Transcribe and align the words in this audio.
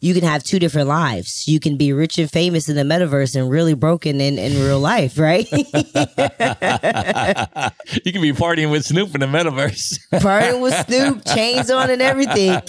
you 0.00 0.14
can 0.14 0.24
have 0.24 0.42
two 0.42 0.58
different 0.58 0.88
lives. 0.88 1.46
You 1.46 1.60
can 1.60 1.76
be 1.76 1.92
rich 1.92 2.18
and 2.18 2.30
famous 2.30 2.68
in 2.68 2.76
the 2.76 2.82
metaverse 2.82 3.36
and 3.36 3.50
really 3.50 3.74
broken 3.74 4.20
in, 4.20 4.38
in 4.38 4.62
real 4.62 4.80
life, 4.80 5.18
right? 5.18 5.46
you 5.52 5.62
can 8.12 8.22
be 8.22 8.32
partying 8.32 8.70
with 8.70 8.86
Snoop 8.86 9.14
in 9.14 9.20
the 9.20 9.26
metaverse. 9.26 9.98
partying 10.14 10.62
with 10.62 10.74
Snoop, 10.86 11.22
chains 11.34 11.70
on 11.70 11.90
and 11.90 12.00
everything. 12.00 12.60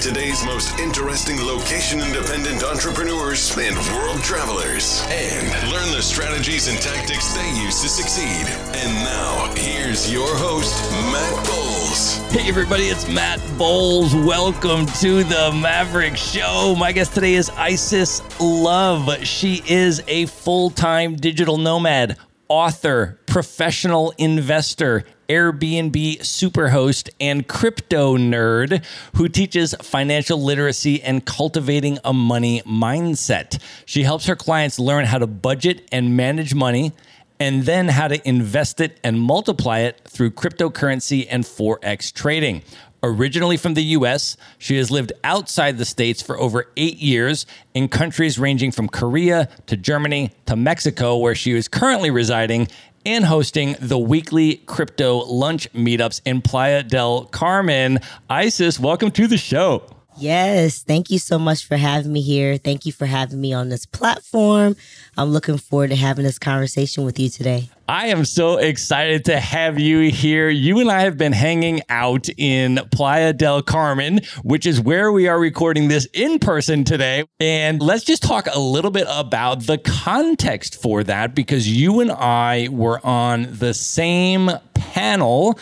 Today's 0.00 0.42
most 0.46 0.78
interesting 0.78 1.36
location 1.44 2.00
independent 2.00 2.64
entrepreneurs 2.64 3.54
and 3.58 3.76
world 3.92 4.18
travelers 4.22 5.04
and 5.10 5.70
learn 5.70 5.92
the 5.92 6.00
strategies 6.00 6.68
and 6.68 6.78
tactics 6.80 7.34
they 7.34 7.50
use 7.62 7.82
to 7.82 7.88
succeed. 7.88 8.46
And 8.76 9.04
now, 9.04 9.52
here's 9.56 10.10
your 10.10 10.34
host, 10.36 10.90
Matt 11.12 11.46
Bowles. 11.46 12.16
Hey, 12.32 12.48
everybody, 12.48 12.84
it's 12.84 13.06
Matt 13.08 13.40
Bowles. 13.58 14.14
Welcome 14.14 14.86
to 15.00 15.22
the 15.22 15.52
Maverick 15.60 16.16
Show. 16.16 16.74
My 16.78 16.92
guest 16.92 17.12
today 17.12 17.34
is 17.34 17.50
Isis 17.50 18.22
Love. 18.40 19.22
She 19.26 19.62
is 19.68 20.02
a 20.08 20.24
full 20.26 20.70
time 20.70 21.16
digital 21.16 21.58
nomad, 21.58 22.16
author, 22.48 23.18
professional 23.26 24.14
investor 24.16 25.04
Airbnb 25.30 26.18
superhost 26.22 27.08
and 27.20 27.46
crypto 27.46 28.16
nerd 28.16 28.84
who 29.14 29.28
teaches 29.28 29.76
financial 29.80 30.42
literacy 30.42 31.00
and 31.04 31.24
cultivating 31.24 32.00
a 32.04 32.12
money 32.12 32.62
mindset. 32.62 33.62
She 33.86 34.02
helps 34.02 34.26
her 34.26 34.34
clients 34.34 34.80
learn 34.80 35.04
how 35.04 35.18
to 35.18 35.28
budget 35.28 35.86
and 35.92 36.16
manage 36.16 36.52
money 36.52 36.92
and 37.38 37.62
then 37.62 37.86
how 37.86 38.08
to 38.08 38.28
invest 38.28 38.80
it 38.80 38.98
and 39.04 39.20
multiply 39.20 39.78
it 39.78 40.00
through 40.04 40.32
cryptocurrency 40.32 41.28
and 41.30 41.44
Forex 41.44 42.12
trading. 42.12 42.62
Originally 43.02 43.56
from 43.56 43.72
the 43.72 43.82
US, 43.82 44.36
she 44.58 44.76
has 44.76 44.90
lived 44.90 45.12
outside 45.24 45.78
the 45.78 45.86
States 45.86 46.20
for 46.20 46.38
over 46.38 46.66
eight 46.76 46.98
years 46.98 47.46
in 47.72 47.88
countries 47.88 48.38
ranging 48.38 48.72
from 48.72 48.88
Korea 48.88 49.48
to 49.66 49.76
Germany 49.76 50.32
to 50.44 50.54
Mexico, 50.54 51.16
where 51.16 51.34
she 51.34 51.52
is 51.52 51.66
currently 51.66 52.10
residing, 52.10 52.68
and 53.04 53.24
hosting 53.24 53.76
the 53.80 53.98
weekly 53.98 54.56
crypto 54.66 55.18
lunch 55.18 55.72
meetups 55.72 56.20
in 56.24 56.42
Playa 56.42 56.82
del 56.82 57.24
Carmen. 57.26 58.00
Isis, 58.28 58.78
welcome 58.78 59.10
to 59.12 59.26
the 59.26 59.38
show. 59.38 59.84
Yes, 60.16 60.82
thank 60.82 61.10
you 61.10 61.18
so 61.18 61.38
much 61.38 61.64
for 61.64 61.76
having 61.76 62.12
me 62.12 62.20
here. 62.20 62.58
Thank 62.58 62.84
you 62.84 62.92
for 62.92 63.06
having 63.06 63.40
me 63.40 63.54
on 63.54 63.70
this 63.70 63.86
platform. 63.86 64.76
I'm 65.16 65.30
looking 65.30 65.56
forward 65.56 65.90
to 65.90 65.96
having 65.96 66.24
this 66.24 66.38
conversation 66.38 67.04
with 67.04 67.18
you 67.18 67.30
today. 67.30 67.70
I 67.90 68.06
am 68.06 68.24
so 68.24 68.58
excited 68.58 69.24
to 69.24 69.40
have 69.40 69.80
you 69.80 70.12
here. 70.12 70.48
You 70.48 70.78
and 70.78 70.88
I 70.88 71.00
have 71.00 71.18
been 71.18 71.32
hanging 71.32 71.82
out 71.88 72.28
in 72.36 72.78
Playa 72.92 73.32
del 73.32 73.62
Carmen, 73.62 74.20
which 74.44 74.64
is 74.64 74.80
where 74.80 75.10
we 75.10 75.26
are 75.26 75.40
recording 75.40 75.88
this 75.88 76.06
in 76.12 76.38
person 76.38 76.84
today. 76.84 77.24
And 77.40 77.82
let's 77.82 78.04
just 78.04 78.22
talk 78.22 78.46
a 78.46 78.60
little 78.60 78.92
bit 78.92 79.08
about 79.10 79.66
the 79.66 79.76
context 79.76 80.80
for 80.80 81.02
that 81.02 81.34
because 81.34 81.68
you 81.68 81.98
and 81.98 82.12
I 82.12 82.68
were 82.70 83.04
on 83.04 83.48
the 83.50 83.74
same 83.74 84.52
panel 84.72 85.58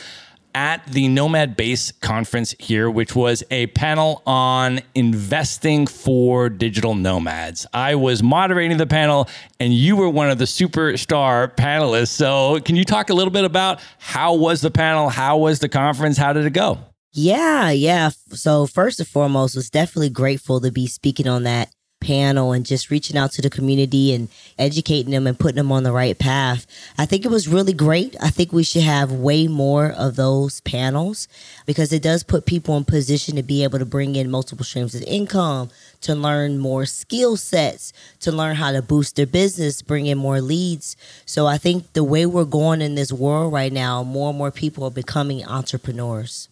at 0.54 0.86
the 0.86 1.08
Nomad 1.08 1.56
Base 1.56 1.92
conference 1.92 2.54
here, 2.58 2.90
which 2.90 3.14
was 3.14 3.42
a 3.50 3.66
panel 3.68 4.22
on 4.26 4.80
investing 4.94 5.86
for 5.86 6.48
digital 6.48 6.94
nomads. 6.94 7.66
I 7.72 7.94
was 7.94 8.22
moderating 8.22 8.76
the 8.76 8.86
panel, 8.86 9.28
and 9.60 9.72
you 9.72 9.96
were 9.96 10.08
one 10.08 10.30
of 10.30 10.38
the 10.38 10.44
superstar 10.44 11.54
panelists. 11.54 12.08
So, 12.08 12.60
can 12.60 12.76
you 12.76 12.84
talk 12.84 13.10
a 13.10 13.14
little 13.14 13.32
bit 13.32 13.44
about 13.44 13.80
how 13.98 14.34
was 14.34 14.60
the 14.60 14.70
panel? 14.70 15.08
How 15.08 15.38
was 15.38 15.58
the 15.60 15.68
conference? 15.68 16.16
How 16.16 16.32
did 16.32 16.46
it 16.46 16.52
go? 16.52 16.78
Yeah, 17.12 17.70
yeah. 17.70 18.10
So, 18.30 18.66
first 18.66 19.00
and 19.00 19.08
foremost, 19.08 19.56
was 19.56 19.70
definitely 19.70 20.10
grateful 20.10 20.60
to 20.60 20.70
be 20.70 20.86
speaking 20.86 21.26
on 21.26 21.44
that 21.44 21.70
panel 22.00 22.52
and 22.52 22.64
just 22.64 22.90
reaching 22.90 23.16
out 23.16 23.32
to 23.32 23.42
the 23.42 23.50
community 23.50 24.14
and 24.14 24.28
educating 24.58 25.10
them 25.10 25.26
and 25.26 25.38
putting 25.38 25.56
them 25.56 25.72
on 25.72 25.82
the 25.82 25.92
right 25.92 26.18
path. 26.18 26.66
I 26.96 27.06
think 27.06 27.24
it 27.24 27.30
was 27.30 27.48
really 27.48 27.72
great. 27.72 28.16
I 28.20 28.30
think 28.30 28.52
we 28.52 28.62
should 28.62 28.82
have 28.82 29.12
way 29.12 29.46
more 29.48 29.90
of 29.90 30.16
those 30.16 30.60
panels 30.60 31.28
because 31.66 31.92
it 31.92 32.02
does 32.02 32.22
put 32.22 32.46
people 32.46 32.76
in 32.76 32.84
position 32.84 33.36
to 33.36 33.42
be 33.42 33.64
able 33.64 33.78
to 33.78 33.86
bring 33.86 34.16
in 34.16 34.30
multiple 34.30 34.64
streams 34.64 34.94
of 34.94 35.02
income, 35.02 35.70
to 36.02 36.14
learn 36.14 36.58
more 36.58 36.86
skill 36.86 37.36
sets, 37.36 37.92
to 38.20 38.32
learn 38.32 38.56
how 38.56 38.72
to 38.72 38.82
boost 38.82 39.16
their 39.16 39.26
business, 39.26 39.82
bring 39.82 40.06
in 40.06 40.18
more 40.18 40.40
leads. 40.40 40.96
So 41.26 41.46
I 41.46 41.58
think 41.58 41.92
the 41.92 42.04
way 42.04 42.26
we're 42.26 42.44
going 42.44 42.80
in 42.80 42.94
this 42.94 43.12
world 43.12 43.52
right 43.52 43.72
now, 43.72 44.02
more 44.02 44.30
and 44.30 44.38
more 44.38 44.50
people 44.50 44.84
are 44.84 44.90
becoming 44.90 45.44
entrepreneurs. 45.44 46.48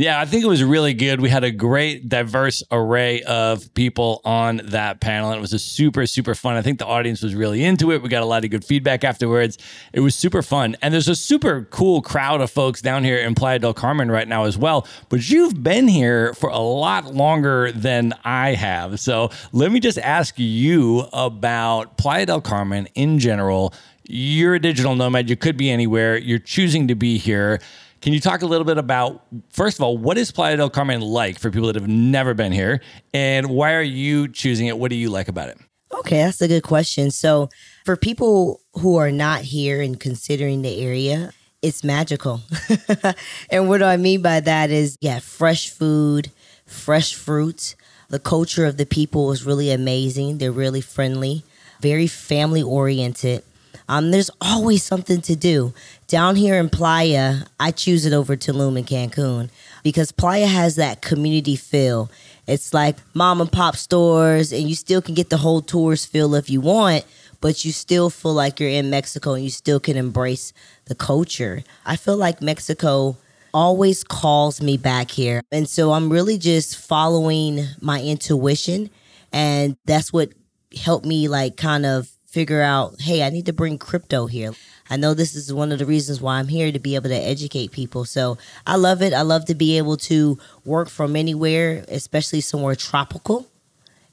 Yeah, 0.00 0.18
I 0.18 0.24
think 0.24 0.42
it 0.42 0.46
was 0.46 0.64
really 0.64 0.94
good. 0.94 1.20
We 1.20 1.28
had 1.28 1.44
a 1.44 1.50
great, 1.50 2.08
diverse 2.08 2.62
array 2.72 3.22
of 3.24 3.74
people 3.74 4.22
on 4.24 4.62
that 4.64 4.98
panel. 4.98 5.28
And 5.28 5.36
it 5.36 5.42
was 5.42 5.52
a 5.52 5.58
super, 5.58 6.06
super 6.06 6.34
fun. 6.34 6.56
I 6.56 6.62
think 6.62 6.78
the 6.78 6.86
audience 6.86 7.20
was 7.20 7.34
really 7.34 7.62
into 7.62 7.92
it. 7.92 8.00
We 8.00 8.08
got 8.08 8.22
a 8.22 8.26
lot 8.26 8.42
of 8.42 8.50
good 8.50 8.64
feedback 8.64 9.04
afterwards. 9.04 9.58
It 9.92 10.00
was 10.00 10.14
super 10.14 10.40
fun. 10.40 10.74
And 10.80 10.94
there's 10.94 11.08
a 11.08 11.14
super 11.14 11.64
cool 11.64 12.00
crowd 12.00 12.40
of 12.40 12.50
folks 12.50 12.80
down 12.80 13.04
here 13.04 13.18
in 13.18 13.34
Playa 13.34 13.58
del 13.58 13.74
Carmen 13.74 14.10
right 14.10 14.26
now 14.26 14.44
as 14.44 14.56
well. 14.56 14.86
But 15.10 15.28
you've 15.28 15.62
been 15.62 15.86
here 15.86 16.32
for 16.32 16.48
a 16.48 16.60
lot 16.60 17.14
longer 17.14 17.70
than 17.70 18.14
I 18.24 18.54
have. 18.54 19.00
So 19.00 19.28
let 19.52 19.70
me 19.70 19.80
just 19.80 19.98
ask 19.98 20.34
you 20.38 21.00
about 21.12 21.98
Playa 21.98 22.24
del 22.24 22.40
Carmen 22.40 22.88
in 22.94 23.18
general. 23.18 23.74
You're 24.04 24.54
a 24.54 24.60
digital 24.60 24.96
nomad. 24.96 25.28
You 25.28 25.36
could 25.36 25.58
be 25.58 25.70
anywhere. 25.70 26.16
You're 26.16 26.38
choosing 26.38 26.88
to 26.88 26.94
be 26.94 27.18
here. 27.18 27.60
Can 28.00 28.14
you 28.14 28.20
talk 28.20 28.40
a 28.40 28.46
little 28.46 28.64
bit 28.64 28.78
about, 28.78 29.22
first 29.50 29.78
of 29.78 29.82
all, 29.82 29.98
what 29.98 30.16
is 30.16 30.30
Playa 30.30 30.56
del 30.56 30.70
Carmen 30.70 31.02
like 31.02 31.38
for 31.38 31.50
people 31.50 31.66
that 31.66 31.76
have 31.76 31.88
never 31.88 32.32
been 32.32 32.52
here? 32.52 32.80
And 33.12 33.50
why 33.50 33.74
are 33.74 33.82
you 33.82 34.26
choosing 34.28 34.68
it? 34.68 34.78
What 34.78 34.90
do 34.90 34.96
you 34.96 35.10
like 35.10 35.28
about 35.28 35.50
it? 35.50 35.58
Okay, 35.92 36.18
that's 36.18 36.40
a 36.40 36.48
good 36.48 36.62
question. 36.62 37.10
So, 37.10 37.50
for 37.84 37.96
people 37.96 38.60
who 38.74 38.96
are 38.96 39.10
not 39.10 39.42
here 39.42 39.82
and 39.82 39.98
considering 40.00 40.62
the 40.62 40.82
area, 40.82 41.32
it's 41.60 41.84
magical. 41.84 42.40
and 43.50 43.68
what 43.68 43.78
do 43.78 43.84
I 43.84 43.96
mean 43.98 44.22
by 44.22 44.40
that 44.40 44.70
is, 44.70 44.96
yeah, 45.00 45.18
fresh 45.18 45.68
food, 45.68 46.30
fresh 46.64 47.14
fruit. 47.14 47.74
The 48.08 48.18
culture 48.18 48.64
of 48.64 48.76
the 48.76 48.86
people 48.86 49.30
is 49.32 49.44
really 49.44 49.70
amazing. 49.70 50.38
They're 50.38 50.52
really 50.52 50.80
friendly, 50.80 51.44
very 51.80 52.06
family 52.06 52.62
oriented. 52.62 53.42
Um, 53.90 54.12
there's 54.12 54.30
always 54.40 54.84
something 54.84 55.20
to 55.22 55.34
do. 55.34 55.74
Down 56.06 56.36
here 56.36 56.60
in 56.60 56.70
Playa, 56.70 57.38
I 57.58 57.72
choose 57.72 58.06
it 58.06 58.12
over 58.12 58.36
Tulum 58.36 58.78
and 58.78 58.86
Cancun 58.86 59.50
because 59.82 60.12
Playa 60.12 60.46
has 60.46 60.76
that 60.76 61.02
community 61.02 61.56
feel. 61.56 62.08
It's 62.46 62.72
like 62.72 62.98
mom 63.14 63.40
and 63.40 63.50
pop 63.50 63.74
stores, 63.74 64.52
and 64.52 64.68
you 64.68 64.76
still 64.76 65.02
can 65.02 65.14
get 65.16 65.28
the 65.28 65.38
whole 65.38 65.60
tourist 65.60 66.08
feel 66.08 66.36
if 66.36 66.48
you 66.48 66.60
want, 66.60 67.04
but 67.40 67.64
you 67.64 67.72
still 67.72 68.10
feel 68.10 68.32
like 68.32 68.60
you're 68.60 68.68
in 68.70 68.90
Mexico 68.90 69.34
and 69.34 69.42
you 69.42 69.50
still 69.50 69.80
can 69.80 69.96
embrace 69.96 70.52
the 70.84 70.94
culture. 70.94 71.64
I 71.84 71.96
feel 71.96 72.16
like 72.16 72.40
Mexico 72.40 73.16
always 73.52 74.04
calls 74.04 74.62
me 74.62 74.76
back 74.76 75.10
here. 75.10 75.42
And 75.50 75.68
so 75.68 75.90
I'm 75.94 76.12
really 76.12 76.38
just 76.38 76.76
following 76.76 77.66
my 77.80 78.00
intuition. 78.00 78.88
And 79.32 79.76
that's 79.84 80.12
what 80.12 80.30
helped 80.76 81.04
me 81.04 81.26
like 81.26 81.56
kind 81.56 81.84
of 81.84 82.08
figure 82.30 82.62
out, 82.62 83.00
hey, 83.00 83.24
I 83.24 83.30
need 83.30 83.46
to 83.46 83.52
bring 83.52 83.76
crypto 83.76 84.26
here. 84.26 84.52
I 84.88 84.96
know 84.96 85.14
this 85.14 85.34
is 85.34 85.52
one 85.52 85.72
of 85.72 85.78
the 85.78 85.86
reasons 85.86 86.20
why 86.20 86.38
I'm 86.38 86.48
here 86.48 86.70
to 86.70 86.78
be 86.78 86.94
able 86.94 87.08
to 87.08 87.14
educate 87.14 87.72
people. 87.72 88.04
So 88.04 88.38
I 88.66 88.76
love 88.76 89.02
it. 89.02 89.12
I 89.12 89.22
love 89.22 89.44
to 89.46 89.54
be 89.54 89.78
able 89.78 89.96
to 89.98 90.38
work 90.64 90.88
from 90.88 91.16
anywhere, 91.16 91.84
especially 91.88 92.40
somewhere 92.40 92.76
tropical, 92.76 93.48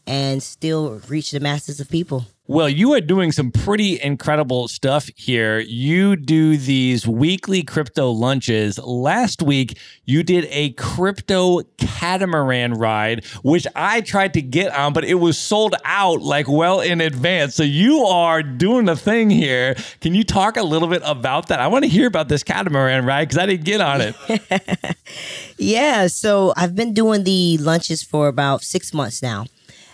and 0.08 0.42
still 0.42 1.00
reach 1.08 1.32
the 1.32 1.40
masses 1.40 1.80
of 1.80 1.90
people. 1.90 2.26
Well, 2.50 2.70
you 2.70 2.94
are 2.94 3.02
doing 3.02 3.34
some 3.34 3.52
pretty 3.52 4.02
incredible 4.02 4.70
stuff 4.70 5.10
here. 5.18 5.60
You 5.60 6.16
do 6.16 6.56
these 6.56 7.06
weekly 7.06 7.62
crypto 7.62 8.10
lunches. 8.10 8.80
Last 8.80 9.42
week, 9.42 9.78
you 10.06 10.24
did 10.24 10.48
a 10.50 10.70
crypto 10.72 11.64
catamaran 11.78 12.76
ride, 12.76 13.26
which 13.44 13.68
I 13.76 14.00
tried 14.00 14.34
to 14.36 14.42
get 14.42 14.74
on, 14.74 14.94
but 14.94 15.04
it 15.04 15.16
was 15.16 15.38
sold 15.38 15.76
out 15.84 16.22
like 16.22 16.48
well 16.48 16.80
in 16.80 17.02
advance. 17.02 17.54
So 17.54 17.64
you 17.64 18.00
are 18.06 18.42
doing 18.42 18.88
a 18.88 18.96
thing 18.96 19.30
here. 19.30 19.76
Can 20.00 20.16
you 20.16 20.24
talk 20.24 20.56
a 20.56 20.64
little 20.64 20.88
bit 20.88 21.02
about 21.04 21.50
that? 21.50 21.60
I 21.60 21.68
want 21.68 21.84
to 21.84 21.90
hear 21.90 22.08
about 22.08 22.30
this 22.30 22.44
catamaran 22.44 23.04
ride 23.06 23.28
because 23.28 23.40
I 23.40 23.46
didn't 23.46 23.66
get 23.66 23.82
on 23.82 24.00
it. 24.00 24.96
yeah. 25.58 26.08
So 26.08 26.54
I've 26.56 26.76
been 26.78 26.94
doing 26.94 27.26
the 27.26 27.58
lunches 27.58 28.04
for 28.04 28.30
about 28.30 28.64
six 28.64 28.94
months 28.94 29.22
now. 29.22 29.48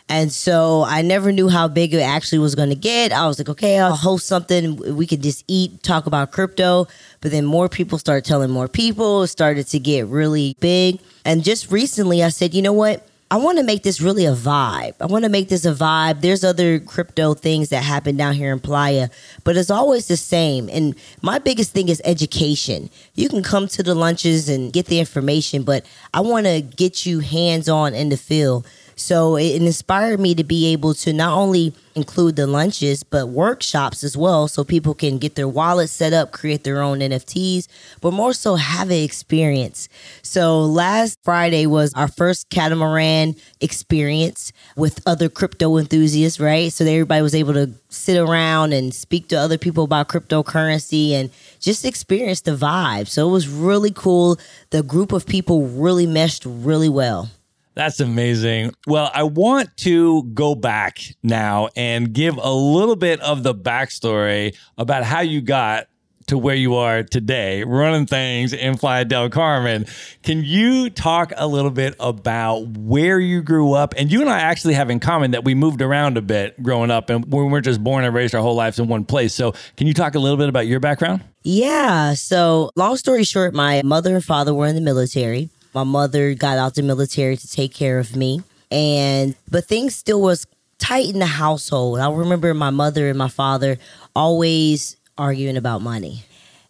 And 0.10 0.32
so 0.32 0.84
I 0.86 1.02
never 1.02 1.32
knew 1.32 1.50
how 1.50 1.68
big 1.68 1.94
it 1.94 2.02
actually 2.02 2.40
was 2.40 2.56
going 2.56 2.70
to 2.70 2.76
get. 2.76 3.12
I 3.12 3.26
was 3.26 3.40
like, 3.40 3.50
okay, 3.50 3.80
I'll 3.80 3.96
host 3.96 4.28
something. 4.28 4.96
We 4.96 5.08
could 5.08 5.24
just 5.24 5.44
eat, 5.48 5.82
talk 5.82 6.06
about 6.06 6.32
crypto. 6.32 6.88
But 7.22 7.32
then 7.32 7.46
more 7.46 7.70
people 7.70 7.98
started 7.98 8.26
telling 8.26 8.52
more 8.52 8.68
people, 8.68 9.24
it 9.24 9.28
started 9.28 9.68
to 9.68 9.80
get 9.80 10.08
really 10.08 10.56
big. 10.60 11.00
And 11.26 11.44
just 11.44 11.72
recently, 11.72 12.22
I 12.24 12.30
said, 12.30 12.54
you 12.54 12.62
know 12.62 12.74
what? 12.74 13.08
I 13.32 13.38
want 13.38 13.58
to 13.58 13.64
make 13.64 13.82
this 13.82 14.00
really 14.00 14.28
a 14.28 14.36
vibe. 14.36 14.94
I 15.02 15.08
want 15.08 15.24
to 15.24 15.30
make 15.30 15.50
this 15.50 15.66
a 15.66 15.74
vibe. 15.74 16.22
There's 16.22 16.44
other 16.44 16.80
crypto 16.80 17.34
things 17.34 17.70
that 17.70 17.82
happen 17.82 18.16
down 18.16 18.36
here 18.36 18.54
in 18.54 18.60
Playa, 18.60 19.10
but 19.44 19.58
it's 19.58 19.72
always 19.72 20.08
the 20.08 20.18
same. 20.18 20.70
And 20.70 20.94
my 21.24 21.40
biggest 21.40 21.72
thing 21.72 21.90
is 21.90 22.00
education. 22.06 22.92
You 23.16 23.30
can 23.30 23.42
come 23.42 23.68
to 23.70 23.82
the 23.82 23.96
lunches 23.96 24.50
and 24.50 24.72
get 24.72 24.86
the 24.86 25.00
information, 25.00 25.64
but 25.64 25.84
I 26.14 26.22
want 26.22 26.46
to 26.46 26.62
get 26.62 27.08
you 27.08 27.22
hands 27.22 27.68
on 27.68 27.96
in 27.96 28.10
the 28.10 28.18
field 28.18 28.68
so 28.96 29.38
it 29.38 29.62
inspired 29.62 30.20
me 30.20 30.36
to 30.36 30.44
be 30.44 30.72
able 30.74 30.94
to 30.96 31.14
not 31.14 31.38
only 31.38 31.74
include 31.96 32.36
the 32.36 32.48
lunches, 32.48 33.04
but 33.04 33.28
workshops 33.28 34.04
as 34.04 34.18
well. 34.18 34.48
So 34.48 34.64
people 34.64 34.94
can 34.94 35.18
get 35.18 35.36
their 35.36 35.48
wallets 35.48 35.92
set 35.92 36.14
up, 36.14 36.32
create 36.32 36.64
their 36.64 36.82
own 36.82 37.00
NFTs, 37.00 37.68
but 38.02 38.12
more 38.12 38.34
so 38.34 38.56
have 38.56 38.90
an 38.90 39.04
experience. 39.04 39.90
So 40.22 40.62
last 40.62 41.20
Friday 41.24 41.66
was 41.66 41.94
our 41.94 42.08
first 42.08 42.50
catamaran 42.50 43.36
experience 43.62 44.52
with 44.76 45.02
other 45.06 45.30
crypto 45.30 45.78
enthusiasts, 45.78 46.40
right? 46.40 46.72
So 46.72 46.86
everybody 46.86 47.22
was 47.22 47.36
able 47.36 47.54
to 47.54 47.72
sit 47.90 48.18
around 48.18 48.74
and 48.74 48.94
speak 48.94 49.28
to 49.30 49.36
other 49.36 49.58
people 49.58 49.84
about 49.84 50.08
cryptocurrency 50.10 51.12
and 51.12 51.30
just 51.60 51.86
experience 51.86 52.42
the 52.42 52.56
vibe. 52.56 53.08
So 53.08 53.28
it 53.28 53.32
was 53.32 53.48
really 53.48 53.92
cool. 53.92 54.38
The 54.72 54.84
group 54.84 55.12
of 55.12 55.26
people 55.26 55.68
really 55.68 56.08
meshed 56.08 56.44
really 56.46 56.90
well. 56.90 57.30
That's 57.76 58.00
amazing. 58.00 58.74
Well, 58.86 59.10
I 59.14 59.24
want 59.24 59.76
to 59.78 60.24
go 60.24 60.56
back 60.56 61.00
now 61.24 61.70
and 61.76 62.14
give 62.14 62.38
a 62.38 62.54
little 62.54 62.96
bit 62.96 63.20
of 63.22 63.44
the 63.44 63.56
backstory 63.56 64.56
about 64.78 65.04
how 65.04 65.22
you 65.22 65.42
got 65.42 65.88
to 66.28 66.38
where 66.38 66.56
you 66.56 66.76
are 66.76 67.04
today, 67.04 67.64
running 67.64 68.06
things 68.06 68.54
in 68.54 68.78
Playa 68.78 69.06
del 69.06 69.30
Carmen. 69.30 69.86
Can 70.22 70.44
you 70.44 70.90
talk 70.90 71.34
a 71.36 71.48
little 71.48 71.72
bit 71.72 71.96
about 72.00 72.78
where 72.78 73.20
you 73.20 73.42
grew 73.42 73.74
up? 73.74 73.94
And 73.98 74.12
you 74.12 74.22
and 74.22 74.30
I 74.30 74.40
actually 74.40 74.74
have 74.76 74.90
in 74.90 75.00
common 75.00 75.32
that 75.32 75.44
we 75.44 75.54
moved 75.54 75.82
around 75.82 76.18
a 76.18 76.22
bit 76.22 76.62
growing 76.62 76.92
up 76.92 77.10
and 77.10 77.26
we 77.32 77.44
weren't 77.44 77.66
just 77.66 77.84
born 77.84 78.04
and 78.04 78.14
raised 78.14 78.34
our 78.36 78.42
whole 78.42 78.56
lives 78.56 78.80
in 78.80 78.88
one 78.88 79.06
place. 79.06 79.34
So, 79.34 79.54
can 79.78 79.88
you 79.88 79.94
talk 79.94 80.16
a 80.16 80.20
little 80.20 80.38
bit 80.38 80.50
about 80.50 80.68
your 80.68 80.80
background? 80.80 81.24
Yeah. 81.44 82.14
So, 82.14 82.72
long 82.76 82.96
story 82.98 83.24
short, 83.24 83.54
my 83.54 83.82
mother 83.84 84.16
and 84.16 84.24
father 84.24 84.54
were 84.54 84.68
in 84.68 84.76
the 84.76 84.82
military. 84.82 85.50
My 85.74 85.84
mother 85.84 86.34
got 86.34 86.58
out 86.58 86.76
the 86.76 86.84
military 86.84 87.38
to 87.38 87.48
take 87.48 87.74
care 87.74 88.00
of 88.00 88.16
me. 88.16 88.44
And 88.72 89.36
but 89.50 89.66
things 89.66 89.96
still 89.96 90.22
was 90.22 90.48
tight 90.80 91.10
in 91.10 91.20
the 91.20 91.26
household. 91.26 92.00
I 92.00 92.12
remember 92.12 92.54
my 92.54 92.70
mother 92.70 93.10
and 93.10 93.18
my 93.18 93.30
father 93.30 93.78
always 94.16 94.98
arguing 95.18 95.58
about 95.58 95.82
money. 95.82 96.24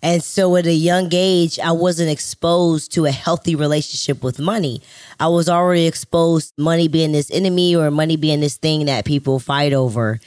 And 0.04 0.22
so 0.22 0.58
at 0.58 0.66
a 0.66 0.74
young 0.74 1.10
age, 1.14 1.58
I 1.60 1.72
wasn't 1.72 2.10
exposed 2.10 2.92
to 2.94 3.06
a 3.06 3.12
healthy 3.12 3.56
relationship 3.56 4.22
with 4.22 4.38
money. 4.38 4.82
I 5.18 5.30
was 5.30 5.48
already 5.48 5.88
exposed 5.88 6.54
money 6.58 6.90
being 6.90 7.14
this 7.14 7.32
enemy 7.32 7.74
or 7.74 7.90
money 7.90 8.18
being 8.18 8.42
this 8.42 8.58
thing 8.58 8.86
that 8.88 9.06
people 9.06 9.40
fight 9.40 9.72
over. 9.72 10.20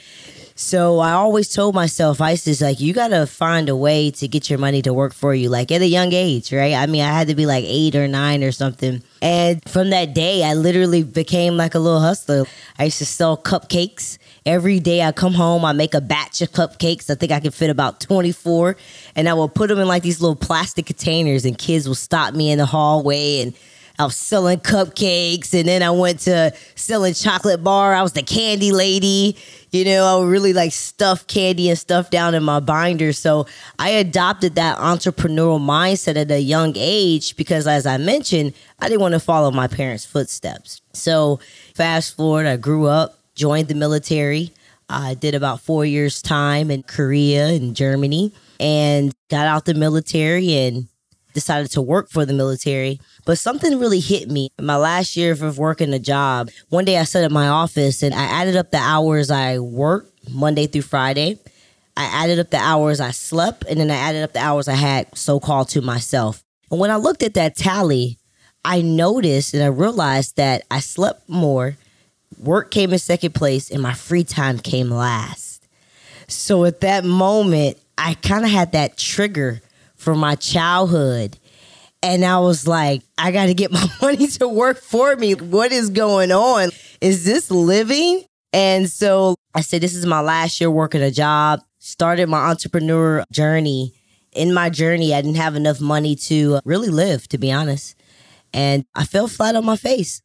So 0.59 0.97
I 0.97 1.11
always 1.11 1.49
told 1.49 1.75
myself, 1.75 2.19
Isis, 2.19 2.61
like, 2.61 2.79
you 2.79 2.91
got 2.91 3.09
to 3.09 3.27
find 3.27 3.69
a 3.69 3.75
way 3.75 4.09
to 4.09 4.27
get 4.27 4.49
your 4.49 4.57
money 4.57 4.81
to 4.81 4.91
work 4.91 5.13
for 5.13 5.31
you, 5.35 5.49
like 5.49 5.71
at 5.71 5.83
a 5.83 5.87
young 5.87 6.11
age, 6.13 6.51
right? 6.51 6.73
I 6.73 6.87
mean, 6.87 7.03
I 7.03 7.11
had 7.11 7.27
to 7.27 7.35
be 7.35 7.45
like 7.45 7.63
eight 7.67 7.95
or 7.95 8.07
nine 8.07 8.43
or 8.43 8.51
something. 8.51 9.03
And 9.21 9.61
from 9.69 9.91
that 9.91 10.15
day, 10.15 10.43
I 10.43 10.55
literally 10.55 11.03
became 11.03 11.57
like 11.57 11.75
a 11.75 11.79
little 11.79 11.99
hustler. 11.99 12.45
I 12.79 12.85
used 12.85 12.97
to 12.97 13.05
sell 13.05 13.37
cupcakes. 13.37 14.17
Every 14.47 14.79
day 14.79 15.03
I 15.03 15.11
come 15.11 15.35
home, 15.35 15.63
I 15.63 15.73
make 15.73 15.93
a 15.93 16.01
batch 16.01 16.41
of 16.41 16.51
cupcakes. 16.53 17.11
I 17.11 17.13
think 17.13 17.31
I 17.31 17.39
can 17.39 17.51
fit 17.51 17.69
about 17.69 17.99
24. 17.99 18.77
And 19.15 19.29
I 19.29 19.35
will 19.35 19.49
put 19.49 19.67
them 19.67 19.77
in 19.77 19.87
like 19.87 20.01
these 20.01 20.21
little 20.21 20.35
plastic 20.35 20.87
containers, 20.87 21.45
and 21.45 21.55
kids 21.55 21.87
will 21.87 21.93
stop 21.93 22.33
me 22.33 22.49
in 22.49 22.57
the 22.57 22.65
hallway 22.65 23.41
and 23.41 23.53
I 23.99 24.05
was 24.05 24.15
selling 24.15 24.59
cupcakes 24.59 25.55
and 25.55 25.67
then 25.67 25.81
I 25.81 25.89
went 25.89 26.19
to 26.21 26.53
selling 26.75 27.15
chocolate 27.15 27.63
bar. 27.63 27.95
I 27.95 28.03
was 28.03 28.13
the 28.13 28.21
candy 28.21 28.71
lady. 28.71 29.37
You 29.71 29.83
know, 29.83 30.05
I 30.05 30.17
would 30.17 30.29
really 30.29 30.53
like 30.53 30.71
stuff 30.71 31.27
candy 31.27 31.69
and 31.69 31.77
stuff 31.77 32.09
down 32.09 32.35
in 32.35 32.43
my 32.43 32.59
binder. 32.59 33.11
So 33.11 33.47
I 33.77 33.89
adopted 33.89 34.55
that 34.55 34.77
entrepreneurial 34.77 35.59
mindset 35.59 36.15
at 36.15 36.31
a 36.31 36.39
young 36.39 36.73
age 36.75 37.35
because, 37.35 37.67
as 37.67 37.85
I 37.85 37.97
mentioned, 37.97 38.53
I 38.79 38.87
didn't 38.87 39.01
want 39.01 39.13
to 39.13 39.19
follow 39.19 39.51
my 39.51 39.67
parents' 39.67 40.05
footsteps. 40.05 40.81
So 40.93 41.39
fast 41.75 42.15
forward, 42.15 42.45
I 42.45 42.55
grew 42.55 42.85
up, 42.85 43.19
joined 43.35 43.67
the 43.67 43.75
military. 43.75 44.53
I 44.89 45.15
did 45.15 45.35
about 45.35 45.59
four 45.59 45.85
years' 45.85 46.21
time 46.21 46.71
in 46.71 46.83
Korea 46.83 47.47
and 47.47 47.75
Germany 47.75 48.33
and 48.59 49.13
got 49.29 49.47
out 49.47 49.65
the 49.65 49.73
military 49.73 50.53
and 50.53 50.87
decided 51.37 51.69
to 51.69 51.83
work 51.83 52.09
for 52.09 52.25
the 52.25 52.33
military. 52.33 52.99
But 53.23 53.37
something 53.37 53.77
really 53.77 53.99
hit 53.99 54.27
me. 54.27 54.49
My 54.59 54.75
last 54.75 55.15
year 55.15 55.33
of 55.33 55.59
working 55.59 55.93
a 55.93 55.99
job, 55.99 56.49
one 56.69 56.83
day 56.83 56.97
I 56.97 57.03
sat 57.03 57.23
at 57.23 57.31
my 57.31 57.47
office 57.47 58.01
and 58.01 58.15
I 58.15 58.23
added 58.23 58.55
up 58.55 58.71
the 58.71 58.79
hours 58.79 59.29
I 59.29 59.59
worked 59.59 60.11
Monday 60.31 60.65
through 60.65 60.81
Friday. 60.81 61.37
I 61.95 62.05
added 62.05 62.39
up 62.39 62.49
the 62.49 62.57
hours 62.57 62.99
I 62.99 63.11
slept, 63.11 63.65
and 63.69 63.79
then 63.79 63.91
I 63.91 63.95
added 63.95 64.23
up 64.23 64.33
the 64.33 64.39
hours 64.39 64.67
I 64.67 64.73
had 64.73 65.15
so 65.15 65.39
called 65.39 65.69
to 65.69 65.81
myself. 65.81 66.43
And 66.71 66.79
when 66.79 66.89
I 66.89 66.95
looked 66.95 67.21
at 67.21 67.35
that 67.35 67.55
tally, 67.55 68.17
I 68.65 68.81
noticed 68.81 69.53
and 69.53 69.63
I 69.63 69.67
realized 69.67 70.37
that 70.37 70.63
I 70.71 70.79
slept 70.79 71.29
more, 71.29 71.77
work 72.39 72.71
came 72.71 72.93
in 72.93 72.99
second 72.99 73.35
place, 73.35 73.69
and 73.69 73.81
my 73.81 73.93
free 73.93 74.23
time 74.23 74.57
came 74.57 74.89
last. 74.89 75.67
So 76.27 76.65
at 76.65 76.81
that 76.81 77.05
moment, 77.05 77.77
I 77.97 78.15
kind 78.15 78.43
of 78.43 78.51
had 78.51 78.71
that 78.71 78.97
trigger 78.97 79.61
from 80.07 80.19
my 80.19 80.35
childhood. 80.35 81.37
And 82.01 82.23
I 82.23 82.39
was 82.39 82.65
like, 82.65 83.01
I 83.17 83.33
got 83.33 83.47
to 83.47 83.53
get 83.53 83.73
my 83.73 83.85
money 84.01 84.27
to 84.27 84.47
work 84.47 84.79
for 84.79 85.13
me. 85.17 85.33
What 85.33 85.73
is 85.73 85.89
going 85.89 86.31
on? 86.31 86.69
Is 87.01 87.25
this 87.25 87.51
living? 87.51 88.23
And 88.53 88.89
so 88.89 89.35
I 89.53 89.59
said, 89.59 89.81
This 89.81 89.93
is 89.93 90.05
my 90.05 90.21
last 90.21 90.61
year 90.61 90.71
working 90.71 91.01
a 91.01 91.11
job, 91.11 91.59
started 91.79 92.29
my 92.29 92.37
entrepreneur 92.37 93.25
journey. 93.33 93.95
In 94.31 94.53
my 94.53 94.69
journey, 94.69 95.13
I 95.13 95.21
didn't 95.21 95.35
have 95.35 95.57
enough 95.57 95.81
money 95.81 96.15
to 96.15 96.61
really 96.63 96.87
live, 96.87 97.27
to 97.27 97.37
be 97.37 97.51
honest. 97.51 97.93
And 98.53 98.85
I 98.95 99.03
fell 99.03 99.27
flat 99.27 99.57
on 99.57 99.65
my 99.65 99.75
face. 99.75 100.21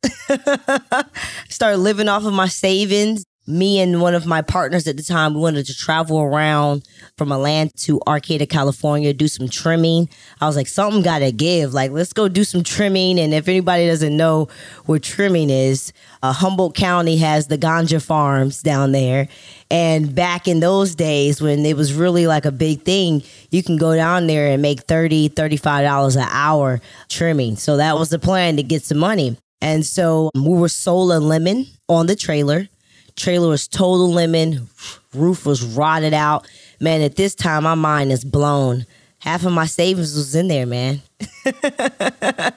started 1.48 1.78
living 1.78 2.08
off 2.08 2.24
of 2.24 2.32
my 2.32 2.46
savings 2.46 3.24
me 3.46 3.80
and 3.80 4.00
one 4.00 4.14
of 4.14 4.24
my 4.24 4.40
partners 4.40 4.86
at 4.86 4.96
the 4.96 5.02
time, 5.02 5.34
we 5.34 5.40
wanted 5.40 5.66
to 5.66 5.74
travel 5.74 6.20
around 6.20 6.86
from 7.18 7.32
Atlanta 7.32 7.72
to 7.76 8.00
Arcata, 8.06 8.46
California, 8.46 9.12
do 9.12 9.26
some 9.26 9.48
trimming. 9.48 10.08
I 10.40 10.46
was 10.46 10.54
like, 10.54 10.68
something 10.68 11.02
got 11.02 11.20
to 11.20 11.32
give. 11.32 11.74
Like, 11.74 11.90
let's 11.90 12.12
go 12.12 12.28
do 12.28 12.44
some 12.44 12.62
trimming. 12.62 13.18
And 13.18 13.34
if 13.34 13.48
anybody 13.48 13.86
doesn't 13.88 14.16
know 14.16 14.48
what 14.86 15.02
trimming 15.02 15.50
is, 15.50 15.92
uh, 16.22 16.32
Humboldt 16.32 16.76
County 16.76 17.16
has 17.18 17.48
the 17.48 17.58
ganja 17.58 18.00
farms 18.00 18.62
down 18.62 18.92
there. 18.92 19.26
And 19.70 20.14
back 20.14 20.46
in 20.46 20.60
those 20.60 20.94
days 20.94 21.42
when 21.42 21.66
it 21.66 21.76
was 21.76 21.94
really 21.94 22.28
like 22.28 22.44
a 22.44 22.52
big 22.52 22.82
thing, 22.82 23.24
you 23.50 23.62
can 23.62 23.76
go 23.76 23.96
down 23.96 24.28
there 24.28 24.46
and 24.48 24.62
make 24.62 24.86
$30, 24.86 25.30
$35 25.30 26.16
an 26.16 26.28
hour 26.30 26.80
trimming. 27.08 27.56
So 27.56 27.76
that 27.78 27.98
was 27.98 28.10
the 28.10 28.18
plan 28.20 28.56
to 28.56 28.62
get 28.62 28.84
some 28.84 28.98
money. 28.98 29.36
And 29.60 29.86
so 29.86 30.30
we 30.34 30.50
were 30.58 30.68
sold 30.68 31.12
a 31.12 31.20
lemon 31.20 31.66
on 31.88 32.06
the 32.06 32.16
trailer 32.16 32.68
Trailer 33.16 33.48
was 33.48 33.68
total 33.68 34.10
lemon. 34.10 34.68
Roof 35.14 35.46
was 35.46 35.62
rotted 35.62 36.14
out. 36.14 36.46
Man, 36.80 37.02
at 37.02 37.16
this 37.16 37.34
time, 37.34 37.64
my 37.64 37.74
mind 37.74 38.12
is 38.12 38.24
blown. 38.24 38.86
half 39.18 39.44
of 39.44 39.52
my 39.52 39.66
savings 39.66 40.14
was 40.16 40.34
in 40.34 40.48
there, 40.48 40.66
man. 40.66 41.02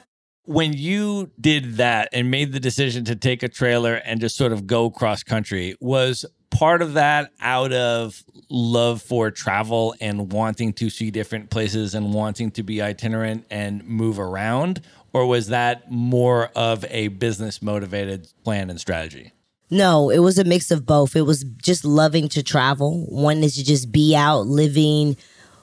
when 0.46 0.72
you 0.72 1.30
did 1.40 1.76
that 1.76 2.08
and 2.12 2.30
made 2.30 2.52
the 2.52 2.60
decision 2.60 3.04
to 3.04 3.16
take 3.16 3.42
a 3.42 3.48
trailer 3.48 3.94
and 3.94 4.20
just 4.20 4.36
sort 4.36 4.52
of 4.52 4.66
go 4.66 4.90
cross 4.90 5.22
country, 5.22 5.76
was 5.80 6.24
part 6.50 6.82
of 6.82 6.94
that 6.94 7.30
out 7.40 7.72
of 7.72 8.22
love 8.48 9.02
for 9.02 9.30
travel 9.30 9.94
and 10.00 10.32
wanting 10.32 10.72
to 10.72 10.88
see 10.88 11.10
different 11.10 11.50
places 11.50 11.94
and 11.94 12.14
wanting 12.14 12.50
to 12.52 12.62
be 12.62 12.80
itinerant 12.80 13.44
and 13.50 13.84
move 13.84 14.18
around? 14.18 14.80
Or 15.12 15.26
was 15.26 15.48
that 15.48 15.90
more 15.90 16.50
of 16.54 16.84
a 16.88 17.08
business 17.08 17.60
motivated 17.60 18.28
plan 18.44 18.70
and 18.70 18.80
strategy? 18.80 19.32
No, 19.70 20.10
it 20.10 20.20
was 20.20 20.38
a 20.38 20.44
mix 20.44 20.70
of 20.70 20.86
both. 20.86 21.16
It 21.16 21.22
was 21.22 21.42
just 21.42 21.84
loving 21.84 22.28
to 22.30 22.42
travel, 22.42 23.04
wanting 23.08 23.50
to 23.50 23.64
just 23.64 23.90
be 23.90 24.14
out 24.14 24.46
living 24.46 25.16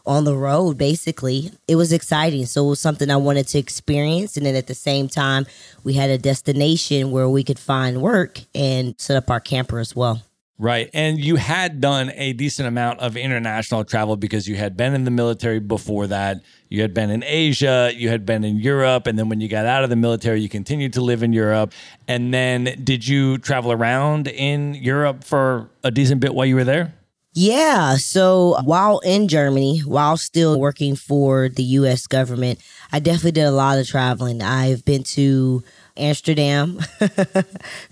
on 0.06 0.26
the 0.26 0.36
road, 0.36 0.78
basically. 0.78 1.52
It 1.68 1.78
was 1.78 1.94
exciting. 1.94 2.46
So 2.46 2.66
it 2.66 2.70
was 2.70 2.80
something 2.80 3.10
I 3.10 3.16
wanted 3.16 3.48
to 3.50 3.60
experience. 3.60 4.36
And 4.36 4.46
then 4.46 4.56
at 4.56 4.68
the 4.68 4.76
same 4.76 5.08
time, 5.08 5.46
we 5.84 5.94
had 5.94 6.10
a 6.10 6.18
destination 6.18 7.12
where 7.12 7.30
we 7.30 7.44
could 7.44 7.60
find 7.60 8.02
work 8.02 8.42
and 8.54 8.96
set 8.98 9.16
up 9.16 9.30
our 9.30 9.40
camper 9.40 9.80
as 9.80 9.96
well. 9.96 10.22
Right. 10.60 10.90
And 10.94 11.20
you 11.20 11.38
had 11.38 11.82
done 11.82 12.12
a 12.14 12.34
decent 12.34 12.68
amount 12.68 13.00
of 13.00 13.18
international 13.18 13.84
travel 13.84 14.16
because 14.16 14.48
you 14.48 14.56
had 14.56 14.78
been 14.78 14.94
in 14.94 15.04
the 15.04 15.12
military 15.12 15.60
before 15.60 16.06
that. 16.08 16.42
You 16.70 16.82
had 16.82 16.94
been 16.94 17.10
in 17.10 17.24
Asia, 17.24 17.92
you 17.94 18.10
had 18.10 18.26
been 18.26 18.44
in 18.44 18.58
Europe. 18.58 19.08
And 19.08 19.18
then 19.18 19.30
when 19.30 19.42
you 19.42 19.48
got 19.48 19.66
out 19.66 19.84
of 19.84 19.90
the 19.90 19.96
military, 19.96 20.42
you 20.42 20.50
continued 20.50 20.94
to 20.94 21.02
live 21.02 21.24
in 21.24 21.34
Europe. 21.34 21.74
And 22.08 22.34
then 22.34 22.80
did 22.84 23.08
you 23.08 23.40
travel 23.40 23.72
around 23.72 24.28
in 24.28 24.76
Europe 24.76 25.24
for 25.24 25.70
a 25.84 25.90
decent 25.90 26.22
bit 26.22 26.36
while 26.36 26.46
you 26.46 26.56
were 26.56 26.64
there? 26.64 26.94
Yeah. 27.34 27.96
So 27.96 28.58
while 28.64 29.00
in 29.00 29.28
Germany, 29.28 29.80
while 29.80 30.18
still 30.18 30.60
working 30.60 30.96
for 30.96 31.50
the 31.50 31.64
US 31.64 32.06
government, 32.06 32.60
I 32.92 33.00
definitely 33.00 33.32
did 33.32 33.46
a 33.46 33.52
lot 33.52 33.80
of 33.80 33.88
traveling. 33.88 34.44
I've 34.44 34.86
been 34.86 35.04
to 35.04 35.64
Amsterdam, 35.96 36.80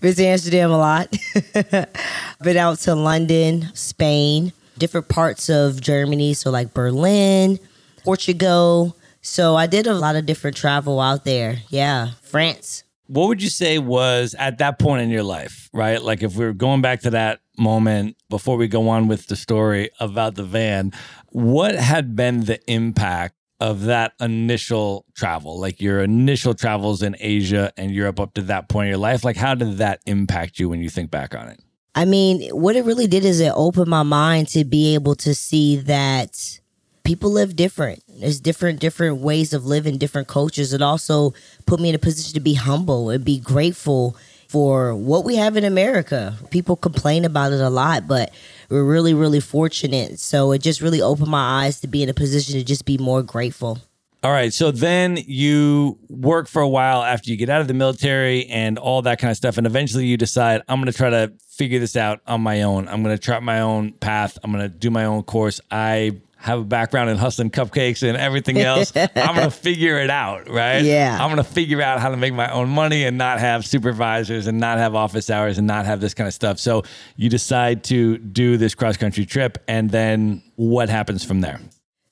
to 0.02 0.26
Amsterdam 0.26 0.72
a 0.72 0.78
lot, 0.78 1.16
been 2.42 2.58
out 2.58 2.80
to 2.80 2.96
London, 2.96 3.70
Spain, 3.74 4.54
different 4.78 5.08
parts 5.08 5.50
of 5.50 5.80
Germany. 5.80 6.34
So 6.34 6.50
like 6.50 6.74
Berlin, 6.74 7.60
Portugal. 8.04 8.98
So 9.22 9.56
I 9.56 9.68
did 9.68 9.86
a 9.86 9.94
lot 9.94 10.16
of 10.16 10.26
different 10.26 10.58
travel 10.58 11.00
out 11.00 11.26
there. 11.26 11.58
Yeah. 11.70 12.12
France. 12.24 12.84
What 13.08 13.28
would 13.28 13.44
you 13.44 13.50
say 13.50 13.78
was 13.78 14.36
at 14.40 14.58
that 14.60 14.80
point 14.80 15.02
in 15.02 15.10
your 15.10 15.24
life, 15.24 15.70
right? 15.74 16.02
Like 16.02 16.24
if 16.24 16.36
we 16.36 16.46
are 16.46 16.54
going 16.54 16.82
back 16.82 17.02
to 17.02 17.10
that 17.12 17.42
moment 17.58 18.16
before 18.30 18.58
we 18.58 18.68
go 18.68 18.90
on 18.90 19.08
with 19.08 19.28
the 19.28 19.36
story 19.36 19.90
about 20.00 20.36
the 20.36 20.44
van, 20.44 20.92
what 21.28 21.76
had 21.76 22.16
been 22.16 22.46
the 22.46 22.60
impact 22.72 23.36
of 23.62 23.84
that 23.84 24.14
initial 24.20 25.06
travel, 25.14 25.60
like 25.60 25.80
your 25.80 26.02
initial 26.02 26.56
travels 26.56 27.04
in 27.04 27.16
Asia 27.20 27.72
and 27.78 27.92
Europe 27.92 28.20
up 28.20 28.34
to 28.34 28.42
that 28.42 28.68
point 28.68 28.88
in 28.88 28.90
your 28.90 28.98
life? 28.98 29.24
Like, 29.24 29.38
how 29.38 29.54
did 29.54 29.78
that 29.78 30.02
impact 30.08 30.60
you 30.60 30.68
when 30.68 30.82
you 30.82 30.90
think 30.90 31.12
back 31.12 31.36
on 31.36 31.48
it? 31.48 31.62
I 31.94 32.06
mean, 32.06 32.50
what 32.50 32.76
it 32.76 32.86
really 32.86 33.06
did 33.06 33.24
is 33.24 33.40
it 33.40 33.54
opened 33.56 33.88
my 33.88 34.02
mind 34.02 34.48
to 34.50 34.66
be 34.66 34.96
able 34.96 35.14
to 35.16 35.36
see 35.36 35.76
that 35.76 36.60
people 37.04 37.32
live 37.32 37.56
different. 37.56 38.02
There's 38.08 38.40
different 38.40 38.80
different 38.80 39.18
ways 39.18 39.54
of 39.54 39.66
living, 39.66 40.00
different 40.00 40.28
cultures. 40.28 40.74
It 40.74 40.82
also 40.82 41.34
put 41.68 41.80
me 41.80 41.90
in 41.90 41.96
a 41.96 42.00
position 42.00 42.34
to 42.34 42.40
be 42.40 42.56
humble 42.56 43.12
and 43.12 43.24
be 43.24 43.40
grateful 43.40 44.16
for 44.48 44.96
what 44.96 45.24
we 45.24 45.36
have 45.36 45.56
in 45.56 45.64
America. 45.64 46.36
People 46.50 46.76
complain 46.76 47.26
about 47.26 47.54
it 47.54 47.62
a 47.62 47.70
lot, 47.70 48.08
but 48.08 48.34
we're 48.72 48.86
really, 48.86 49.14
really 49.14 49.42
fortunate. 49.42 50.18
So 50.20 50.54
it 50.54 50.62
just 50.62 50.82
really 50.82 51.02
opened 51.02 51.28
my 51.28 51.66
eyes 51.66 51.82
to 51.82 51.88
be 51.88 52.02
in 52.02 52.10
a 52.10 52.14
position 52.14 52.56
to 52.56 52.64
just 52.64 52.86
be 52.86 52.98
more 52.98 53.22
grateful. 53.22 53.80
All 54.24 54.32
right. 54.32 54.54
So 54.54 54.72
then 54.72 55.18
you 55.18 55.98
work 56.10 56.48
for 56.48 56.62
a 56.62 56.70
while 56.70 57.04
after 57.04 57.30
you 57.32 57.38
get 57.38 57.50
out 57.50 57.60
of 57.60 57.68
the 57.68 57.74
military 57.74 58.46
and 58.48 58.78
all 58.78 59.02
that 59.02 59.20
kind 59.20 59.30
of 59.30 59.38
stuff. 59.38 59.58
And 59.58 59.68
eventually 59.68 60.06
you 60.06 60.16
decide, 60.16 60.62
I'm 60.70 60.80
going 60.80 60.92
to 60.92 60.98
try 60.98 61.10
to 61.10 61.34
figure 61.50 61.80
this 61.80 61.98
out 61.98 62.22
on 62.28 62.42
my 62.42 62.62
own. 62.62 62.88
I'm 62.88 63.04
going 63.04 63.16
to 63.16 63.22
chart 63.22 63.44
my 63.44 63.62
own 63.62 63.94
path. 63.94 64.38
I'm 64.44 64.52
going 64.52 64.64
to 64.64 64.70
do 64.70 64.90
my 64.90 65.06
own 65.06 65.24
course. 65.24 65.60
I 65.70 66.22
have 66.42 66.60
a 66.60 66.64
background 66.64 67.10
in 67.10 67.18
hustling 67.18 67.52
cupcakes 67.52 68.08
and 68.08 68.18
everything 68.18 68.58
else. 68.60 68.92
I'm 68.96 69.36
gonna 69.36 69.52
figure 69.52 69.98
it 70.00 70.10
out, 70.10 70.50
right? 70.50 70.84
Yeah. 70.84 71.18
I'm 71.20 71.30
gonna 71.30 71.44
figure 71.44 71.82
out 71.82 72.00
how 72.00 72.10
to 72.10 72.18
make 72.18 72.34
my 72.34 72.52
own 72.52 72.70
money 72.70 73.04
and 73.04 73.18
not 73.18 73.40
have 73.40 73.66
supervisors 73.66 74.48
and 74.48 74.60
not 74.60 74.80
have 74.80 74.96
office 74.96 75.30
hours 75.30 75.58
and 75.58 75.68
not 75.68 75.86
have 75.86 76.02
this 76.02 76.14
kind 76.14 76.28
of 76.28 76.34
stuff. 76.34 76.60
So 76.60 76.84
you 77.16 77.30
decide 77.30 77.84
to 77.86 78.18
do 78.18 78.58
this 78.58 78.74
cross 78.74 78.98
country 78.98 79.26
trip, 79.26 79.60
and 79.68 79.90
then 79.90 80.42
what 80.56 80.90
happens 80.90 81.24
from 81.24 81.42
there? 81.42 81.60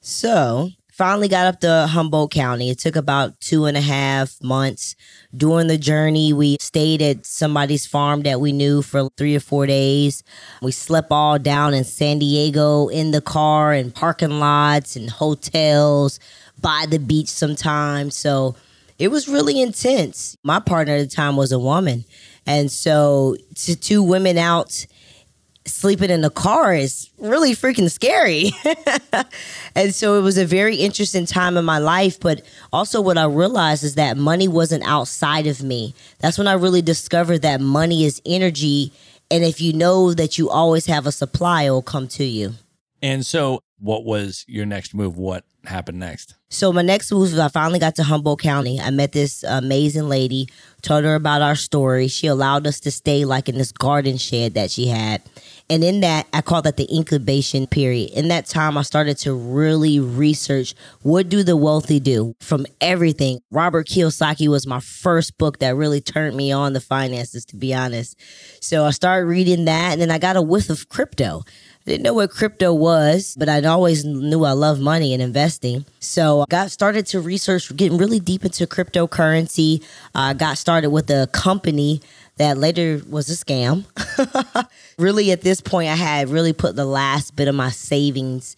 So 0.02 0.70
finally 1.00 1.30
got 1.30 1.46
up 1.46 1.62
to 1.62 1.88
Humboldt 1.88 2.30
County. 2.30 2.70
It 2.70 2.78
took 2.78 2.98
about 2.98 3.40
two 3.40 3.64
and 3.64 3.78
a 3.78 3.82
half 3.82 4.36
months. 4.44 4.98
During 5.34 5.68
the 5.68 5.78
journey, 5.78 6.34
we 6.34 6.58
stayed 6.60 7.02
at 7.02 7.26
somebody's 7.26 7.86
farm 7.86 8.24
that 8.24 8.42
we 8.42 8.52
knew 8.52 8.82
for 8.82 9.08
three 9.16 9.34
or 9.34 9.40
four 9.40 9.66
days. 9.66 10.26
We 10.62 10.74
slept 10.74 11.08
all 11.10 11.40
down 11.40 11.74
in 11.74 11.86
San 11.86 12.20
Diego 12.20 12.90
in 12.90 13.12
the 13.12 13.22
car 13.22 13.72
and 13.72 13.96
parking 13.96 14.42
lots 14.42 14.98
and 14.98 15.10
hotels 15.10 16.20
by 16.60 16.86
the 16.90 17.00
beach 17.00 17.30
sometimes. 17.30 18.18
So 18.18 18.58
it 18.98 19.08
was 19.08 19.30
really 19.30 19.62
intense. 19.62 20.36
My 20.44 20.60
partner 20.60 20.96
at 20.96 21.10
the 21.10 21.16
time 21.16 21.38
was 21.38 21.54
a 21.54 21.60
woman. 21.60 22.04
And 22.46 22.70
so 22.70 23.38
to 23.56 23.78
two 23.78 24.04
women 24.04 24.38
out 24.38 24.86
sleeping 25.70 26.10
in 26.10 26.22
the 26.22 26.30
car 26.30 26.74
is 26.74 27.10
really 27.18 27.54
freaking 27.54 27.90
scary. 27.90 28.52
and 29.76 29.94
so 29.94 30.18
it 30.18 30.22
was 30.22 30.38
a 30.38 30.46
very 30.46 30.76
interesting 30.76 31.26
time 31.26 31.58
in 31.58 31.66
my 31.66 31.78
life. 31.78 32.20
But 32.20 32.42
also, 32.74 33.02
what 33.02 33.18
I 33.18 33.26
realized 33.26 33.84
is 33.84 33.96
that 33.96 34.18
money 34.18 34.48
wasn't 34.48 34.84
outside 34.86 35.48
of 35.48 35.64
me. 35.64 35.96
That's 36.20 36.38
when 36.38 36.48
I 36.48 36.54
really 36.54 36.82
discovered 36.82 37.42
that 37.44 37.62
money 37.62 38.06
is 38.06 38.22
energy. 38.26 38.94
And 39.32 39.44
if 39.44 39.62
you 39.62 39.74
know 39.74 40.14
that 40.14 40.38
you 40.38 40.50
always 40.50 40.86
have 40.88 41.06
a 41.06 41.12
supply, 41.12 41.64
it 41.64 41.70
will 41.70 41.82
come 41.82 42.08
to 42.10 42.24
you. 42.24 42.54
And 43.02 43.26
so, 43.26 43.60
what 43.80 44.04
was 44.04 44.46
your 44.48 44.66
next 44.66 44.94
move? 44.94 45.18
What 45.18 45.46
happened 45.66 46.00
next? 46.00 46.36
So 46.50 46.74
my 46.74 46.82
next 46.82 47.12
move 47.12 47.22
was 47.22 47.38
I 47.38 47.48
finally 47.48 47.80
got 47.80 47.96
to 47.96 48.04
Humboldt 48.04 48.42
County. 48.42 48.80
I 48.80 48.90
met 48.90 49.12
this 49.12 49.44
amazing 49.44 50.10
lady, 50.10 50.48
told 50.82 51.04
her 51.04 51.16
about 51.16 51.42
our 51.42 51.56
story. 51.56 52.08
She 52.08 52.28
allowed 52.28 52.66
us 52.66 52.80
to 52.82 52.92
stay 52.92 53.26
like 53.26 53.48
in 53.48 53.58
this 53.58 53.72
garden 53.72 54.18
shed 54.18 54.56
that 54.56 54.72
she 54.72 54.88
had. 54.88 55.22
And 55.70 55.84
in 55.84 56.00
that, 56.00 56.26
I 56.34 56.42
call 56.42 56.64
that 56.64 56.78
the 56.78 56.92
incubation 56.92 57.68
period. 57.68 58.10
In 58.12 58.30
that 58.30 58.48
time, 58.48 58.76
I 58.78 58.82
started 58.82 59.20
to 59.20 59.34
really 59.36 60.00
research 60.00 60.74
what 61.04 61.30
do 61.30 61.44
the 61.44 61.56
wealthy 61.56 62.00
do 62.00 62.36
from 62.40 62.66
everything. 62.82 63.42
Robert 63.52 63.88
Kiyosaki 63.88 64.48
was 64.48 64.66
my 64.66 64.80
first 64.80 65.38
book 65.38 65.60
that 65.60 65.76
really 65.76 66.02
turned 66.02 66.36
me 66.36 66.52
on 66.52 66.74
the 66.74 66.82
finances, 66.82 67.46
to 67.46 67.56
be 67.56 67.76
honest. 67.76 68.20
So 68.62 68.86
I 68.86 68.90
started 68.90 69.28
reading 69.28 69.66
that, 69.66 69.94
and 69.94 70.02
then 70.02 70.10
I 70.10 70.18
got 70.18 70.38
a 70.38 70.42
whiff 70.42 70.72
of 70.72 70.90
crypto. 70.90 71.44
Didn't 71.86 72.04
know 72.04 72.14
what 72.14 72.30
crypto 72.30 72.74
was, 72.74 73.36
but 73.40 73.50
I 73.50 73.64
always 73.64 74.06
knew 74.06 74.44
I 74.44 74.52
love 74.52 74.80
money 74.80 75.14
and 75.14 75.24
investing. 75.24 75.86
So 76.00 76.42
I 76.42 76.46
got 76.50 76.72
started 76.72 77.08
to 77.08 77.20
research, 77.20 77.76
getting 77.76 77.98
really 77.98 78.20
deep 78.20 78.46
into 78.46 78.68
cryptocurrency. 78.68 79.84
I 80.14 80.34
got 80.34 80.58
started 80.58 80.90
with 80.90 81.10
a 81.10 81.28
company 81.32 82.02
that 82.38 82.58
later 82.58 83.02
was 83.10 83.30
a 83.30 83.34
scam. 83.46 83.86
really, 84.98 85.32
at 85.32 85.42
this 85.42 85.62
point, 85.62 85.90
I 85.90 85.96
had 85.96 86.30
really 86.30 86.54
put 86.54 86.76
the 86.76 86.86
last 86.86 87.36
bit 87.36 87.48
of 87.48 87.56
my 87.56 87.70
savings 87.70 88.56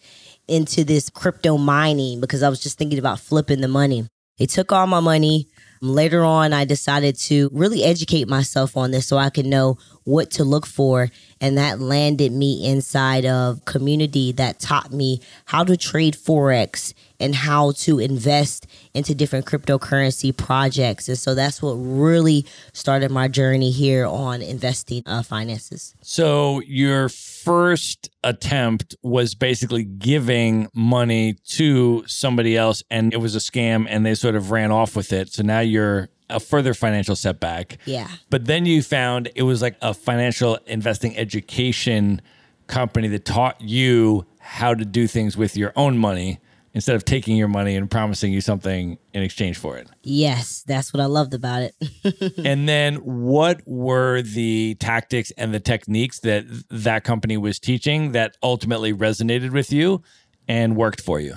into 0.48 0.84
this 0.84 1.08
crypto 1.08 1.56
mining 1.56 2.20
because 2.20 2.42
I 2.42 2.48
was 2.48 2.60
just 2.60 2.76
thinking 2.76 2.98
about 2.98 3.18
flipping 3.20 3.60
the 3.60 3.68
money. 3.68 4.06
They 4.38 4.46
took 4.46 4.72
all 4.72 4.86
my 4.86 5.00
money. 5.00 5.48
Later 5.84 6.24
on, 6.24 6.52
I 6.52 6.64
decided 6.64 7.18
to 7.22 7.50
really 7.52 7.82
educate 7.82 8.28
myself 8.28 8.76
on 8.76 8.92
this 8.92 9.08
so 9.08 9.18
I 9.18 9.30
could 9.30 9.46
know 9.46 9.78
what 10.04 10.30
to 10.32 10.44
look 10.44 10.64
for. 10.64 11.08
And 11.40 11.58
that 11.58 11.80
landed 11.80 12.30
me 12.30 12.64
inside 12.64 13.26
of 13.26 13.64
community 13.64 14.30
that 14.32 14.60
taught 14.60 14.92
me 14.92 15.20
how 15.46 15.64
to 15.64 15.76
trade 15.76 16.14
forex 16.14 16.94
and 17.18 17.34
how 17.34 17.72
to 17.72 17.98
invest 17.98 18.68
into 18.94 19.12
different 19.12 19.44
cryptocurrency 19.44 20.36
projects. 20.36 21.08
And 21.08 21.18
so 21.18 21.34
that's 21.34 21.60
what 21.60 21.72
really 21.72 22.46
started 22.72 23.10
my 23.10 23.26
journey 23.26 23.72
here 23.72 24.06
on 24.06 24.40
investing 24.40 25.02
uh, 25.04 25.24
finances. 25.24 25.96
So 26.00 26.60
your 26.60 27.08
first 27.44 28.10
attempt 28.24 28.94
was 29.02 29.34
basically 29.34 29.84
giving 29.84 30.68
money 30.74 31.34
to 31.44 32.04
somebody 32.06 32.56
else 32.56 32.82
and 32.90 33.12
it 33.12 33.18
was 33.18 33.34
a 33.34 33.38
scam 33.38 33.86
and 33.88 34.04
they 34.06 34.14
sort 34.14 34.34
of 34.34 34.50
ran 34.50 34.70
off 34.70 34.94
with 34.96 35.12
it 35.12 35.32
so 35.32 35.42
now 35.42 35.60
you're 35.60 36.08
a 36.32 36.40
further 36.40 36.74
financial 36.74 37.14
setback. 37.14 37.78
Yeah. 37.84 38.08
But 38.30 38.46
then 38.46 38.66
you 38.66 38.82
found 38.82 39.30
it 39.34 39.42
was 39.42 39.62
like 39.62 39.76
a 39.82 39.94
financial 39.94 40.58
investing 40.66 41.16
education 41.16 42.20
company 42.66 43.08
that 43.08 43.24
taught 43.24 43.60
you 43.60 44.26
how 44.40 44.74
to 44.74 44.84
do 44.84 45.06
things 45.06 45.36
with 45.36 45.56
your 45.56 45.72
own 45.76 45.98
money 45.98 46.40
instead 46.74 46.96
of 46.96 47.04
taking 47.04 47.36
your 47.36 47.48
money 47.48 47.76
and 47.76 47.90
promising 47.90 48.32
you 48.32 48.40
something 48.40 48.98
in 49.12 49.22
exchange 49.22 49.58
for 49.58 49.76
it. 49.76 49.88
Yes, 50.02 50.64
that's 50.66 50.92
what 50.92 51.00
I 51.00 51.06
loved 51.06 51.34
about 51.34 51.62
it. 51.62 52.38
and 52.44 52.68
then 52.68 52.96
what 52.96 53.60
were 53.66 54.22
the 54.22 54.76
tactics 54.76 55.30
and 55.36 55.52
the 55.52 55.60
techniques 55.60 56.20
that 56.20 56.44
that 56.70 57.04
company 57.04 57.36
was 57.36 57.58
teaching 57.58 58.12
that 58.12 58.36
ultimately 58.42 58.92
resonated 58.92 59.50
with 59.50 59.72
you 59.72 60.02
and 60.48 60.76
worked 60.76 61.00
for 61.00 61.20
you? 61.20 61.34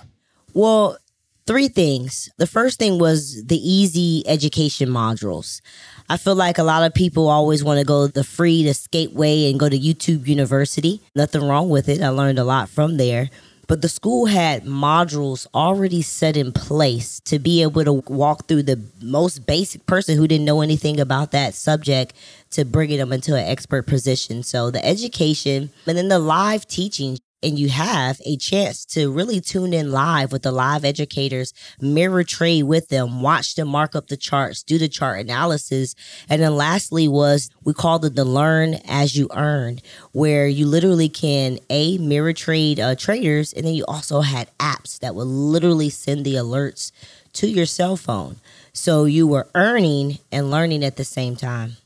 Well, 0.54 0.98
three 1.46 1.68
things. 1.68 2.30
The 2.38 2.48
first 2.48 2.80
thing 2.80 2.98
was 2.98 3.44
the 3.46 3.58
easy 3.58 4.24
education 4.28 4.90
modules. 4.90 5.62
I 6.10 6.18
feel 6.18 6.36
like 6.36 6.58
a 6.58 6.64
lot 6.64 6.84
of 6.84 6.94
people 6.94 7.28
always 7.28 7.64
want 7.64 7.80
to 7.80 7.86
go 7.86 8.08
the 8.08 8.24
free 8.24 8.64
to 8.64 8.74
skate 8.74 9.14
way 9.14 9.50
and 9.50 9.60
go 9.60 9.70
to 9.70 9.78
YouTube 9.78 10.28
University. 10.28 11.02
Nothing 11.16 11.48
wrong 11.48 11.70
with 11.70 11.90
it. 11.90 12.02
I 12.02 12.10
learned 12.10 12.40
a 12.40 12.44
lot 12.44 12.70
from 12.70 12.98
there. 12.98 13.30
But 13.68 13.82
the 13.82 13.90
school 13.90 14.26
had 14.28 14.66
modules 14.66 15.48
already 15.54 16.02
set 16.02 16.38
in 16.38 16.52
place 16.52 17.20
to 17.22 17.40
be 17.40 17.62
able 17.62 17.84
to 17.84 17.94
walk 17.94 18.48
through 18.48 18.64
the 18.64 18.82
most 19.02 19.46
basic 19.46 19.86
person 19.86 20.18
who 20.18 20.28
didn't 20.28 20.46
know 20.46 20.62
anything 20.62 21.00
about 21.00 21.32
that 21.32 21.56
subject 21.56 22.14
to 22.52 22.64
bringing 22.64 23.00
them 23.00 23.12
into 23.12 23.36
an 23.36 23.46
expert 23.46 23.88
position. 23.88 24.44
So 24.44 24.72
the 24.72 24.86
education 24.86 25.72
and 25.88 25.98
then 25.98 26.10
the 26.10 26.20
live 26.20 26.68
teaching 26.68 27.18
and 27.44 27.60
you 27.60 27.70
have 27.70 28.20
a 28.26 28.38
chance 28.38 28.86
to 28.86 29.12
really 29.12 29.40
tune 29.40 29.74
in 29.74 29.92
live 29.92 30.32
with 30.32 30.44
the 30.44 30.52
live 30.52 30.84
educators, 30.84 31.54
mirror 31.80 32.24
trade 32.24 32.64
with 32.64 32.90
them, 32.90 33.22
watch 33.22 33.56
them 33.56 33.68
mark 33.68 33.96
up 33.96 34.08
the 34.08 34.18
charts, 34.18 34.64
do 34.64 34.78
the 34.78 34.88
chart 34.88 35.20
analysis. 35.20 35.96
And 36.28 36.42
then 36.42 36.56
lastly 36.56 37.08
was 37.08 37.50
we 37.64 37.74
called 37.74 38.06
it 38.06 38.16
the 38.16 38.26
learn 38.26 38.76
as 38.88 39.16
you 39.16 39.28
earn, 39.34 39.80
where 40.12 40.48
you 40.48 40.66
literally 40.66 41.10
can 41.10 41.60
a 41.70 41.98
mirror 41.98 42.34
trade 42.34 42.80
uh, 42.80 42.96
traders. 42.96 43.54
And 43.54 43.66
then 43.66 43.74
you 43.74 43.86
also 43.88 44.22
had 44.22 44.50
apps 44.58 45.00
that 45.00 45.16
would 45.16 45.28
literally 45.28 45.90
send 45.90 46.26
the 46.26 46.36
alerts 46.36 46.92
to 47.34 47.48
your 47.48 47.66
cell 47.66 47.98
phone. 47.98 48.38
So 48.74 49.06
you 49.06 49.28
were 49.28 49.48
earning 49.54 50.20
and 50.32 50.50
learning 50.50 50.84
at 50.84 50.96
the 50.96 51.06
same 51.06 51.36
time. 51.36 51.78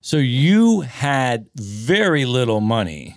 So 0.00 0.18
you 0.18 0.82
had 0.82 1.46
very 1.54 2.24
little 2.24 2.60
money 2.60 3.16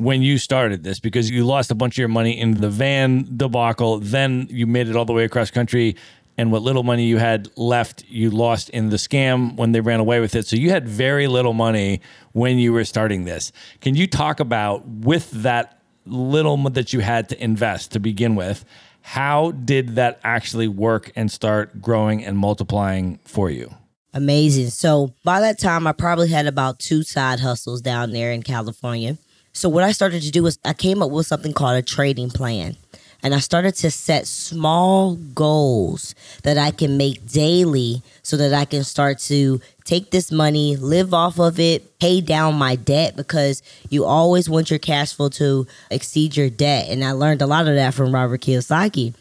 when 0.00 0.22
you 0.22 0.38
started 0.38 0.82
this 0.82 0.98
because 0.98 1.30
you 1.30 1.44
lost 1.44 1.70
a 1.70 1.74
bunch 1.74 1.94
of 1.94 1.98
your 1.98 2.08
money 2.08 2.38
in 2.38 2.54
the 2.54 2.70
van 2.70 3.28
debacle. 3.36 3.98
Then 3.98 4.46
you 4.50 4.66
made 4.66 4.88
it 4.88 4.96
all 4.96 5.04
the 5.04 5.12
way 5.12 5.24
across 5.24 5.50
country. 5.50 5.94
And 6.38 6.50
what 6.50 6.62
little 6.62 6.84
money 6.84 7.04
you 7.04 7.18
had 7.18 7.50
left, 7.56 8.04
you 8.08 8.30
lost 8.30 8.70
in 8.70 8.88
the 8.88 8.96
scam 8.96 9.56
when 9.56 9.72
they 9.72 9.82
ran 9.82 10.00
away 10.00 10.20
with 10.20 10.34
it. 10.34 10.46
So 10.46 10.56
you 10.56 10.70
had 10.70 10.88
very 10.88 11.26
little 11.26 11.52
money 11.52 12.00
when 12.32 12.58
you 12.58 12.72
were 12.72 12.84
starting 12.84 13.26
this. 13.26 13.52
Can 13.82 13.94
you 13.94 14.06
talk 14.06 14.40
about 14.40 14.88
with 14.88 15.30
that 15.32 15.82
little 16.06 16.56
that 16.70 16.94
you 16.94 17.00
had 17.00 17.28
to 17.28 17.44
invest 17.44 17.92
to 17.92 18.00
begin 18.00 18.34
with? 18.36 18.64
How 19.02 19.50
did 19.50 19.96
that 19.96 20.18
actually 20.24 20.68
work 20.68 21.12
and 21.14 21.30
start 21.30 21.82
growing 21.82 22.24
and 22.24 22.38
multiplying 22.38 23.18
for 23.24 23.50
you? 23.50 23.74
Amazing. 24.14 24.70
So 24.70 25.12
by 25.24 25.40
that 25.40 25.58
time, 25.58 25.86
I 25.86 25.92
probably 25.92 26.28
had 26.28 26.46
about 26.46 26.78
two 26.78 27.02
side 27.02 27.40
hustles 27.40 27.82
down 27.82 28.12
there 28.12 28.32
in 28.32 28.42
California. 28.42 29.18
So 29.52 29.68
what 29.68 29.84
I 29.84 29.92
started 29.92 30.22
to 30.22 30.30
do 30.30 30.42
was 30.42 30.58
I 30.64 30.72
came 30.72 31.02
up 31.02 31.10
with 31.10 31.26
something 31.26 31.52
called 31.52 31.76
a 31.76 31.82
trading 31.82 32.30
plan. 32.30 32.76
And 33.22 33.34
I 33.34 33.38
started 33.38 33.74
to 33.76 33.90
set 33.90 34.26
small 34.26 35.16
goals 35.16 36.14
that 36.42 36.56
I 36.56 36.70
can 36.70 36.96
make 36.96 37.26
daily 37.30 38.02
so 38.22 38.38
that 38.38 38.54
I 38.54 38.64
can 38.64 38.82
start 38.82 39.18
to 39.20 39.60
take 39.84 40.10
this 40.10 40.32
money, 40.32 40.76
live 40.76 41.12
off 41.12 41.38
of 41.38 41.60
it, 41.60 41.98
pay 41.98 42.22
down 42.22 42.54
my 42.54 42.76
debt 42.76 43.16
because 43.16 43.62
you 43.90 44.06
always 44.06 44.48
want 44.48 44.70
your 44.70 44.78
cash 44.78 45.12
flow 45.12 45.28
to 45.30 45.66
exceed 45.90 46.36
your 46.36 46.48
debt. 46.48 46.88
And 46.88 47.04
I 47.04 47.12
learned 47.12 47.42
a 47.42 47.46
lot 47.46 47.68
of 47.68 47.74
that 47.74 47.92
from 47.92 48.14
Robert 48.14 48.40
Kiyosaki. 48.40 49.14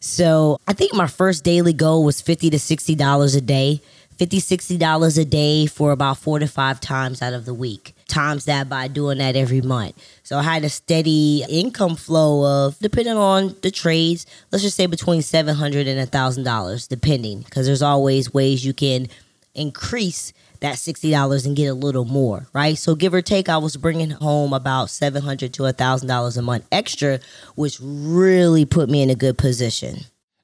So 0.00 0.60
I 0.68 0.74
think 0.74 0.92
my 0.92 1.06
first 1.06 1.42
daily 1.42 1.72
goal 1.72 2.04
was 2.04 2.20
50 2.20 2.50
to 2.50 2.58
$60 2.58 3.36
a 3.36 3.40
day. 3.40 3.80
50 4.18 4.38
$60 4.38 5.18
a 5.18 5.24
day 5.24 5.66
for 5.66 5.92
about 5.92 6.18
four 6.18 6.38
to 6.38 6.46
five 6.46 6.80
times 6.80 7.22
out 7.22 7.32
of 7.34 7.44
the 7.44 7.54
week 7.54 7.94
times 8.08 8.44
that 8.44 8.68
by 8.68 8.88
doing 8.88 9.18
that 9.18 9.36
every 9.36 9.60
month. 9.60 9.94
So 10.22 10.38
I 10.38 10.42
had 10.42 10.64
a 10.64 10.68
steady 10.68 11.44
income 11.48 11.96
flow 11.96 12.66
of, 12.66 12.78
depending 12.78 13.16
on 13.16 13.56
the 13.62 13.70
trades, 13.70 14.26
let's 14.50 14.62
just 14.62 14.76
say 14.76 14.86
between 14.86 15.22
700 15.22 15.86
and 15.86 16.00
a 16.00 16.06
thousand 16.06 16.44
dollars, 16.44 16.86
depending, 16.86 17.40
because 17.40 17.66
there's 17.66 17.82
always 17.82 18.32
ways 18.32 18.64
you 18.64 18.72
can 18.72 19.08
increase 19.54 20.32
that 20.60 20.78
sixty 20.78 21.10
dollars 21.10 21.44
and 21.44 21.54
get 21.56 21.66
a 21.66 21.74
little 21.74 22.04
more, 22.06 22.46
right? 22.54 22.78
So 22.78 22.94
give 22.94 23.12
or 23.12 23.20
take, 23.22 23.48
I 23.48 23.58
was 23.58 23.76
bringing 23.76 24.10
home 24.10 24.52
about 24.52 24.88
700 24.88 25.52
to 25.54 25.66
a 25.66 25.72
thousand 25.72 26.08
dollars 26.08 26.36
a 26.36 26.42
month 26.42 26.66
extra, 26.72 27.20
which 27.56 27.78
really 27.82 28.64
put 28.64 28.88
me 28.88 29.02
in 29.02 29.10
a 29.10 29.14
good 29.14 29.36
position. 29.36 29.98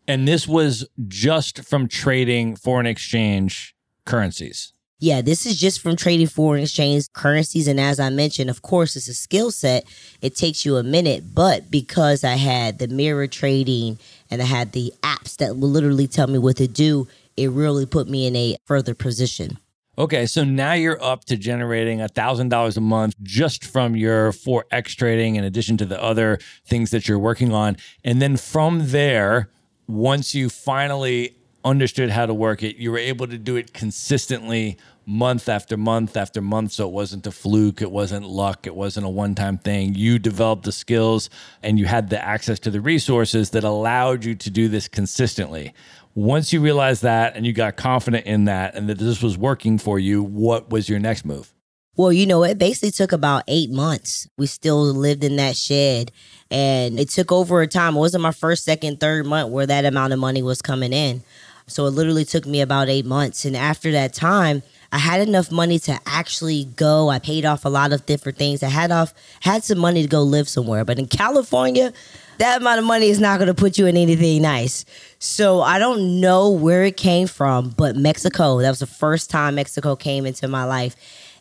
And 0.09 0.27
this 0.27 0.49
was 0.49 0.89
just 1.09 1.65
from 1.65 1.89
trading 1.89 2.57
foreign 2.57 2.87
exchange 2.87 3.75
currencies 4.05 4.73
yeah, 5.03 5.21
this 5.21 5.47
is 5.47 5.59
just 5.59 5.81
from 5.81 5.97
trading 5.97 6.29
foreign 6.29 6.63
exchange 6.63 7.13
currencies. 7.13 7.67
And 7.67 7.81
as 7.81 7.99
I 7.99 8.09
mentioned, 8.09 8.49
of 8.49 8.63
course, 8.63 8.95
it's 8.95 9.09
a 9.09 9.15
skill 9.15 9.51
set. 9.51 9.85
It 10.21 10.37
takes 10.37 10.65
you 10.65 10.77
a 10.77 10.85
minute. 10.85 11.35
But 11.35 11.73
because 11.73 12.23
I 12.23 12.37
had 12.37 12.79
the 12.79 12.87
mirror 12.87 13.27
trading 13.27 13.99
and 14.31 14.41
I 14.41 14.45
had 14.45 14.71
the 14.71 14.95
apps 15.03 15.39
that 15.39 15.57
will 15.57 15.71
literally 15.71 16.07
tell 16.07 16.29
me 16.29 16.39
what 16.39 16.57
to 16.59 16.69
do, 16.69 17.09
it 17.37 17.51
really 17.51 17.85
put 17.85 18.09
me 18.09 18.29
in 18.29 18.37
a 18.37 18.57
further 18.65 18.95
position. 18.95 19.59
Okay, 19.99 20.25
so 20.25 20.45
now 20.45 20.75
you're 20.75 21.03
up 21.03 21.25
to 21.25 21.37
generating 21.37 22.01
a 22.01 22.07
thousand 22.07 22.51
dollars 22.51 22.77
a 22.77 22.81
month 22.81 23.17
just 23.25 23.65
from 23.65 23.97
your 23.97 24.31
forex 24.31 24.95
trading, 24.95 25.35
in 25.35 25.43
addition 25.43 25.77
to 25.79 25.85
the 25.85 26.01
other 26.01 26.39
things 26.65 26.93
that 26.93 27.09
you're 27.09 27.19
working 27.19 27.53
on. 27.53 27.77
And 28.05 28.23
then 28.23 28.37
from 28.37 28.91
there, 28.91 29.49
once 29.93 30.35
you 30.35 30.49
finally 30.49 31.37
understood 31.65 32.11
how 32.11 32.27
to 32.27 32.35
work 32.35 32.63
it, 32.63 32.77
you 32.77 32.91
were 32.91 32.99
able 32.99 33.27
to 33.27 33.39
do 33.39 33.57
it 33.57 33.73
consistently 33.73 34.77
month 35.05 35.49
after 35.49 35.77
month 35.77 36.17
after 36.17 36.41
month. 36.41 36.73
So 36.73 36.89
it 36.89 36.93
wasn't 36.93 37.27
a 37.27 37.33
fluke, 37.33 37.83
it 37.83 37.91
wasn't 37.91 38.27
luck, 38.27 38.67
it 38.67 38.75
wasn't 38.75 39.07
a 39.07 39.09
one 39.09 39.35
time 39.35 39.59
thing. 39.59 39.95
You 39.95 40.19
developed 40.19 40.65
the 40.65 40.73
skills 40.73 41.29
and 41.63 41.79
you 41.79 41.87
had 41.87 42.11
the 42.11 42.23
access 42.25 42.59
to 42.61 42.71
the 42.71 42.81
resources 42.81 43.51
that 43.51 43.65
allowed 43.65 44.25
you 44.25 44.35
to 44.35 44.51
do 44.51 44.69
this 44.69 44.89
consistently. 44.89 45.75
Once 46.15 46.53
you 46.53 46.61
realized 46.61 47.03
that 47.03 47.37
and 47.37 47.47
you 47.47 47.53
got 47.53 47.77
confident 47.77 48.27
in 48.27 48.45
that 48.45 48.75
and 48.75 48.89
that 48.89 48.99
this 48.99 49.23
was 49.23 49.39
working 49.39 49.79
for 49.79 49.99
you, 49.99 50.23
what 50.23 50.71
was 50.71 50.89
your 50.89 50.99
next 50.99 51.25
move? 51.25 51.53
Well, 51.95 52.13
you 52.13 52.27
know, 52.27 52.43
it 52.43 52.59
basically 52.59 52.91
took 52.91 53.13
about 53.13 53.45
eight 53.49 53.71
months. 53.71 54.27
We 54.39 54.47
still 54.47 54.83
lived 54.83 55.25
in 55.25 55.37
that 55.37 55.57
shed 55.57 56.11
and 56.51 56.99
it 56.99 57.11
took 57.11 57.31
over 57.31 57.61
a 57.61 57.67
time. 57.67 57.97
It 57.97 58.01
wasn't 58.01 58.23
my 58.23 58.33
first, 58.33 58.65
second, 58.65 58.99
third 58.99 59.27
month 59.27 59.51
where 59.51 59.67
that 59.67 59.85
amount 59.85 60.15
of 60.15 60.19
money 60.19 60.43
was 60.43 60.63
coming 60.63 60.95
in. 60.95 61.23
So 61.67 61.87
it 61.87 61.91
literally 61.91 62.25
took 62.25 62.47
me 62.47 62.63
about 62.63 62.89
eight 62.89 63.05
months. 63.05 63.45
And 63.45 63.55
after 63.57 63.93
that 63.93 64.15
time, 64.15 64.63
I 64.91 64.99
had 64.99 65.27
enough 65.27 65.51
money 65.51 65.79
to 65.81 65.99
actually 66.07 66.65
go. 66.65 67.11
I 67.11 67.19
paid 67.19 67.45
off 67.45 67.65
a 67.65 67.71
lot 67.71 67.93
of 67.93 68.05
different 68.07 68.39
things. 68.39 68.63
I 68.63 68.69
had 68.69 68.91
off 68.91 69.13
had 69.41 69.63
some 69.63 69.79
money 69.79 70.03
to 70.03 70.09
go 70.09 70.23
live 70.23 70.49
somewhere. 70.49 70.85
But 70.85 70.99
in 70.99 71.07
California, 71.07 71.93
that 72.39 72.61
amount 72.61 72.79
of 72.79 72.85
money 72.87 73.09
is 73.09 73.21
not 73.21 73.39
going 73.39 73.49
to 73.49 73.55
put 73.55 73.79
you 73.79 73.87
in 73.87 73.97
anything 73.97 74.43
nice. 74.43 74.85
So 75.19 75.61
I 75.61 75.79
don't 75.79 76.21
know 76.21 76.51
where 76.51 76.85
it 76.85 76.97
came 76.97 77.27
from, 77.27 77.71
but 77.71 77.97
Mexico, 77.97 78.61
that 78.61 78.71
was 78.71 78.81
the 78.81 78.87
first 78.87 79.31
time 79.31 79.55
Mexico 79.55 79.95
came 79.95 80.27
into 80.27 80.49
my 80.49 80.65
life. 80.65 80.97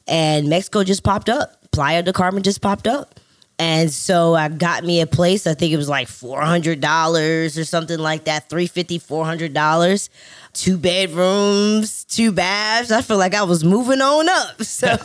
And 0.07 0.49
Mexico 0.49 0.83
just 0.83 1.03
popped 1.03 1.29
up. 1.29 1.71
Playa 1.71 2.03
del 2.03 2.13
Carmen 2.13 2.43
just 2.43 2.61
popped 2.61 2.87
up. 2.87 3.19
And 3.59 3.91
so 3.91 4.33
I 4.33 4.49
got 4.49 4.83
me 4.83 5.01
a 5.01 5.07
place. 5.07 5.45
I 5.45 5.53
think 5.53 5.71
it 5.71 5.77
was 5.77 5.87
like 5.87 6.07
$400 6.07 7.57
or 7.59 7.63
something 7.63 7.99
like 7.99 8.25
that, 8.25 8.49
$350, 8.49 8.99
$400 9.05 10.09
two 10.53 10.77
bedrooms, 10.77 12.03
two 12.05 12.31
baths. 12.31 12.91
I 12.91 13.01
feel 13.01 13.17
like 13.17 13.33
I 13.33 13.43
was 13.43 13.63
moving 13.63 14.01
on 14.01 14.29
up. 14.29 14.61
So, 14.71 14.95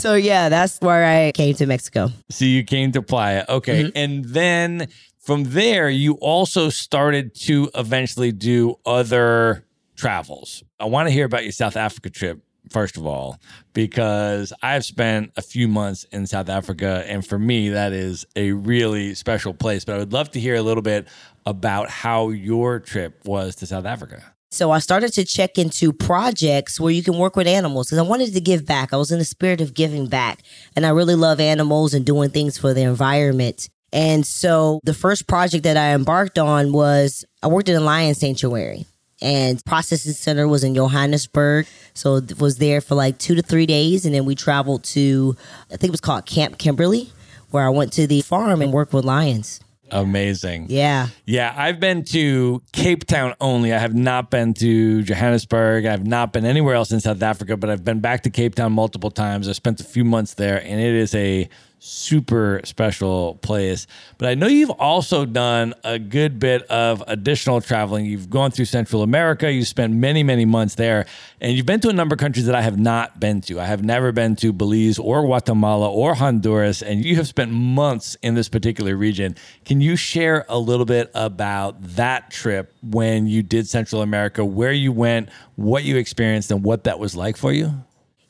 so 0.00 0.14
yeah, 0.14 0.48
that's 0.48 0.80
where 0.80 1.04
I 1.06 1.30
came 1.32 1.54
to 1.56 1.66
Mexico. 1.66 2.08
So 2.30 2.44
you 2.44 2.64
came 2.64 2.90
to 2.92 3.02
Playa. 3.02 3.44
Okay. 3.48 3.84
Mm-hmm. 3.84 3.96
And 3.96 4.24
then 4.24 4.88
from 5.20 5.44
there, 5.44 5.88
you 5.88 6.14
also 6.14 6.68
started 6.68 7.34
to 7.42 7.70
eventually 7.74 8.32
do 8.32 8.76
other 8.84 9.64
travels. 9.94 10.64
I 10.80 10.86
want 10.86 11.06
to 11.06 11.12
hear 11.12 11.26
about 11.26 11.44
your 11.44 11.52
South 11.52 11.76
Africa 11.76 12.10
trip 12.10 12.42
first 12.70 12.96
of 12.96 13.06
all, 13.06 13.38
because 13.72 14.52
I've 14.62 14.84
spent 14.84 15.32
a 15.36 15.42
few 15.42 15.68
months 15.68 16.04
in 16.12 16.26
South 16.26 16.48
Africa. 16.48 17.04
And 17.06 17.26
for 17.26 17.38
me, 17.38 17.70
that 17.70 17.92
is 17.92 18.26
a 18.34 18.52
really 18.52 19.14
special 19.14 19.54
place. 19.54 19.84
But 19.84 19.96
I 19.96 19.98
would 19.98 20.12
love 20.12 20.30
to 20.32 20.40
hear 20.40 20.54
a 20.54 20.62
little 20.62 20.82
bit 20.82 21.08
about 21.44 21.90
how 21.90 22.30
your 22.30 22.80
trip 22.80 23.20
was 23.24 23.56
to 23.56 23.66
South 23.66 23.84
Africa. 23.84 24.22
So 24.50 24.70
I 24.70 24.78
started 24.78 25.12
to 25.14 25.24
check 25.24 25.58
into 25.58 25.92
projects 25.92 26.80
where 26.80 26.92
you 26.92 27.02
can 27.02 27.18
work 27.18 27.36
with 27.36 27.46
animals 27.46 27.88
because 27.88 27.98
I 27.98 28.08
wanted 28.08 28.32
to 28.32 28.40
give 28.40 28.64
back. 28.64 28.92
I 28.92 28.96
was 28.96 29.10
in 29.10 29.18
the 29.18 29.24
spirit 29.24 29.60
of 29.60 29.74
giving 29.74 30.06
back. 30.06 30.42
And 30.74 30.86
I 30.86 30.90
really 30.90 31.14
love 31.14 31.40
animals 31.40 31.94
and 31.94 32.06
doing 32.06 32.30
things 32.30 32.56
for 32.56 32.72
the 32.72 32.82
environment. 32.82 33.68
And 33.92 34.26
so 34.26 34.80
the 34.84 34.94
first 34.94 35.26
project 35.26 35.64
that 35.64 35.76
I 35.76 35.94
embarked 35.94 36.38
on 36.38 36.72
was 36.72 37.24
I 37.42 37.48
worked 37.48 37.68
in 37.68 37.76
a 37.76 37.80
lion 37.80 38.14
sanctuary 38.14 38.86
and 39.22 39.64
processing 39.64 40.12
center 40.12 40.46
was 40.46 40.64
in 40.64 40.74
Johannesburg. 40.74 41.66
So 41.94 42.16
it 42.16 42.38
was 42.38 42.58
there 42.58 42.80
for 42.80 42.94
like 42.94 43.18
two 43.18 43.34
to 43.34 43.42
three 43.42 43.66
days. 43.66 44.04
And 44.04 44.14
then 44.14 44.24
we 44.24 44.34
traveled 44.34 44.84
to, 44.84 45.36
I 45.70 45.76
think 45.76 45.84
it 45.84 45.90
was 45.90 46.00
called 46.00 46.26
Camp 46.26 46.58
Kimberly, 46.58 47.10
where 47.50 47.64
I 47.64 47.70
went 47.70 47.92
to 47.94 48.06
the 48.06 48.20
farm 48.22 48.60
and 48.62 48.72
worked 48.72 48.92
with 48.92 49.04
lions. 49.04 49.60
Amazing. 49.90 50.66
Yeah. 50.68 51.08
Yeah. 51.26 51.54
I've 51.56 51.78
been 51.78 52.04
to 52.06 52.60
Cape 52.72 53.06
Town 53.06 53.34
only. 53.40 53.72
I 53.72 53.78
have 53.78 53.94
not 53.94 54.30
been 54.30 54.52
to 54.54 55.02
Johannesburg. 55.02 55.86
I 55.86 55.92
have 55.92 56.06
not 56.06 56.32
been 56.32 56.44
anywhere 56.44 56.74
else 56.74 56.90
in 56.90 57.00
South 57.00 57.22
Africa, 57.22 57.56
but 57.56 57.70
I've 57.70 57.84
been 57.84 58.00
back 58.00 58.24
to 58.24 58.30
Cape 58.30 58.56
Town 58.56 58.72
multiple 58.72 59.12
times. 59.12 59.48
I 59.48 59.52
spent 59.52 59.80
a 59.80 59.84
few 59.84 60.04
months 60.04 60.34
there, 60.34 60.60
and 60.60 60.80
it 60.80 60.94
is 60.94 61.14
a 61.14 61.48
super 61.78 62.60
special 62.64 63.36
place. 63.42 63.86
But 64.18 64.28
I 64.28 64.34
know 64.34 64.46
you've 64.46 64.70
also 64.70 65.24
done 65.24 65.74
a 65.84 65.98
good 65.98 66.38
bit 66.38 66.62
of 66.64 67.02
additional 67.06 67.60
traveling. 67.60 68.06
You've 68.06 68.30
gone 68.30 68.50
through 68.50 68.64
Central 68.64 69.02
America, 69.02 69.52
you 69.52 69.64
spent 69.64 69.92
many, 69.92 70.22
many 70.22 70.44
months 70.44 70.74
there, 70.74 71.06
and 71.40 71.56
you've 71.56 71.66
been 71.66 71.80
to 71.80 71.88
a 71.88 71.92
number 71.92 72.14
of 72.14 72.18
countries 72.18 72.46
that 72.46 72.54
I 72.54 72.62
have 72.62 72.78
not 72.78 73.20
been 73.20 73.40
to. 73.42 73.60
I 73.60 73.66
have 73.66 73.84
never 73.84 74.10
been 74.10 74.36
to 74.36 74.52
Belize 74.52 74.98
or 74.98 75.22
Guatemala 75.22 75.90
or 75.90 76.14
Honduras, 76.14 76.82
and 76.82 77.04
you 77.04 77.16
have 77.16 77.28
spent 77.28 77.52
months 77.52 78.16
in 78.22 78.34
this 78.34 78.48
particular 78.48 78.96
region. 78.96 79.36
Can 79.64 79.80
you 79.80 79.96
share 79.96 80.44
a 80.48 80.58
little 80.58 80.86
bit 80.86 81.10
about 81.14 81.80
that 81.80 82.30
trip 82.30 82.72
when 82.82 83.26
you 83.26 83.42
did 83.42 83.68
Central 83.68 84.02
America, 84.02 84.44
where 84.44 84.72
you 84.72 84.92
went, 84.92 85.28
what 85.56 85.84
you 85.84 85.96
experienced, 85.96 86.50
and 86.50 86.64
what 86.64 86.84
that 86.84 86.98
was 86.98 87.14
like 87.14 87.36
for 87.36 87.52
you? 87.52 87.72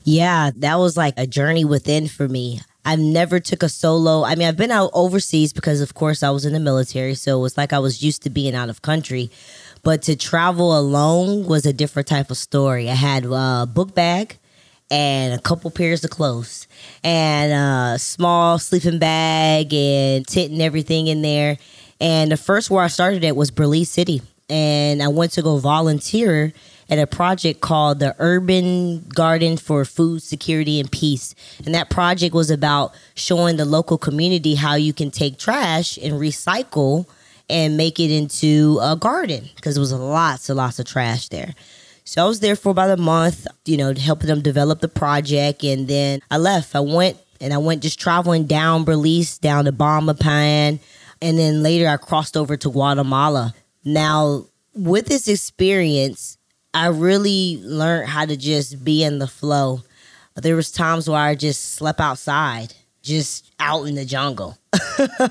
Yeah, 0.04 0.50
that 0.58 0.78
was 0.78 0.96
like 0.96 1.14
a 1.16 1.26
journey 1.26 1.64
within 1.64 2.06
for 2.06 2.28
me. 2.28 2.60
I've 2.86 3.00
never 3.00 3.40
took 3.40 3.64
a 3.64 3.68
solo. 3.68 4.24
I 4.24 4.36
mean, 4.36 4.46
I've 4.46 4.56
been 4.56 4.70
out 4.70 4.90
overseas 4.94 5.52
because, 5.52 5.80
of 5.80 5.94
course, 5.94 6.22
I 6.22 6.30
was 6.30 6.46
in 6.46 6.52
the 6.52 6.60
military, 6.60 7.16
so 7.16 7.36
it 7.36 7.42
was 7.42 7.56
like 7.56 7.72
I 7.72 7.80
was 7.80 8.00
used 8.00 8.22
to 8.22 8.30
being 8.30 8.54
out 8.54 8.70
of 8.70 8.80
country. 8.80 9.28
But 9.82 10.02
to 10.02 10.14
travel 10.14 10.78
alone 10.78 11.46
was 11.46 11.66
a 11.66 11.72
different 11.72 12.06
type 12.06 12.30
of 12.30 12.36
story. 12.36 12.88
I 12.88 12.94
had 12.94 13.24
a 13.24 13.66
book 13.66 13.92
bag 13.92 14.38
and 14.88 15.34
a 15.34 15.42
couple 15.42 15.68
pairs 15.72 16.04
of 16.04 16.10
clothes 16.10 16.68
and 17.02 17.52
a 17.52 17.98
small 17.98 18.60
sleeping 18.60 19.00
bag 19.00 19.74
and 19.74 20.24
tent 20.24 20.52
and 20.52 20.62
everything 20.62 21.08
in 21.08 21.22
there. 21.22 21.58
And 22.00 22.30
the 22.30 22.36
first 22.36 22.70
where 22.70 22.84
I 22.84 22.88
started 22.88 23.24
at 23.24 23.34
was 23.34 23.50
Belize 23.50 23.90
City, 23.90 24.22
and 24.48 25.02
I 25.02 25.08
went 25.08 25.32
to 25.32 25.42
go 25.42 25.58
volunteer 25.58 26.52
at 26.88 26.98
a 26.98 27.06
project 27.06 27.60
called 27.60 27.98
the 27.98 28.14
Urban 28.18 29.04
Garden 29.08 29.56
for 29.56 29.84
Food 29.84 30.22
Security 30.22 30.78
and 30.78 30.90
Peace. 30.90 31.34
And 31.64 31.74
that 31.74 31.90
project 31.90 32.34
was 32.34 32.50
about 32.50 32.94
showing 33.14 33.56
the 33.56 33.64
local 33.64 33.98
community 33.98 34.54
how 34.54 34.74
you 34.74 34.92
can 34.92 35.10
take 35.10 35.38
trash 35.38 35.96
and 35.98 36.14
recycle 36.14 37.06
and 37.48 37.76
make 37.76 38.00
it 38.00 38.10
into 38.10 38.78
a 38.82 38.96
garden 38.96 39.48
because 39.56 39.74
there 39.74 39.80
was 39.80 39.92
lots 39.92 40.48
and 40.48 40.56
lots 40.56 40.78
of 40.78 40.86
trash 40.86 41.28
there. 41.28 41.54
So 42.04 42.24
I 42.24 42.28
was 42.28 42.40
there 42.40 42.54
for 42.54 42.70
about 42.70 42.90
a 42.90 43.02
month, 43.02 43.46
you 43.64 43.76
know, 43.76 43.92
helping 43.94 44.28
them 44.28 44.40
develop 44.40 44.80
the 44.80 44.88
project. 44.88 45.64
And 45.64 45.88
then 45.88 46.20
I 46.30 46.36
left. 46.36 46.74
I 46.76 46.80
went 46.80 47.18
and 47.40 47.52
I 47.52 47.58
went 47.58 47.82
just 47.82 47.98
traveling 47.98 48.46
down 48.46 48.84
Belize, 48.84 49.38
down 49.38 49.64
to 49.64 49.72
Belmopan. 49.72 50.78
And 51.20 51.38
then 51.38 51.62
later 51.62 51.88
I 51.88 51.96
crossed 51.96 52.36
over 52.36 52.56
to 52.56 52.70
Guatemala. 52.70 53.54
Now, 53.84 54.46
with 54.74 55.06
this 55.06 55.26
experience, 55.26 56.35
I 56.76 56.88
really 56.88 57.58
learned 57.62 58.06
how 58.06 58.26
to 58.26 58.36
just 58.36 58.84
be 58.84 59.02
in 59.02 59.18
the 59.18 59.26
flow. 59.26 59.80
There 60.34 60.54
was 60.54 60.70
times 60.70 61.08
where 61.08 61.18
I 61.18 61.34
just 61.34 61.72
slept 61.72 62.00
outside, 62.00 62.74
just 63.02 63.50
out 63.58 63.84
in 63.84 63.94
the 63.94 64.04
jungle. 64.04 64.58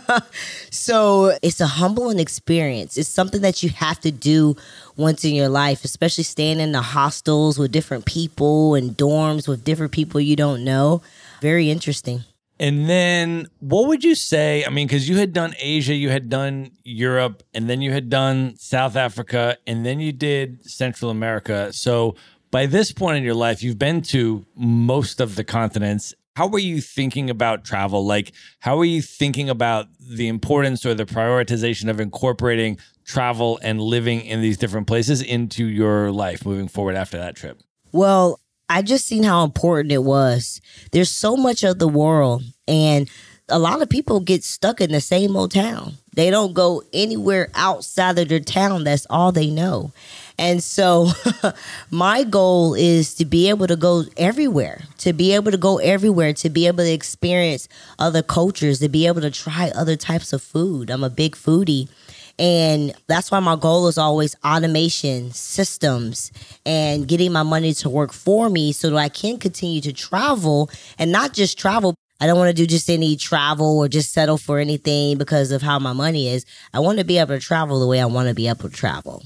so 0.72 1.38
it's 1.44 1.62
a 1.62 1.68
humbling 1.68 2.18
experience. 2.18 2.98
It's 2.98 3.10
something 3.10 3.42
that 3.42 3.62
you 3.62 3.70
have 3.70 4.00
to 4.00 4.10
do 4.10 4.56
once 4.98 5.24
in 5.24 5.36
your 5.36 5.50
life, 5.50 5.86
especially 5.86 6.24
staying 6.24 6.60
in 6.60 6.72
the 6.72 6.82
hostels 6.82 7.60
with 7.60 7.72
different 7.72 8.06
people 8.06 8.74
and 8.74 8.98
dorms 8.98 9.48
with 9.48 9.64
different 9.64 9.92
people 9.92 10.20
you 10.20 10.36
don't 10.36 10.64
know. 10.64 11.04
Very 11.42 11.70
interesting. 11.70 12.24
And 12.60 12.90
then 12.90 13.48
what 13.60 13.88
would 13.88 14.04
you 14.04 14.16
say? 14.16 14.64
I 14.64 14.70
mean, 14.70 14.88
because 14.88 15.10
you 15.10 15.18
had 15.18 15.34
done 15.34 15.54
Asia, 15.60 15.94
you 15.94 16.10
had 16.10 16.30
done 16.30 16.72
Europe, 16.84 17.44
and 17.54 17.70
then 17.70 17.82
you 17.82 17.92
had 17.92 18.10
done 18.10 18.56
South 18.58 18.96
Africa, 18.96 19.58
and 19.68 19.86
then 19.86 20.00
you 20.00 20.14
did 20.14 20.70
Central 20.70 21.12
America. 21.12 21.74
So 21.74 22.16
by 22.52 22.66
this 22.66 22.94
point 22.94 23.18
in 23.18 23.24
your 23.24 23.34
life, 23.34 23.62
you've 23.62 23.80
been 23.80 24.02
to 24.04 24.46
most 24.56 25.20
of 25.20 25.36
the 25.36 25.44
continents. 25.44 26.14
How 26.38 26.48
were 26.48 26.60
you 26.60 26.80
thinking 26.80 27.30
about 27.30 27.66
travel? 27.66 28.06
Like, 28.06 28.32
how 28.60 28.78
are 28.80 28.86
you 28.86 29.02
thinking 29.02 29.50
about 29.50 29.88
the 30.00 30.28
importance 30.30 30.86
or 30.86 30.94
the 30.94 31.06
prioritization 31.06 31.90
of 31.90 32.00
incorporating 32.00 32.78
travel 33.06 33.60
and 33.62 33.82
living 33.82 34.22
in 34.22 34.42
these 34.42 34.58
different 34.58 34.88
places 34.88 35.22
into 35.22 35.66
your 35.66 36.12
life 36.12 36.46
moving 36.46 36.68
forward 36.68 36.96
after 36.96 37.18
that 37.18 37.36
trip? 37.36 37.62
Well, 37.92 38.40
I 38.70 38.82
just 38.82 39.06
seen 39.06 39.24
how 39.24 39.44
important 39.44 39.92
it 39.92 40.04
was. 40.04 40.62
There's 40.92 41.12
so 41.12 41.38
much 41.38 41.64
of 41.64 41.80
the 41.80 41.88
world, 41.88 42.44
and 42.68 43.10
a 43.50 43.60
lot 43.60 43.82
of 43.82 43.90
people 43.90 44.20
get 44.20 44.44
stuck 44.44 44.82
in 44.82 44.92
the 44.92 45.02
same 45.02 45.36
old 45.36 45.52
town. 45.52 45.94
They 46.16 46.32
don't 46.32 46.54
go 46.54 46.82
anywhere 46.94 47.50
outside 47.54 48.18
of 48.18 48.30
their 48.30 48.40
town. 48.40 48.86
That's 48.86 49.06
all 49.10 49.32
they 49.32 49.50
know. 49.50 49.92
And 50.38 50.64
so, 50.64 51.10
my 51.92 52.24
goal 52.24 52.74
is 52.74 53.14
to 53.16 53.26
be 53.26 53.50
able 53.50 53.68
to 53.68 53.76
go 53.76 54.04
everywhere, 54.18 54.84
to 55.00 55.14
be 55.14 55.34
able 55.34 55.52
to 55.52 55.58
go 55.58 55.78
everywhere, 55.78 56.34
to 56.34 56.50
be 56.50 56.68
able 56.68 56.84
to 56.84 56.92
experience 56.92 57.68
other 58.00 58.24
cultures, 58.24 58.80
to 58.80 58.90
be 58.90 59.06
able 59.08 59.22
to 59.22 59.32
try 59.32 59.72
other 59.76 59.96
types 59.96 60.34
of 60.34 60.42
food. 60.42 60.90
I'm 60.90 61.04
a 61.04 61.10
big 61.10 61.36
foodie. 61.36 61.90
And 62.38 62.94
that's 63.08 63.32
why 63.32 63.40
my 63.40 63.56
goal 63.56 63.88
is 63.88 63.98
always 63.98 64.36
automation, 64.44 65.32
systems, 65.32 66.32
and 66.66 67.08
getting 67.08 67.32
my 67.32 67.44
money 67.44 67.74
to 67.76 67.90
work 67.90 68.12
for 68.12 68.50
me 68.50 68.72
so 68.74 68.90
that 68.90 68.98
I 68.98 69.10
can 69.10 69.38
continue 69.38 69.82
to 69.82 69.94
travel 69.94 70.70
and 70.98 71.12
not 71.12 71.34
just 71.34 71.58
travel. 71.58 71.96
I 72.20 72.28
don't 72.28 72.38
want 72.38 72.50
to 72.50 72.54
do 72.54 72.68
just 72.68 72.90
any 72.90 73.16
travel 73.16 73.80
or 73.80 73.88
just 73.88 74.14
settle 74.14 74.38
for 74.38 74.60
anything 74.60 75.18
because 75.18 75.52
of 75.52 75.62
how 75.62 75.80
my 75.80 75.94
money 75.94 76.30
is. 76.30 76.46
I 76.74 76.80
want 76.80 77.00
to 77.00 77.06
be 77.06 77.18
able 77.18 77.36
to 77.36 77.42
travel 77.42 77.80
the 77.80 77.88
way 77.88 78.02
I 78.02 78.06
want 78.06 78.28
to 78.30 78.34
be 78.34 78.48
able 78.48 78.70
to 78.70 78.76
travel. 78.76 79.24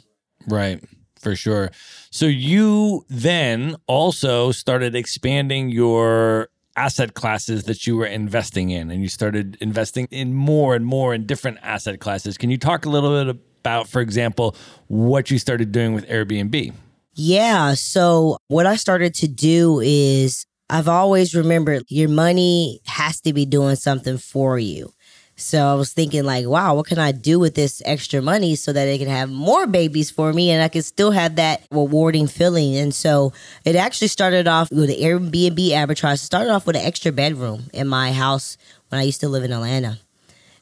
Right, 0.47 0.83
for 1.19 1.35
sure. 1.35 1.71
So 2.11 2.25
you 2.25 3.05
then 3.09 3.75
also 3.87 4.51
started 4.51 4.95
expanding 4.95 5.69
your 5.69 6.49
asset 6.79 7.13
classes 7.13 7.63
that 7.63 7.85
you 7.85 7.97
were 7.97 8.05
investing 8.05 8.69
in 8.69 8.89
and 8.89 9.01
you 9.01 9.09
started 9.09 9.57
investing 9.59 10.07
in 10.11 10.33
more 10.33 10.75
and 10.75 10.85
more 10.85 11.13
in 11.13 11.25
different 11.25 11.57
asset 11.61 11.99
classes. 11.99 12.37
Can 12.37 12.49
you 12.49 12.57
talk 12.57 12.85
a 12.85 12.89
little 12.89 13.11
bit 13.11 13.35
about, 13.35 13.89
for 13.89 14.01
example, 14.01 14.55
what 14.87 15.29
you 15.29 15.37
started 15.37 15.73
doing 15.73 15.93
with 15.93 16.07
Airbnb? 16.07 16.73
Yeah. 17.15 17.73
So, 17.73 18.37
what 18.47 18.65
I 18.65 18.77
started 18.77 19.13
to 19.15 19.27
do 19.27 19.81
is 19.81 20.45
I've 20.69 20.87
always 20.87 21.35
remembered 21.35 21.83
your 21.89 22.07
money 22.07 22.79
has 22.85 23.19
to 23.21 23.33
be 23.33 23.45
doing 23.45 23.75
something 23.75 24.17
for 24.17 24.57
you. 24.57 24.93
So 25.39 25.65
I 25.65 25.73
was 25.73 25.93
thinking 25.93 26.23
like, 26.23 26.45
wow, 26.45 26.75
what 26.75 26.85
can 26.85 26.99
I 26.99 27.11
do 27.11 27.39
with 27.39 27.55
this 27.55 27.81
extra 27.85 28.21
money 28.21 28.55
so 28.55 28.73
that 28.73 28.87
it 28.87 28.97
can 28.97 29.07
have 29.07 29.29
more 29.29 29.67
babies 29.67 30.11
for 30.11 30.33
me 30.33 30.51
and 30.51 30.61
I 30.61 30.67
can 30.67 30.81
still 30.81 31.11
have 31.11 31.37
that 31.37 31.63
rewarding 31.71 32.27
feeling. 32.27 32.75
And 32.75 32.93
so 32.93 33.31
it 33.63 33.75
actually 33.75 34.09
started 34.09 34.47
off 34.47 34.69
with 34.69 34.89
the 34.89 35.01
Airbnb 35.01 35.69
arbitrage. 35.69 36.15
It 36.15 36.17
started 36.17 36.51
off 36.51 36.67
with 36.67 36.75
an 36.75 36.85
extra 36.85 37.11
bedroom 37.11 37.69
in 37.73 37.87
my 37.87 38.11
house 38.11 38.57
when 38.89 38.99
I 38.99 39.03
used 39.03 39.21
to 39.21 39.29
live 39.29 39.43
in 39.43 39.53
Atlanta. 39.53 39.99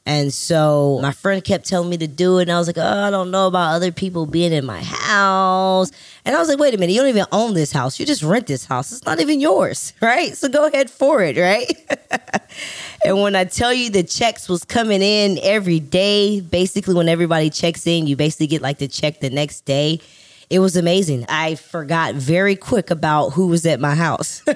And 0.08 0.32
so 0.32 0.98
my 1.02 1.12
friend 1.12 1.44
kept 1.44 1.66
telling 1.66 1.90
me 1.90 1.98
to 1.98 2.06
do 2.06 2.38
it. 2.38 2.42
And 2.42 2.52
I 2.52 2.58
was 2.58 2.66
like, 2.66 2.78
oh, 2.78 3.02
I 3.02 3.10
don't 3.10 3.30
know 3.30 3.46
about 3.46 3.74
other 3.74 3.92
people 3.92 4.24
being 4.24 4.54
in 4.54 4.64
my 4.64 4.82
house. 4.82 5.92
And 6.24 6.34
I 6.34 6.38
was 6.38 6.48
like, 6.48 6.58
wait 6.58 6.72
a 6.72 6.78
minute, 6.78 6.94
you 6.94 7.00
don't 7.00 7.10
even 7.10 7.26
own 7.30 7.52
this 7.52 7.72
house. 7.72 8.00
You 8.00 8.06
just 8.06 8.22
rent 8.22 8.46
this 8.46 8.64
house. 8.64 8.90
It's 8.90 9.04
not 9.04 9.20
even 9.20 9.38
yours, 9.38 9.92
right? 10.00 10.34
So 10.34 10.48
go 10.48 10.66
ahead 10.66 10.90
for 10.90 11.22
it, 11.22 11.36
right? 11.36 11.70
and 13.04 13.20
when 13.20 13.36
I 13.36 13.44
tell 13.44 13.70
you 13.70 13.90
the 13.90 14.02
checks 14.02 14.48
was 14.48 14.64
coming 14.64 15.02
in 15.02 15.38
every 15.42 15.78
day, 15.78 16.40
basically 16.40 16.94
when 16.94 17.10
everybody 17.10 17.50
checks 17.50 17.86
in, 17.86 18.06
you 18.06 18.16
basically 18.16 18.46
get 18.46 18.62
like 18.62 18.78
the 18.78 18.88
check 18.88 19.20
the 19.20 19.28
next 19.28 19.66
day. 19.66 20.00
It 20.50 20.60
was 20.60 20.76
amazing. 20.76 21.26
I 21.28 21.56
forgot 21.56 22.14
very 22.14 22.56
quick 22.56 22.90
about 22.90 23.30
who 23.30 23.48
was 23.48 23.66
at 23.66 23.80
my 23.80 23.94
house. 23.94 24.42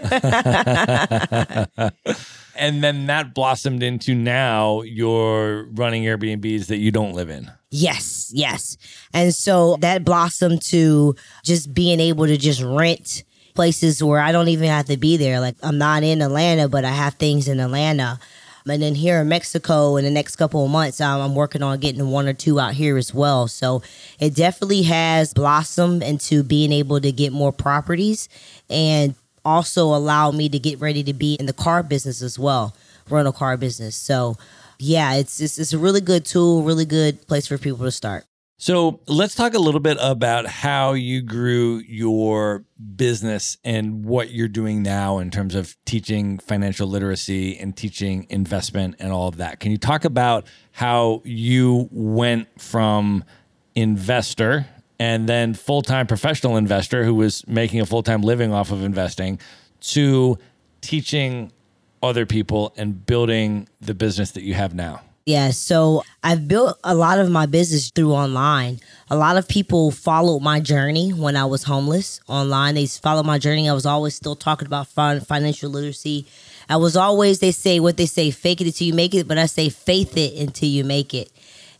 and 2.56 2.82
then 2.82 3.06
that 3.06 3.34
blossomed 3.34 3.82
into 3.82 4.14
now 4.14 4.82
you're 4.82 5.66
running 5.72 6.04
Airbnbs 6.04 6.66
that 6.66 6.78
you 6.78 6.90
don't 6.90 7.12
live 7.12 7.28
in. 7.28 7.50
Yes, 7.70 8.30
yes. 8.34 8.76
And 9.12 9.34
so 9.34 9.76
that 9.80 10.04
blossomed 10.04 10.62
to 10.62 11.14
just 11.44 11.74
being 11.74 12.00
able 12.00 12.26
to 12.26 12.36
just 12.36 12.62
rent 12.62 13.24
places 13.54 14.02
where 14.02 14.20
I 14.20 14.32
don't 14.32 14.48
even 14.48 14.68
have 14.68 14.86
to 14.86 14.96
be 14.96 15.16
there. 15.16 15.40
Like 15.40 15.56
I'm 15.62 15.78
not 15.78 16.02
in 16.02 16.22
Atlanta, 16.22 16.68
but 16.68 16.84
I 16.84 16.90
have 16.90 17.14
things 17.14 17.48
in 17.48 17.60
Atlanta. 17.60 18.18
And 18.68 18.82
then 18.82 18.94
here 18.94 19.20
in 19.20 19.28
Mexico, 19.28 19.96
in 19.96 20.04
the 20.04 20.10
next 20.10 20.36
couple 20.36 20.64
of 20.64 20.70
months, 20.70 21.00
um, 21.00 21.20
I'm 21.20 21.34
working 21.34 21.62
on 21.62 21.78
getting 21.80 22.06
one 22.08 22.28
or 22.28 22.32
two 22.32 22.60
out 22.60 22.74
here 22.74 22.96
as 22.96 23.12
well. 23.12 23.48
So 23.48 23.82
it 24.20 24.34
definitely 24.34 24.82
has 24.82 25.34
blossomed 25.34 26.02
into 26.02 26.42
being 26.42 26.72
able 26.72 27.00
to 27.00 27.12
get 27.12 27.32
more 27.32 27.52
properties 27.52 28.28
and 28.70 29.14
also 29.44 29.86
allow 29.94 30.30
me 30.30 30.48
to 30.48 30.58
get 30.58 30.80
ready 30.80 31.02
to 31.02 31.12
be 31.12 31.34
in 31.34 31.46
the 31.46 31.52
car 31.52 31.82
business 31.82 32.22
as 32.22 32.38
well, 32.38 32.76
rental 33.10 33.32
car 33.32 33.56
business. 33.56 33.96
So, 33.96 34.36
yeah, 34.78 35.14
it's, 35.14 35.40
it's 35.40 35.58
it's 35.58 35.72
a 35.72 35.78
really 35.78 36.00
good 36.00 36.24
tool, 36.24 36.62
really 36.62 36.84
good 36.84 37.26
place 37.26 37.46
for 37.46 37.58
people 37.58 37.84
to 37.84 37.90
start. 37.92 38.24
So 38.62 39.00
let's 39.08 39.34
talk 39.34 39.54
a 39.54 39.58
little 39.58 39.80
bit 39.80 39.98
about 40.00 40.46
how 40.46 40.92
you 40.92 41.20
grew 41.20 41.78
your 41.78 42.64
business 42.94 43.58
and 43.64 44.04
what 44.04 44.30
you're 44.30 44.46
doing 44.46 44.84
now 44.84 45.18
in 45.18 45.32
terms 45.32 45.56
of 45.56 45.76
teaching 45.84 46.38
financial 46.38 46.86
literacy 46.86 47.58
and 47.58 47.76
teaching 47.76 48.24
investment 48.30 48.94
and 49.00 49.10
all 49.10 49.26
of 49.26 49.38
that. 49.38 49.58
Can 49.58 49.72
you 49.72 49.78
talk 49.78 50.04
about 50.04 50.46
how 50.70 51.22
you 51.24 51.88
went 51.90 52.46
from 52.62 53.24
investor 53.74 54.68
and 54.96 55.28
then 55.28 55.54
full 55.54 55.82
time 55.82 56.06
professional 56.06 56.56
investor 56.56 57.02
who 57.02 57.16
was 57.16 57.44
making 57.48 57.80
a 57.80 57.86
full 57.86 58.04
time 58.04 58.22
living 58.22 58.52
off 58.52 58.70
of 58.70 58.84
investing 58.84 59.40
to 59.80 60.38
teaching 60.80 61.50
other 62.00 62.26
people 62.26 62.72
and 62.76 63.04
building 63.06 63.68
the 63.80 63.92
business 63.92 64.30
that 64.30 64.44
you 64.44 64.54
have 64.54 64.72
now? 64.72 65.00
Yeah, 65.24 65.50
so 65.50 66.02
I've 66.24 66.48
built 66.48 66.78
a 66.82 66.96
lot 66.96 67.20
of 67.20 67.30
my 67.30 67.46
business 67.46 67.90
through 67.90 68.12
online. 68.12 68.80
A 69.08 69.16
lot 69.16 69.36
of 69.36 69.46
people 69.46 69.92
followed 69.92 70.40
my 70.40 70.58
journey 70.58 71.10
when 71.10 71.36
I 71.36 71.44
was 71.44 71.62
homeless 71.62 72.20
online. 72.26 72.74
They 72.74 72.86
followed 72.86 73.24
my 73.24 73.38
journey. 73.38 73.68
I 73.68 73.72
was 73.72 73.86
always 73.86 74.16
still 74.16 74.34
talking 74.34 74.66
about 74.66 74.88
financial 74.88 75.70
literacy. 75.70 76.26
I 76.68 76.76
was 76.76 76.96
always, 76.96 77.38
they 77.38 77.52
say 77.52 77.78
what 77.78 77.96
they 77.98 78.06
say, 78.06 78.32
fake 78.32 78.60
it 78.60 78.66
until 78.66 78.88
you 78.88 78.94
make 78.94 79.14
it, 79.14 79.28
but 79.28 79.38
I 79.38 79.46
say 79.46 79.68
faith 79.68 80.16
it 80.16 80.34
until 80.40 80.68
you 80.68 80.82
make 80.82 81.14
it. 81.14 81.30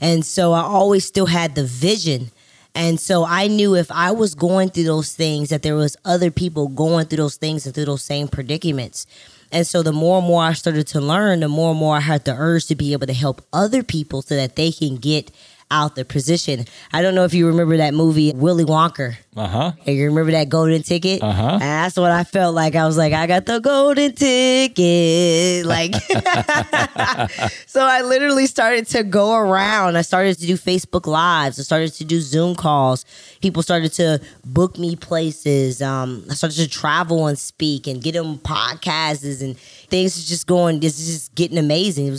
And 0.01 0.25
so 0.25 0.53
I 0.53 0.61
always 0.61 1.05
still 1.05 1.27
had 1.27 1.57
the 1.57 1.65
vision. 1.65 2.31
And 2.77 3.01
so 3.01 3.25
I 3.25 3.49
knew 3.49 3.75
if 3.75 3.91
I 3.91 4.13
was 4.13 4.37
going 4.37 4.71
through 4.71 4.85
those 4.85 5.15
things, 5.15 5.49
that 5.49 5.63
there 5.63 5.75
was 5.75 5.97
other 6.05 6.31
people 6.31 6.69
going 6.69 7.07
through 7.07 7.19
those 7.19 7.37
things 7.37 7.67
and 7.67 7.75
through 7.75 7.87
those 7.87 8.03
same 8.03 8.29
predicaments. 8.29 9.07
And 9.53 9.67
so 9.67 9.83
the 9.83 9.93
more 9.93 10.19
and 10.19 10.27
more 10.27 10.43
I 10.43 10.55
started 10.55 10.87
to 10.89 11.01
learn, 11.01 11.41
the 11.41 11.49
more 11.49 11.73
and 11.73 11.79
more 11.79 11.97
I 11.97 12.01
had 12.01 12.25
the 12.25 12.35
urge 12.35 12.67
to 12.67 12.75
be 12.75 12.95
able 12.95 13.07
to 13.07 13.13
help 13.13 13.43
other 13.53 13.83
people 13.83 14.23
so 14.23 14.35
that 14.35 14.57
they 14.57 14.73
can 14.73 14.97
get 14.97 15.31
out 15.73 15.97
the 15.97 16.05
position. 16.05 16.67
I 16.93 17.03
don't 17.03 17.15
know 17.15 17.25
if 17.25 17.35
you 17.35 17.47
remember 17.49 17.79
that 17.79 17.95
movie 17.95 18.33
Willy 18.33 18.65
Wonka. 18.65 19.17
Uh 19.35 19.49
huh. 19.49 19.73
And 19.87 19.97
you 19.97 20.05
remember 20.07 20.31
that 20.33 20.51
golden 20.51 20.83
ticket? 20.83 21.23
Uh 21.23 21.33
huh. 21.33 21.53
And 21.55 21.63
that's 21.63 21.97
what 21.97 22.11
I 22.11 22.23
felt 22.23 22.55
like. 22.55 22.75
I 22.77 22.87
was 22.87 22.99
like, 22.99 23.15
I 23.15 23.27
got 23.27 23.47
the 23.47 23.59
golden 23.59 24.15
ticket. 24.15 25.67
Like, 25.73 25.95
so 27.67 27.81
I 27.81 28.03
literally 28.03 28.47
started 28.47 28.87
to 28.89 29.03
go 29.03 29.35
around. 29.35 29.97
I 29.97 30.03
started 30.03 30.39
to 30.39 30.47
do 30.47 30.55
Facebook 30.55 31.07
Lives. 31.07 31.59
I 31.59 31.63
started 31.63 31.93
to 31.95 32.05
do 32.05 32.21
Zoom 32.21 32.55
calls. 32.55 33.07
People 33.41 33.63
started 33.63 33.93
to 33.95 34.21
book 34.45 34.79
me 34.79 34.97
places. 34.97 35.81
Um, 35.81 36.27
I 36.31 36.35
started 36.35 36.57
to 36.57 36.69
travel 36.69 37.27
and 37.27 37.39
speak 37.39 37.87
and 37.87 38.03
get 38.03 38.13
them 38.13 38.39
podcasts 38.39 39.41
and 39.43 39.57
things 39.89 40.29
just 40.29 40.47
going. 40.47 40.81
This 40.81 40.99
is 40.99 41.07
just 41.07 41.35
getting 41.35 41.59
amazing. 41.59 42.19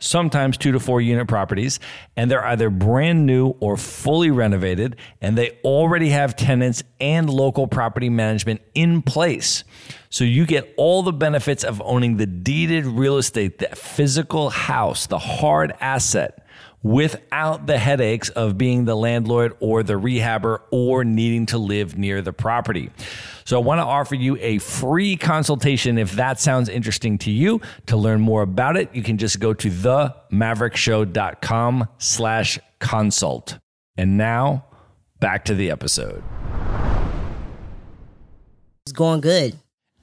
sometimes 0.00 0.56
two 0.56 0.72
to 0.72 0.80
four 0.80 1.00
unit 1.00 1.28
properties, 1.28 1.78
and 2.16 2.30
they're 2.30 2.44
either 2.44 2.70
brand 2.70 3.26
new 3.26 3.50
or 3.60 3.76
fully 3.76 4.30
renovated, 4.30 4.96
and 5.20 5.38
they 5.38 5.58
already 5.62 6.08
have 6.08 6.34
tenants 6.34 6.82
and 7.00 7.30
local 7.30 7.68
property 7.68 8.08
management 8.08 8.60
in 8.74 9.02
place. 9.02 9.62
So 10.08 10.24
you 10.24 10.44
get 10.44 10.74
all 10.76 11.04
the 11.04 11.12
benefits 11.12 11.62
of 11.62 11.80
owning 11.84 12.16
the 12.16 12.26
deeded 12.26 12.84
real 12.84 13.18
estate, 13.18 13.58
the 13.58 13.68
physical 13.76 14.50
house, 14.50 15.06
the 15.06 15.18
hard 15.18 15.72
asset 15.80 16.44
without 16.82 17.66
the 17.66 17.78
headaches 17.78 18.30
of 18.30 18.56
being 18.56 18.86
the 18.86 18.96
landlord 18.96 19.54
or 19.60 19.82
the 19.82 19.94
rehabber 19.94 20.60
or 20.70 21.04
needing 21.04 21.46
to 21.46 21.58
live 21.58 21.96
near 21.96 22.22
the 22.22 22.32
property. 22.32 22.90
So 23.50 23.60
I 23.60 23.64
want 23.64 23.80
to 23.80 23.84
offer 23.84 24.14
you 24.14 24.38
a 24.40 24.58
free 24.58 25.16
consultation 25.16 25.98
if 25.98 26.12
that 26.12 26.38
sounds 26.38 26.68
interesting 26.68 27.18
to 27.18 27.32
you. 27.32 27.60
To 27.86 27.96
learn 27.96 28.20
more 28.20 28.42
about 28.42 28.76
it, 28.76 28.94
you 28.94 29.02
can 29.02 29.18
just 29.18 29.40
go 29.40 29.52
to 29.52 29.68
themaverickshow.com 29.68 31.88
slash 31.98 32.60
consult. 32.78 33.58
And 33.96 34.16
now 34.16 34.66
back 35.18 35.46
to 35.46 35.56
the 35.56 35.72
episode. 35.72 36.22
It's 38.86 38.92
going 38.92 39.20
good. 39.20 39.56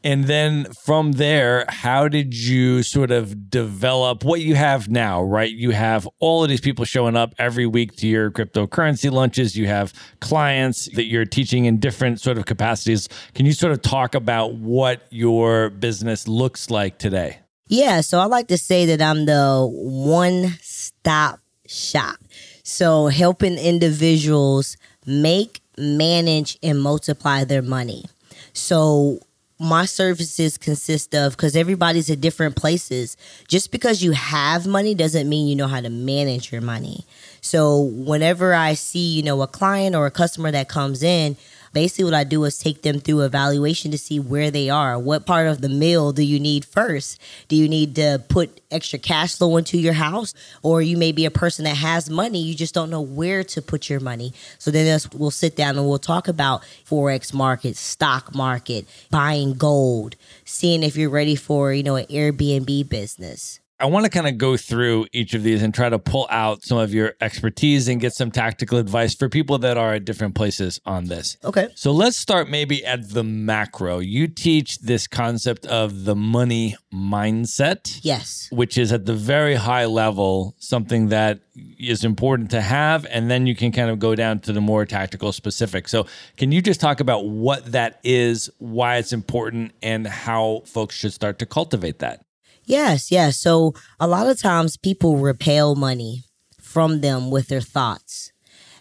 And 0.07 0.23
then 0.23 0.71
from 0.85 1.11
there, 1.11 1.65
how 1.67 2.07
did 2.07 2.33
you 2.33 2.81
sort 2.81 3.11
of 3.11 3.49
develop 3.49 4.23
what 4.23 4.39
you 4.39 4.55
have 4.55 4.87
now, 4.87 5.21
right? 5.21 5.51
You 5.51 5.71
have 5.71 6.07
all 6.19 6.43
of 6.45 6.49
these 6.49 6.61
people 6.61 6.85
showing 6.85 7.17
up 7.17 7.35
every 7.37 7.65
week 7.65 7.97
to 7.97 8.07
your 8.07 8.31
cryptocurrency 8.31 9.11
lunches. 9.11 9.57
You 9.57 9.67
have 9.67 9.91
clients 10.21 10.87
that 10.95 11.07
you're 11.07 11.25
teaching 11.25 11.65
in 11.65 11.79
different 11.79 12.21
sort 12.21 12.37
of 12.37 12.45
capacities. 12.45 13.09
Can 13.35 13.45
you 13.45 13.51
sort 13.51 13.73
of 13.73 13.81
talk 13.81 14.15
about 14.15 14.53
what 14.53 15.01
your 15.09 15.71
business 15.71 16.25
looks 16.25 16.69
like 16.69 16.99
today? 16.99 17.39
Yeah. 17.67 17.99
So 17.99 18.19
I 18.19 18.27
like 18.27 18.47
to 18.47 18.57
say 18.57 18.85
that 18.85 19.01
I'm 19.01 19.25
the 19.25 19.67
one 19.69 20.57
stop 20.61 21.41
shop. 21.67 22.15
So 22.63 23.07
helping 23.07 23.57
individuals 23.57 24.77
make, 25.05 25.59
manage, 25.77 26.57
and 26.63 26.81
multiply 26.81 27.43
their 27.43 27.61
money. 27.61 28.05
So 28.53 29.19
my 29.59 29.85
services 29.85 30.57
consist 30.57 31.15
of 31.15 31.35
because 31.35 31.55
everybody's 31.55 32.09
at 32.09 32.21
different 32.21 32.55
places. 32.55 33.17
Just 33.47 33.71
because 33.71 34.03
you 34.03 34.11
have 34.11 34.67
money 34.67 34.93
doesn't 34.93 35.27
mean 35.27 35.47
you 35.47 35.55
know 35.55 35.67
how 35.67 35.81
to 35.81 35.89
manage 35.89 36.51
your 36.51 36.61
money. 36.61 37.05
So 37.41 37.81
whenever 37.81 38.53
I 38.53 38.73
see, 38.73 39.13
you 39.13 39.23
know, 39.23 39.41
a 39.41 39.47
client 39.47 39.95
or 39.95 40.05
a 40.05 40.11
customer 40.11 40.51
that 40.51 40.69
comes 40.69 41.01
in, 41.01 41.37
basically 41.77 42.05
what 42.05 42.15
I 42.15 42.23
do 42.23 42.43
is 42.45 42.57
take 42.57 42.81
them 42.81 42.99
through 42.99 43.21
evaluation 43.21 43.91
to 43.91 43.99
see 43.99 44.19
where 44.19 44.49
they 44.49 44.67
are. 44.67 44.97
What 44.97 45.27
part 45.27 45.45
of 45.45 45.61
the 45.61 45.69
meal 45.69 46.11
do 46.11 46.23
you 46.23 46.39
need 46.39 46.65
first? 46.65 47.21
Do 47.49 47.55
you 47.55 47.69
need 47.69 47.93
to 47.97 48.23
put 48.29 48.61
extra 48.71 48.97
cash 48.97 49.35
flow 49.35 49.57
into 49.57 49.77
your 49.77 49.93
house? 49.93 50.33
Or 50.63 50.81
you 50.81 50.97
may 50.97 51.11
be 51.11 51.25
a 51.25 51.29
person 51.29 51.65
that 51.65 51.77
has 51.77 52.09
money, 52.09 52.41
you 52.41 52.55
just 52.55 52.73
don't 52.73 52.89
know 52.89 53.01
where 53.01 53.43
to 53.43 53.61
put 53.61 53.91
your 53.91 53.99
money. 53.99 54.33
So 54.57 54.71
then 54.71 54.99
we'll 55.13 55.29
sit 55.29 55.55
down 55.55 55.77
and 55.77 55.87
we'll 55.87 55.99
talk 55.99 56.27
about 56.27 56.63
Forex 56.83 57.31
market, 57.31 57.77
stock 57.77 58.33
market, 58.33 58.87
buying 59.11 59.53
gold, 59.53 60.15
seeing 60.45 60.81
if 60.81 60.97
you're 60.97 61.11
ready 61.11 61.35
for, 61.35 61.71
you 61.73 61.83
know, 61.83 61.95
an 61.95 62.07
Airbnb 62.07 62.89
business. 62.89 63.59
I 63.79 63.85
want 63.85 64.05
to 64.05 64.09
kind 64.09 64.27
of 64.27 64.39
go 64.39 64.57
through 64.57 65.05
each 65.13 65.35
of 65.35 65.43
these 65.43 65.61
and 65.61 65.71
try 65.71 65.87
to 65.87 65.99
pull 65.99 66.27
out 66.31 66.63
some 66.63 66.79
of 66.79 66.95
your 66.95 67.13
expertise 67.21 67.87
and 67.87 68.01
get 68.01 68.11
some 68.13 68.31
tactical 68.31 68.79
advice 68.79 69.13
for 69.13 69.29
people 69.29 69.59
that 69.59 69.77
are 69.77 69.93
at 69.93 70.03
different 70.03 70.33
places 70.33 70.81
on 70.83 71.05
this. 71.05 71.37
Okay. 71.43 71.69
So 71.75 71.91
let's 71.91 72.17
start 72.17 72.49
maybe 72.49 72.83
at 72.83 73.11
the 73.11 73.23
macro. 73.23 73.99
You 73.99 74.27
teach 74.27 74.79
this 74.79 75.05
concept 75.05 75.67
of 75.67 76.05
the 76.05 76.15
money 76.15 76.75
mindset. 76.91 77.99
Yes. 78.01 78.47
Which 78.51 78.79
is 78.79 78.91
at 78.91 79.05
the 79.05 79.13
very 79.13 79.53
high 79.53 79.85
level 79.85 80.55
something 80.57 81.09
that 81.09 81.41
is 81.79 82.03
important 82.03 82.49
to 82.51 82.61
have. 82.61 83.05
And 83.11 83.29
then 83.29 83.45
you 83.45 83.55
can 83.55 83.71
kind 83.71 83.91
of 83.91 83.99
go 83.99 84.15
down 84.15 84.39
to 84.41 84.53
the 84.53 84.61
more 84.61 84.87
tactical 84.87 85.31
specific. 85.31 85.87
So, 85.87 86.07
can 86.35 86.51
you 86.51 86.63
just 86.63 86.79
talk 86.79 86.99
about 86.99 87.27
what 87.27 87.71
that 87.73 87.99
is, 88.03 88.49
why 88.57 88.97
it's 88.97 89.13
important, 89.13 89.73
and 89.83 90.07
how 90.07 90.63
folks 90.65 90.95
should 90.95 91.13
start 91.13 91.37
to 91.39 91.45
cultivate 91.45 91.99
that? 91.99 92.26
Yes, 92.67 93.11
yes. 93.11 93.37
So 93.37 93.73
a 93.97 94.07
lot 94.07 94.27
of 94.27 94.39
times 94.39 94.75
people 94.75 95.17
repel 95.17 95.73
money 95.73 96.25
from 96.61 96.99
them 96.99 97.31
with 97.31 97.47
their 97.47 97.61
thoughts. 97.61 98.33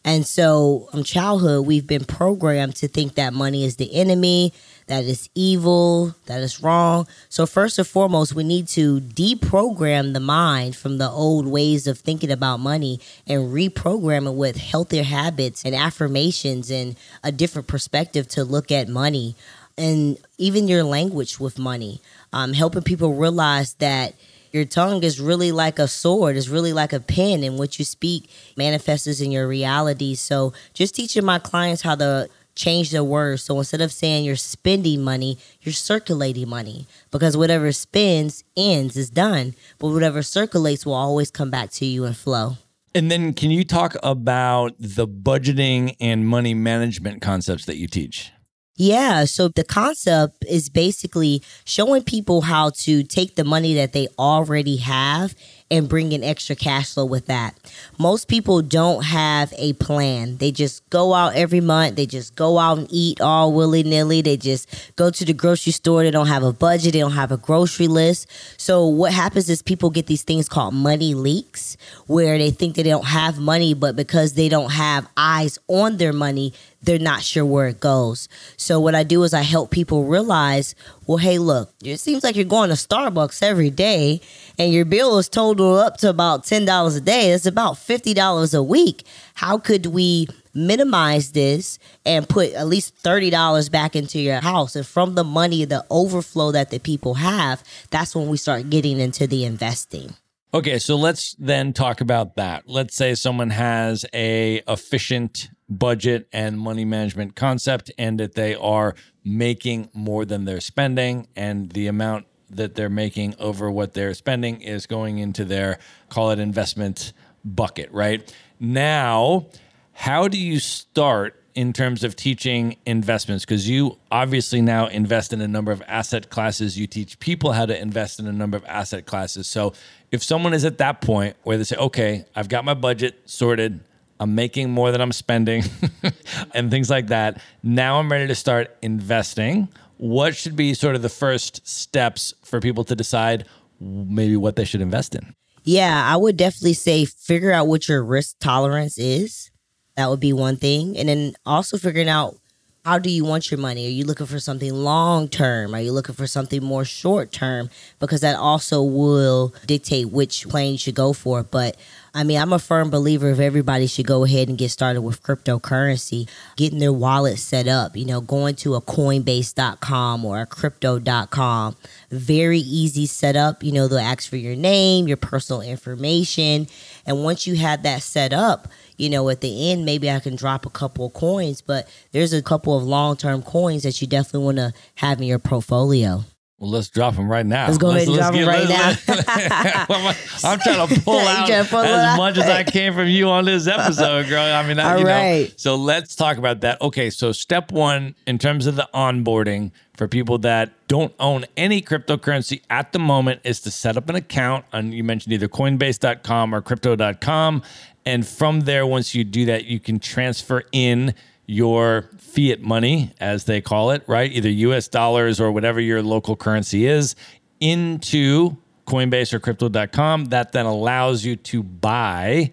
And 0.05 0.27
so 0.27 0.89
from 0.91 1.05
childhood, 1.05 1.67
we've 1.67 1.87
been 1.87 2.05
programmed 2.05 2.77
to 2.77 2.89
think 2.89 3.15
that 3.15 3.33
money 3.33 3.65
is 3.65 3.77
the 3.77 3.93
enemy, 3.95 4.53
that 4.89 5.05
is 5.05 5.29
evil, 5.35 6.15
that 6.27 6.41
is 6.43 6.63
wrong. 6.63 7.09
So, 7.29 7.45
first 7.45 7.79
and 7.79 7.87
foremost, 7.87 8.33
we 8.33 8.45
need 8.45 8.69
to 8.69 9.01
deprogram 9.01 10.13
the 10.15 10.21
mind 10.21 10.77
from 10.77 10.99
the 10.99 11.11
old 11.11 11.49
ways 11.49 11.89
of 11.89 11.99
thinking 11.99 12.31
about 12.31 12.61
money 12.61 13.01
and 13.27 13.53
reprogram 13.53 14.29
it 14.29 14.35
with 14.35 14.57
healthier 14.57 15.03
habits 15.03 15.65
and 15.65 15.75
affirmations 15.75 16.71
and 16.71 16.95
a 17.25 17.33
different 17.33 17.67
perspective 17.67 18.29
to 18.29 18.45
look 18.45 18.71
at 18.71 18.89
money 18.89 19.35
and 19.79 20.19
even 20.39 20.69
your 20.69 20.85
language 20.85 21.39
with 21.39 21.59
money 21.59 22.01
um, 22.37 22.53
helping 22.53 22.83
people 22.83 23.15
realize 23.15 23.73
that 23.75 24.15
your 24.53 24.67
tongue 24.67 25.03
is 25.03 25.19
really 25.19 25.53
like 25.53 25.79
a 25.79 25.89
sword, 25.89 26.37
it's 26.37 26.49
really 26.49 26.75
like 26.75 26.93
a 26.93 27.01
pen, 27.01 27.43
and 27.43 27.59
what 27.59 27.79
you 27.79 27.85
speak 27.85 28.29
manifests 28.59 29.23
in 29.23 29.31
your 29.33 29.49
reality. 29.49 30.15
So, 30.15 30.53
just 30.75 30.95
teaching 30.95 31.25
my 31.25 31.39
clients 31.39 31.81
how 31.81 31.95
to 31.95 32.29
change 32.55 32.91
their 32.91 33.03
words. 33.03 33.43
So, 33.43 33.59
instead 33.59 33.81
of 33.81 33.91
saying 33.91 34.27
you're 34.27 34.37
spending 34.37 35.03
money, 35.03 35.39
you're 35.63 35.73
circulating 35.73 36.49
money 36.51 36.87
because 37.11 37.39
whatever 37.39 37.73
spends 37.73 38.45
ends 38.55 38.99
is 38.99 39.09
done, 39.09 39.55
but 39.79 39.89
whatever 39.89 40.23
circulates 40.23 40.85
will 40.85 40.93
always 40.93 41.31
come 41.31 41.51
back 41.51 41.71
to 41.73 41.87
you 41.87 42.05
and 42.05 42.15
flow. 42.15 42.59
And 42.95 43.11
then, 43.11 43.33
can 43.33 43.51
you 43.51 43.65
talk 43.65 43.97
about 44.03 44.75
the 44.79 45.09
budgeting 45.09 45.97
and 46.01 46.27
money 46.27 46.53
management 46.53 47.23
concepts 47.23 47.65
that 47.65 47.77
you 47.77 47.89
teach? 47.89 48.31
Yeah. 48.77 49.25
So 49.25 49.49
the 49.49 49.65
concept 49.65 50.45
is 50.49 50.69
basically 50.69 51.43
showing 51.65 52.03
people 52.03 52.43
how 52.43 52.71
to 52.71 53.03
take 53.03 53.35
the 53.35 53.45
money 53.45 53.75
that 53.75 53.93
they 53.93 54.09
already 54.19 54.77
have 54.77 55.35
and 55.71 55.89
bring 55.89 56.13
in 56.13 56.23
extra 56.23 56.55
cash 56.55 56.95
flow 56.95 57.05
with 57.05 57.27
that. 57.27 57.57
Most 57.99 58.29
people 58.29 58.63
don't 58.63 59.05
have 59.05 59.53
a 59.57 59.73
plan. 59.75 60.37
They 60.37 60.53
just 60.53 60.89
go 60.91 61.13
out 61.13 61.35
every 61.35 61.61
month. 61.61 61.97
They 61.97 62.07
just 62.07 62.37
go 62.37 62.59
out 62.59 62.79
and 62.79 62.87
eat 62.91 63.21
all 63.21 63.53
willy 63.53 63.83
nilly. 63.83 64.23
They 64.23 64.37
just 64.37 64.95
go 64.97 65.11
to 65.11 65.25
the 65.25 65.33
grocery 65.33 65.73
store. 65.73 66.05
They 66.05 66.11
don't 66.13 66.29
have 66.29 66.45
a 66.45 66.53
budget. 66.53 66.93
They 66.93 67.01
don't 67.01 67.13
have 67.13 67.33
a 67.33 67.37
grocery 67.37 67.89
list. 67.89 68.31
So 68.59 68.87
what 68.87 69.13
happens 69.13 69.51
is 69.51 69.61
people 69.63 69.91
get 69.91 70.07
these 70.07 70.23
things 70.23 70.49
called 70.49 70.75
money 70.75 71.15
leaks 71.15 71.77
where 72.07 72.39
they 72.39 72.51
think 72.51 72.77
they 72.77 72.85
don't 72.85 73.07
have 73.07 73.39
money, 73.39 73.75
but 73.75 73.97
because 73.97 74.35
they 74.35 74.49
don't 74.49 74.71
have 74.71 75.09
eyes 75.17 75.59
on 75.67 75.97
their 75.97 76.13
money, 76.13 76.53
they're 76.87 76.99
not 76.99 77.23
sure 77.23 77.45
where 77.45 77.67
it 77.67 77.81
goes. 77.81 78.29
So 78.57 78.81
what 78.81 78.95
I 78.95 79.03
do 79.03 79.23
is 79.25 79.35
I 79.35 79.43
help 79.43 79.71
people 79.71 80.05
realize, 80.05 80.75
well, 81.07 81.19
hey, 81.19 81.39
look, 81.39 81.73
it 81.85 81.99
seems 81.99 82.25
like 82.25 82.37
you're 82.37 82.45
going 82.45 82.71
to 82.71 82.77
Starbucks 82.77 83.43
every 83.43 83.71
day 83.71 84.21
and 84.59 84.73
your 84.73 84.85
bill 84.85 85.19
is 85.19 85.29
total 85.29 85.75
up 85.77 85.99
to 85.99 86.09
about 86.09 86.45
$10 86.45 86.97
a 86.97 87.01
day. 87.01 87.33
That's 87.33 87.45
about 87.45 87.75
$50 87.75 88.55
a 88.57 88.63
week. 88.63 89.05
How 89.35 89.59
could 89.59 89.87
we 89.87 90.29
minimize 90.55 91.33
this 91.33 91.79
and 92.07 92.27
put 92.29 92.53
at 92.53 92.67
least 92.67 92.95
$30 93.03 93.71
back 93.71 93.95
into 93.95 94.19
your 94.19 94.41
house 94.41 94.75
and 94.75 94.87
from 94.87 95.15
the 95.15 95.25
money 95.25 95.67
the 95.67 95.85
overflow 95.91 96.51
that 96.51 96.71
the 96.71 96.79
people 96.79 97.15
have 97.15 97.63
that's 97.91 98.17
when 98.17 98.27
we 98.29 98.39
start 98.39 98.71
getting 98.71 98.99
into 98.99 99.27
the 99.27 99.45
investing 99.45 100.15
Okay, 100.57 100.79
so 100.79 100.97
let's 100.97 101.35
then 101.39 101.75
talk 101.75 102.01
about 102.01 102.37
that. 102.37 102.63
Let's 102.67 102.97
say 102.97 103.15
someone 103.15 103.51
has 103.51 104.07
a 104.15 104.63
efficient 104.67 105.51
budget 105.69 106.29
and 106.33 106.59
money 106.59 106.87
management 106.87 107.37
concept 107.37 107.91
and 107.99 108.19
that 108.21 108.37
they 108.37 108.55
are 108.55 108.95
making 109.23 109.91
more 109.93 110.25
than 110.25 110.47
they're 110.47 110.63
spending 110.63 111.29
and 111.37 111.73
the 111.73 111.89
amount 111.89 112.25
that 112.49 112.75
they're 112.75 112.89
making 112.89 113.35
over 113.39 113.71
what 113.71 113.93
they're 113.93 114.15
spending 114.15 114.63
is 114.63 114.87
going 114.87 115.19
into 115.19 115.45
their 115.45 115.79
call 116.09 116.31
it 116.31 116.39
investment 116.39 117.13
bucket, 117.45 117.93
right? 117.93 118.35
Now, 118.59 119.49
how 119.93 120.27
do 120.27 120.39
you 120.39 120.59
start 120.59 121.39
in 121.57 121.73
terms 121.73 122.05
of 122.05 122.15
teaching 122.15 122.77
investments? 122.85 123.45
Because 123.45 123.69
you 123.69 123.99
obviously 124.13 124.61
now 124.61 124.87
invest 124.87 125.33
in 125.33 125.41
a 125.41 125.49
number 125.49 125.73
of 125.73 125.83
asset 125.89 126.31
classes. 126.31 126.79
You 126.79 126.87
teach 126.87 127.19
people 127.19 127.53
how 127.53 127.67
to 127.67 127.77
invest 127.77 128.21
in 128.21 128.27
a 128.27 128.33
number 128.33 128.57
of 128.57 128.65
asset 128.67 129.07
classes. 129.07 129.49
So 129.49 129.73
if 130.13 130.23
someone 130.23 130.55
is 130.55 130.65
at 130.65 130.79
that 130.79 131.01
point 131.01 131.35
where 131.43 131.57
they 131.57 131.65
say, 131.65 131.77
okay, 131.77 132.27
I've 132.37 132.49
got 132.49 132.65
my 132.65 132.75
budget 132.75 133.19
sorted, 133.25 133.81
I'm 134.21 134.35
making 134.35 134.71
more 134.71 134.93
than 134.93 135.01
I'm 135.01 135.13
spending, 135.13 135.65
and 136.55 136.71
things 136.71 136.91
like 136.91 137.09
that, 137.09 137.41
now 137.63 137.99
I'm 137.99 138.13
ready 138.13 138.27
to 138.29 138.35
start 138.35 138.77
investing. 138.83 139.69
What 139.97 140.37
should 140.37 140.57
be 140.57 140.75
sort 140.75 140.95
of 140.95 141.03
the 141.03 141.09
first 141.09 141.67
steps 141.67 142.35
for 142.45 142.61
people 142.61 142.85
to 142.85 142.95
decide 142.95 143.47
maybe 143.81 144.37
what 144.37 144.57
they 144.57 144.65
should 144.65 144.83
invest 144.83 145.15
in? 145.15 145.35
Yeah, 145.65 146.05
I 146.07 146.17
would 146.17 146.37
definitely 146.37 146.75
say 146.75 147.07
figure 147.07 147.51
out 147.51 147.67
what 147.67 147.89
your 147.89 148.05
risk 148.05 148.37
tolerance 148.41 148.99
is. 148.99 149.51
That 149.97 150.11
would 150.11 150.21
be 150.21 150.33
one 150.33 150.57
thing. 150.57 150.97
And 150.97 151.09
then 151.09 151.35
also 151.45 151.79
figuring 151.79 152.09
out 152.09 152.37
how 152.85 153.01
do 153.01 153.11
you 153.11 153.25
want 153.25 153.51
your 153.51 153.59
money? 153.59 153.87
Are 153.87 153.91
you 153.91 154.05
looking 154.05 154.27
for 154.27 154.39
something 154.39 154.73
long 154.73 155.29
term? 155.29 155.75
Are 155.75 155.81
you 155.81 155.91
looking 155.91 156.15
for 156.15 156.29
something 156.29 156.63
more 156.63 156.85
short 156.85 157.33
term? 157.33 157.69
Because 157.99 158.21
that 158.21 158.37
also 158.37 158.81
will 158.81 159.53
dictate 159.67 160.11
which 160.11 160.49
plan 160.49 160.73
you 160.73 160.79
should 160.79 160.95
go 160.95 161.13
for. 161.13 161.43
But 161.43 161.77
I 162.17 162.25
mean, 162.25 162.39
I'm 162.39 162.55
a 162.55 162.59
firm 162.59 162.89
believer 162.89 163.29
if 163.29 163.41
everybody 163.41 163.87
should 163.87 164.07
go 164.07 164.25
ahead 164.25 164.49
and 164.49 164.57
get 164.57 164.71
started 164.71 165.03
with 165.03 165.23
cryptocurrency, 165.23 166.27
getting 166.57 166.79
their 166.79 166.91
wallet 166.91 167.39
set 167.39 167.69
up, 167.69 167.95
you 167.95 168.07
know, 168.07 168.23
going 168.23 168.55
to 168.57 168.75
a 168.75 168.81
coinbase.com 168.81 170.25
or 170.25 170.41
a 170.41 170.47
crypto.com. 170.47 171.77
Very 172.11 172.61
easy 172.61 173.05
setup. 173.05 173.63
You 173.63 173.73
know, 173.73 173.87
they'll 173.87 173.99
ask 173.99 174.31
for 174.31 174.39
your 174.39 174.57
name, 174.57 175.07
your 175.07 175.19
personal 175.19 175.61
information. 175.61 176.69
And 177.05 177.23
once 177.23 177.47
you 177.47 177.57
have 177.57 177.83
that 177.83 178.01
set 178.01 178.33
up, 178.33 178.69
you 178.97 179.11
know, 179.11 179.29
at 179.29 179.43
the 179.43 179.71
end, 179.71 179.85
maybe 179.85 180.11
I 180.11 180.19
can 180.21 180.37
drop 180.37 180.65
a 180.65 180.71
couple 180.71 181.05
of 181.05 181.13
coins, 181.13 181.61
but 181.61 181.87
there's 182.13 182.33
a 182.33 182.41
couple 182.41 182.75
of 182.75 182.83
long 182.83 183.19
term 183.19 183.43
coins 183.43 183.83
that 183.83 184.01
you 184.01 184.07
definitely 184.07 184.47
want 184.47 184.57
to 184.57 184.73
have 184.95 185.21
in 185.21 185.27
your 185.27 185.39
portfolio. 185.39 186.25
Well, 186.59 186.71
let's 186.71 186.89
drop 186.89 187.17
them 187.17 187.31
right 187.31 187.45
now. 187.45 187.67
Let's 187.67 187.77
go 187.77 187.91
ahead 187.91 188.09
and 188.09 188.17
drop 188.17 188.33
them 188.33 188.49
right 188.49 188.67
now. 188.67 188.95
I'm 190.45 190.59
trying 190.59 190.89
to 190.89 191.01
pull 191.03 191.19
out 191.29 191.47
to 191.49 191.65
pull 191.69 191.81
as 191.81 192.17
much 192.17 192.39
as 192.39 192.45
I 192.49 192.63
can 192.65 192.95
from 192.95 193.09
you 193.09 193.29
on 193.29 193.45
this 193.45 193.67
episode, 193.67 194.29
girl. 194.29 194.43
I 194.43 194.67
mean, 194.67 194.79
I, 194.79 194.97
you 194.97 195.05
right. 195.05 195.49
know. 195.49 195.55
So 195.59 195.77
let's 195.77 196.17
talk 196.17 196.39
about 196.39 196.61
that. 196.61 196.81
Okay, 196.81 197.11
so 197.11 197.33
step 197.33 197.73
one 197.73 198.15
in 198.27 198.39
terms 198.39 198.67
of 198.67 198.77
the 198.77 198.89
onboarding 198.95 199.71
for 199.99 200.09
people 200.09 200.39
that 200.39 200.73
don't 200.89 201.13
own 201.21 201.45
any 201.59 201.83
cryptocurrency 201.83 202.63
at 202.71 202.93
the 202.93 202.99
moment 202.99 203.43
is 203.45 203.61
to 203.61 203.71
set 203.71 203.99
up 203.99 204.09
an 204.09 204.15
account 204.15 204.65
on 204.73 204.93
you 204.93 205.05
mentioned 205.05 205.35
either 205.35 205.49
coinbase.com 205.49 206.55
or 206.55 206.63
crypto.com 206.63 207.63
and 208.07 208.25
from 208.25 208.61
there, 208.61 208.87
once 208.87 209.17
you 209.17 209.25
do 209.25 209.47
that, 209.47 209.65
you 209.65 209.81
can 209.81 209.99
transfer 209.99 210.63
in 210.71 211.13
your 211.47 212.11
fiat 212.19 212.61
money, 212.61 213.13
as 213.21 213.45
they 213.45 213.61
call 213.61 213.91
it, 213.91 214.03
right? 214.07 214.31
Either 214.33 214.49
US 214.49 214.89
dollars 214.89 215.41
or 215.41 215.53
whatever 215.53 215.81
your 215.81 216.03
local 216.03 216.37
currency 216.37 216.87
is, 216.87 217.15
into 217.61 218.57
Coinbase 218.87 219.33
or 219.33 219.41
crypto.com. 219.41 220.27
That 220.27 220.53
then 220.53 220.67
allows 220.67 221.25
you 221.25 221.37
to 221.37 221.63
buy 221.63 222.53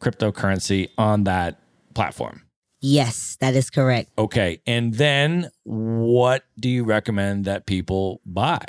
cryptocurrency 0.00 0.90
on 0.96 1.24
that 1.24 1.60
platform. 1.94 2.42
Yes, 2.80 3.36
that 3.40 3.54
is 3.54 3.70
correct. 3.70 4.10
Okay. 4.16 4.60
And 4.66 4.94
then 4.94 5.50
what 5.64 6.44
do 6.58 6.68
you 6.68 6.84
recommend 6.84 7.44
that 7.46 7.66
people 7.66 8.20
buy? 8.24 8.64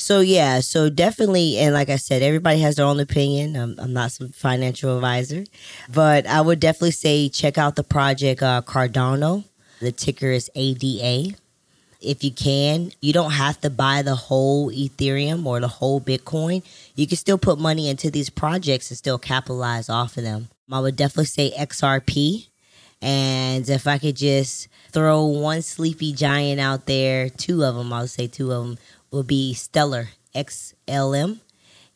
So 0.00 0.20
yeah, 0.20 0.60
so 0.60 0.88
definitely, 0.88 1.58
and 1.58 1.74
like 1.74 1.90
I 1.90 1.96
said, 1.96 2.22
everybody 2.22 2.58
has 2.60 2.76
their 2.76 2.86
own 2.86 3.00
opinion. 3.00 3.54
I'm, 3.54 3.74
I'm 3.78 3.92
not 3.92 4.12
some 4.12 4.30
financial 4.30 4.96
advisor, 4.96 5.44
but 5.92 6.26
I 6.26 6.40
would 6.40 6.58
definitely 6.58 6.92
say 6.92 7.28
check 7.28 7.58
out 7.58 7.76
the 7.76 7.84
project 7.84 8.42
uh, 8.42 8.62
Cardano. 8.64 9.44
The 9.78 9.92
ticker 9.92 10.30
is 10.30 10.50
ADA. 10.54 11.36
If 12.00 12.24
you 12.24 12.30
can, 12.30 12.92
you 13.02 13.12
don't 13.12 13.32
have 13.32 13.60
to 13.60 13.68
buy 13.68 14.00
the 14.00 14.14
whole 14.14 14.70
Ethereum 14.70 15.44
or 15.44 15.60
the 15.60 15.68
whole 15.68 16.00
Bitcoin. 16.00 16.64
You 16.94 17.06
can 17.06 17.18
still 17.18 17.38
put 17.38 17.58
money 17.58 17.90
into 17.90 18.10
these 18.10 18.30
projects 18.30 18.90
and 18.90 18.96
still 18.96 19.18
capitalize 19.18 19.90
off 19.90 20.16
of 20.16 20.24
them. 20.24 20.48
I 20.72 20.80
would 20.80 20.96
definitely 20.96 21.26
say 21.26 21.52
XRP. 21.58 22.46
And 23.02 23.68
if 23.68 23.86
I 23.86 23.98
could 23.98 24.16
just 24.16 24.68
throw 24.92 25.24
one 25.24 25.60
sleepy 25.62 26.12
giant 26.12 26.60
out 26.60 26.86
there, 26.86 27.28
two 27.28 27.64
of 27.64 27.74
them, 27.74 27.92
I 27.92 28.00
would 28.00 28.10
say 28.10 28.26
two 28.26 28.52
of 28.52 28.66
them 28.66 28.78
will 29.10 29.22
be 29.22 29.54
Stellar 29.54 30.08
XLM 30.34 31.40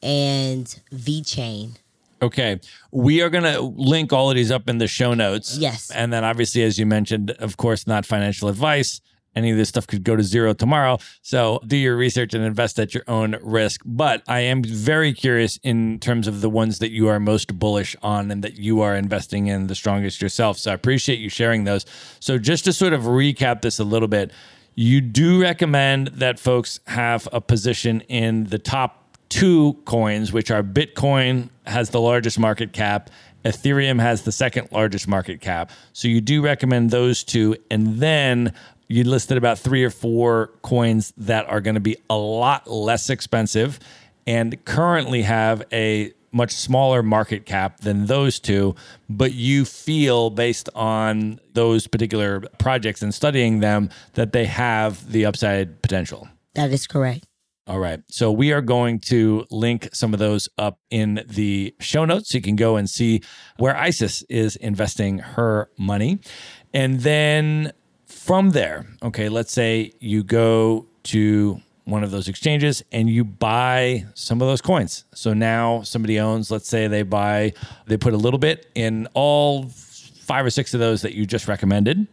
and 0.03 0.81
VeChain. 0.93 1.77
Okay. 2.23 2.61
We 2.91 3.21
are 3.23 3.31
going 3.31 3.45
to 3.45 3.61
link 3.61 4.13
all 4.13 4.31
of 4.31 4.37
these 4.37 4.51
up 4.51 4.69
in 4.69 4.79
the 4.79 4.87
show 4.87 5.15
notes. 5.15 5.59
Yes. 5.59 5.91
And 5.91 6.13
then, 6.13 6.25
obviously, 6.25 6.63
as 6.63 6.79
you 6.79 6.87
mentioned, 6.87 7.33
of 7.33 7.57
course, 7.57 7.87
not 7.87 8.07
financial 8.07 8.49
advice. 8.49 9.01
Any 9.37 9.51
of 9.51 9.57
this 9.57 9.69
stuff 9.69 9.87
could 9.87 10.05
go 10.05 10.15
to 10.15 10.23
zero 10.23 10.55
tomorrow. 10.55 10.99
So 11.23 11.61
do 11.67 11.77
your 11.77 11.97
research 11.97 12.35
and 12.35 12.45
invest 12.45 12.79
at 12.79 12.95
your 12.95 13.03
own 13.09 13.37
risk. 13.43 13.81
But 13.85 14.23
I 14.29 14.41
am 14.41 14.63
very 14.63 15.13
curious 15.13 15.59
in 15.65 15.99
terms 15.99 16.29
of 16.29 16.41
the 16.41 16.49
ones 16.49 16.79
that 16.79 16.93
you 16.93 17.09
are 17.09 17.19
most 17.19 17.59
bullish 17.59 17.97
on 18.01 18.31
and 18.31 18.45
that 18.45 18.57
you 18.57 18.81
are 18.81 18.95
investing 18.95 19.49
in 19.49 19.67
the 19.67 19.75
strongest 19.75 20.23
yourself. 20.23 20.59
So 20.59 20.71
I 20.71 20.75
appreciate 20.75 21.19
you 21.19 21.29
sharing 21.29 21.65
those. 21.65 21.85
So 22.21 22.39
just 22.39 22.65
to 22.67 22.73
sort 22.73 22.93
of 22.93 23.03
recap 23.03 23.63
this 23.63 23.81
a 23.81 23.85
little 23.85 24.09
bit, 24.09 24.31
you 24.75 25.01
do 25.01 25.41
recommend 25.41 26.09
that 26.09 26.39
folks 26.39 26.81
have 26.87 27.29
a 27.33 27.41
position 27.41 28.01
in 28.03 28.45
the 28.45 28.59
top 28.59 29.19
two 29.29 29.75
coins, 29.85 30.33
which 30.33 30.51
are 30.51 30.63
Bitcoin 30.63 31.49
has 31.67 31.91
the 31.91 32.01
largest 32.01 32.39
market 32.39 32.73
cap, 32.73 33.11
Ethereum 33.45 34.01
has 34.01 34.23
the 34.23 34.33
second 34.33 34.69
largest 34.73 35.07
market 35.07 35.41
cap. 35.41 35.71
So 35.93 36.09
you 36.09 36.21
do 36.21 36.43
recommend 36.43 36.91
those 36.91 37.23
two. 37.23 37.57
And 37.71 37.99
then 37.99 38.55
you 38.89 39.05
listed 39.05 39.37
about 39.37 39.59
three 39.59 39.85
or 39.85 39.91
four 39.91 40.53
coins 40.63 41.13
that 41.19 41.49
are 41.49 41.61
going 41.61 41.75
to 41.75 41.81
be 41.81 41.97
a 42.09 42.17
lot 42.17 42.69
less 42.69 43.11
expensive 43.11 43.79
and 44.27 44.63
currently 44.65 45.23
have 45.23 45.63
a 45.73 46.13
much 46.35 46.53
smaller 46.53 47.03
market 47.03 47.47
cap 47.47 47.81
than 47.81 48.07
those 48.07 48.41
two, 48.41 48.75
but 49.09 49.33
you 49.33 49.65
feel 49.65 50.31
based 50.31 50.69
on 50.75 51.41
those 51.55 51.87
particular 51.87 52.41
projects 52.59 53.01
and 53.03 53.15
studying 53.15 53.61
them 53.61 53.89
that 54.15 54.33
they 54.33 54.45
have 54.45 55.11
the 55.11 55.25
upside 55.25 55.81
potential. 55.81 56.29
That 56.55 56.71
is 56.71 56.87
correct. 56.87 57.27
All 57.67 57.79
right. 57.79 58.01
So 58.11 58.31
we 58.31 58.53
are 58.53 58.61
going 58.61 58.99
to 59.07 59.47
link 59.51 59.89
some 59.95 60.13
of 60.13 60.19
those 60.19 60.49
up 60.59 60.79
in 60.91 61.25
the 61.27 61.75
show 61.81 62.05
notes. 62.05 62.31
So 62.31 62.37
you 62.37 62.43
can 62.43 62.57
go 62.57 62.77
and 62.77 62.91
see 62.91 63.23
where 63.57 63.75
Isis 63.75 64.23
is 64.29 64.57
investing 64.57 65.19
her 65.19 65.71
money. 65.79 66.19
And 66.75 67.01
then 67.01 67.73
from 68.05 68.51
there, 68.51 68.87
okay, 69.03 69.31
let's 69.31 69.53
say 69.53 69.93
you 69.99 70.23
go 70.23 70.87
to 71.05 71.61
one 71.85 72.03
of 72.03 72.11
those 72.11 72.29
exchanges 72.29 72.83
and 72.93 73.11
you 73.11 73.25
buy 73.25 74.07
some 74.15 74.41
of 74.41 74.49
those 74.49 74.63
coins. 74.63 75.05
So 75.15 75.35
now 75.35 75.83
somebody 75.83 76.19
owns, 76.19 76.51
let's 76.51 76.69
say 76.69 76.87
they 76.87 77.03
buy, 77.03 77.53
they 77.87 77.97
put 77.97 78.15
a 78.15 78.17
little 78.17 78.39
bit 78.39 78.71
in 78.75 79.07
all 79.15 79.65
five 79.69 80.47
or 80.47 80.51
six 80.51 80.73
of 80.75 80.81
those 80.81 81.03
that 81.03 81.15
you 81.15 81.27
just 81.27 81.47
recommended. 81.47 82.07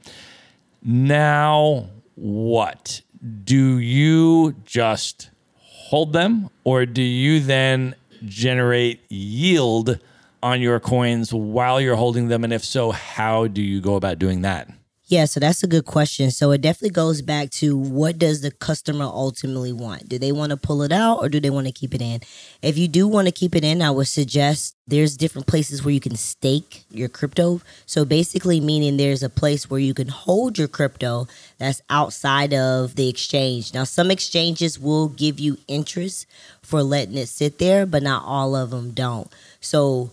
Now, 0.83 1.89
what? 2.15 3.01
Do 3.43 3.77
you 3.77 4.55
just 4.65 5.29
hold 5.55 6.11
them 6.11 6.49
or 6.63 6.85
do 6.85 7.01
you 7.01 7.39
then 7.39 7.95
generate 8.25 9.01
yield 9.09 9.99
on 10.43 10.61
your 10.61 10.79
coins 10.79 11.33
while 11.33 11.79
you're 11.79 11.95
holding 11.95 12.27
them? 12.27 12.43
And 12.43 12.51
if 12.51 12.65
so, 12.65 12.91
how 12.91 13.47
do 13.47 13.61
you 13.61 13.79
go 13.79 13.95
about 13.95 14.19
doing 14.19 14.41
that? 14.41 14.69
Yeah, 15.11 15.25
so 15.25 15.41
that's 15.41 15.61
a 15.61 15.67
good 15.67 15.83
question. 15.83 16.31
So 16.31 16.51
it 16.51 16.61
definitely 16.61 16.91
goes 16.91 17.21
back 17.21 17.49
to 17.59 17.75
what 17.75 18.17
does 18.17 18.39
the 18.39 18.49
customer 18.49 19.03
ultimately 19.03 19.73
want? 19.73 20.07
Do 20.07 20.17
they 20.17 20.31
want 20.31 20.51
to 20.51 20.57
pull 20.57 20.83
it 20.83 20.93
out 20.93 21.17
or 21.17 21.27
do 21.27 21.41
they 21.41 21.49
want 21.49 21.67
to 21.67 21.73
keep 21.73 21.93
it 21.93 22.01
in? 22.01 22.21
If 22.61 22.77
you 22.77 22.87
do 22.87 23.09
want 23.09 23.27
to 23.27 23.33
keep 23.33 23.53
it 23.53 23.65
in, 23.65 23.81
I 23.81 23.91
would 23.91 24.07
suggest 24.07 24.73
there's 24.87 25.17
different 25.17 25.47
places 25.47 25.83
where 25.83 25.93
you 25.93 25.99
can 25.99 26.15
stake 26.15 26.85
your 26.89 27.09
crypto. 27.09 27.59
So 27.85 28.05
basically 28.05 28.61
meaning 28.61 28.95
there's 28.95 29.21
a 29.21 29.29
place 29.29 29.69
where 29.69 29.81
you 29.81 29.93
can 29.93 30.07
hold 30.07 30.57
your 30.57 30.69
crypto 30.69 31.27
that's 31.57 31.81
outside 31.89 32.53
of 32.53 32.95
the 32.95 33.09
exchange. 33.09 33.73
Now 33.73 33.83
some 33.83 34.11
exchanges 34.11 34.79
will 34.79 35.09
give 35.09 35.41
you 35.41 35.57
interest 35.67 36.25
for 36.61 36.81
letting 36.83 37.17
it 37.17 37.27
sit 37.27 37.59
there, 37.59 37.85
but 37.85 38.01
not 38.01 38.23
all 38.25 38.55
of 38.55 38.69
them 38.69 38.91
don't. 38.91 39.29
So 39.59 40.11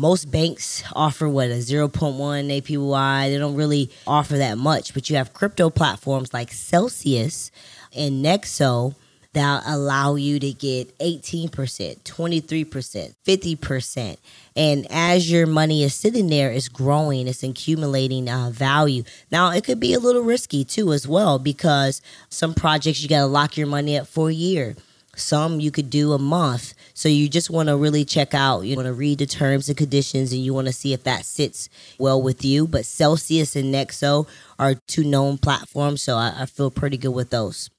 most 0.00 0.30
banks 0.30 0.82
offer 0.94 1.28
what 1.28 1.50
a 1.50 1.58
0.1 1.58 1.90
APY. 1.90 3.28
They 3.28 3.36
don't 3.36 3.54
really 3.54 3.90
offer 4.06 4.38
that 4.38 4.56
much, 4.56 4.94
but 4.94 5.10
you 5.10 5.16
have 5.16 5.34
crypto 5.34 5.68
platforms 5.68 6.32
like 6.32 6.52
Celsius 6.52 7.50
and 7.94 8.24
Nexo 8.24 8.94
that 9.34 9.62
allow 9.66 10.14
you 10.14 10.40
to 10.40 10.52
get 10.52 10.96
18%, 10.98 11.50
23%, 11.50 13.14
50%. 13.26 14.16
And 14.56 14.86
as 14.90 15.30
your 15.30 15.46
money 15.46 15.84
is 15.84 15.94
sitting 15.94 16.28
there, 16.28 16.50
it's 16.50 16.68
growing, 16.68 17.28
it's 17.28 17.42
accumulating 17.42 18.28
uh, 18.28 18.50
value. 18.50 19.04
Now, 19.30 19.50
it 19.50 19.64
could 19.64 19.78
be 19.78 19.92
a 19.92 20.00
little 20.00 20.22
risky 20.22 20.64
too, 20.64 20.94
as 20.94 21.06
well, 21.06 21.38
because 21.38 22.00
some 22.30 22.54
projects 22.54 23.02
you 23.02 23.08
got 23.08 23.20
to 23.20 23.26
lock 23.26 23.58
your 23.58 23.66
money 23.66 23.98
up 23.98 24.06
for 24.06 24.30
a 24.30 24.34
year. 24.34 24.76
Some 25.16 25.60
you 25.60 25.70
could 25.70 25.90
do 25.90 26.12
a 26.12 26.18
month. 26.18 26.74
So 26.94 27.08
you 27.08 27.28
just 27.28 27.50
want 27.50 27.68
to 27.68 27.76
really 27.76 28.04
check 28.04 28.34
out. 28.34 28.62
You 28.62 28.76
want 28.76 28.86
to 28.86 28.92
read 28.92 29.18
the 29.18 29.26
terms 29.26 29.68
and 29.68 29.76
conditions 29.76 30.32
and 30.32 30.42
you 30.42 30.54
want 30.54 30.66
to 30.66 30.72
see 30.72 30.92
if 30.92 31.02
that 31.04 31.24
sits 31.24 31.68
well 31.98 32.20
with 32.20 32.44
you. 32.44 32.66
But 32.66 32.86
Celsius 32.86 33.56
and 33.56 33.74
Nexo 33.74 34.28
are 34.58 34.74
two 34.86 35.04
known 35.04 35.38
platforms. 35.38 36.02
So 36.02 36.16
I, 36.16 36.34
I 36.38 36.46
feel 36.46 36.70
pretty 36.70 36.96
good 36.96 37.10
with 37.10 37.30
those. 37.30 37.70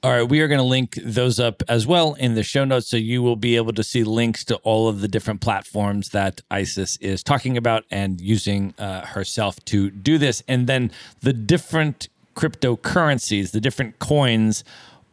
All 0.00 0.12
right, 0.12 0.22
we 0.22 0.40
are 0.42 0.46
going 0.46 0.58
to 0.58 0.64
link 0.64 0.96
those 1.02 1.40
up 1.40 1.60
as 1.68 1.84
well 1.84 2.14
in 2.14 2.36
the 2.36 2.44
show 2.44 2.64
notes. 2.64 2.88
So 2.88 2.96
you 2.96 3.20
will 3.20 3.34
be 3.34 3.56
able 3.56 3.72
to 3.72 3.82
see 3.82 4.04
links 4.04 4.44
to 4.44 4.54
all 4.58 4.86
of 4.88 5.00
the 5.00 5.08
different 5.08 5.40
platforms 5.40 6.10
that 6.10 6.40
Isis 6.52 6.96
is 6.98 7.24
talking 7.24 7.56
about 7.56 7.84
and 7.90 8.20
using 8.20 8.74
uh, 8.78 9.06
herself 9.06 9.56
to 9.64 9.90
do 9.90 10.16
this. 10.16 10.44
And 10.46 10.68
then 10.68 10.92
the 11.20 11.32
different 11.32 12.08
cryptocurrencies, 12.36 13.50
the 13.50 13.60
different 13.60 13.98
coins 13.98 14.62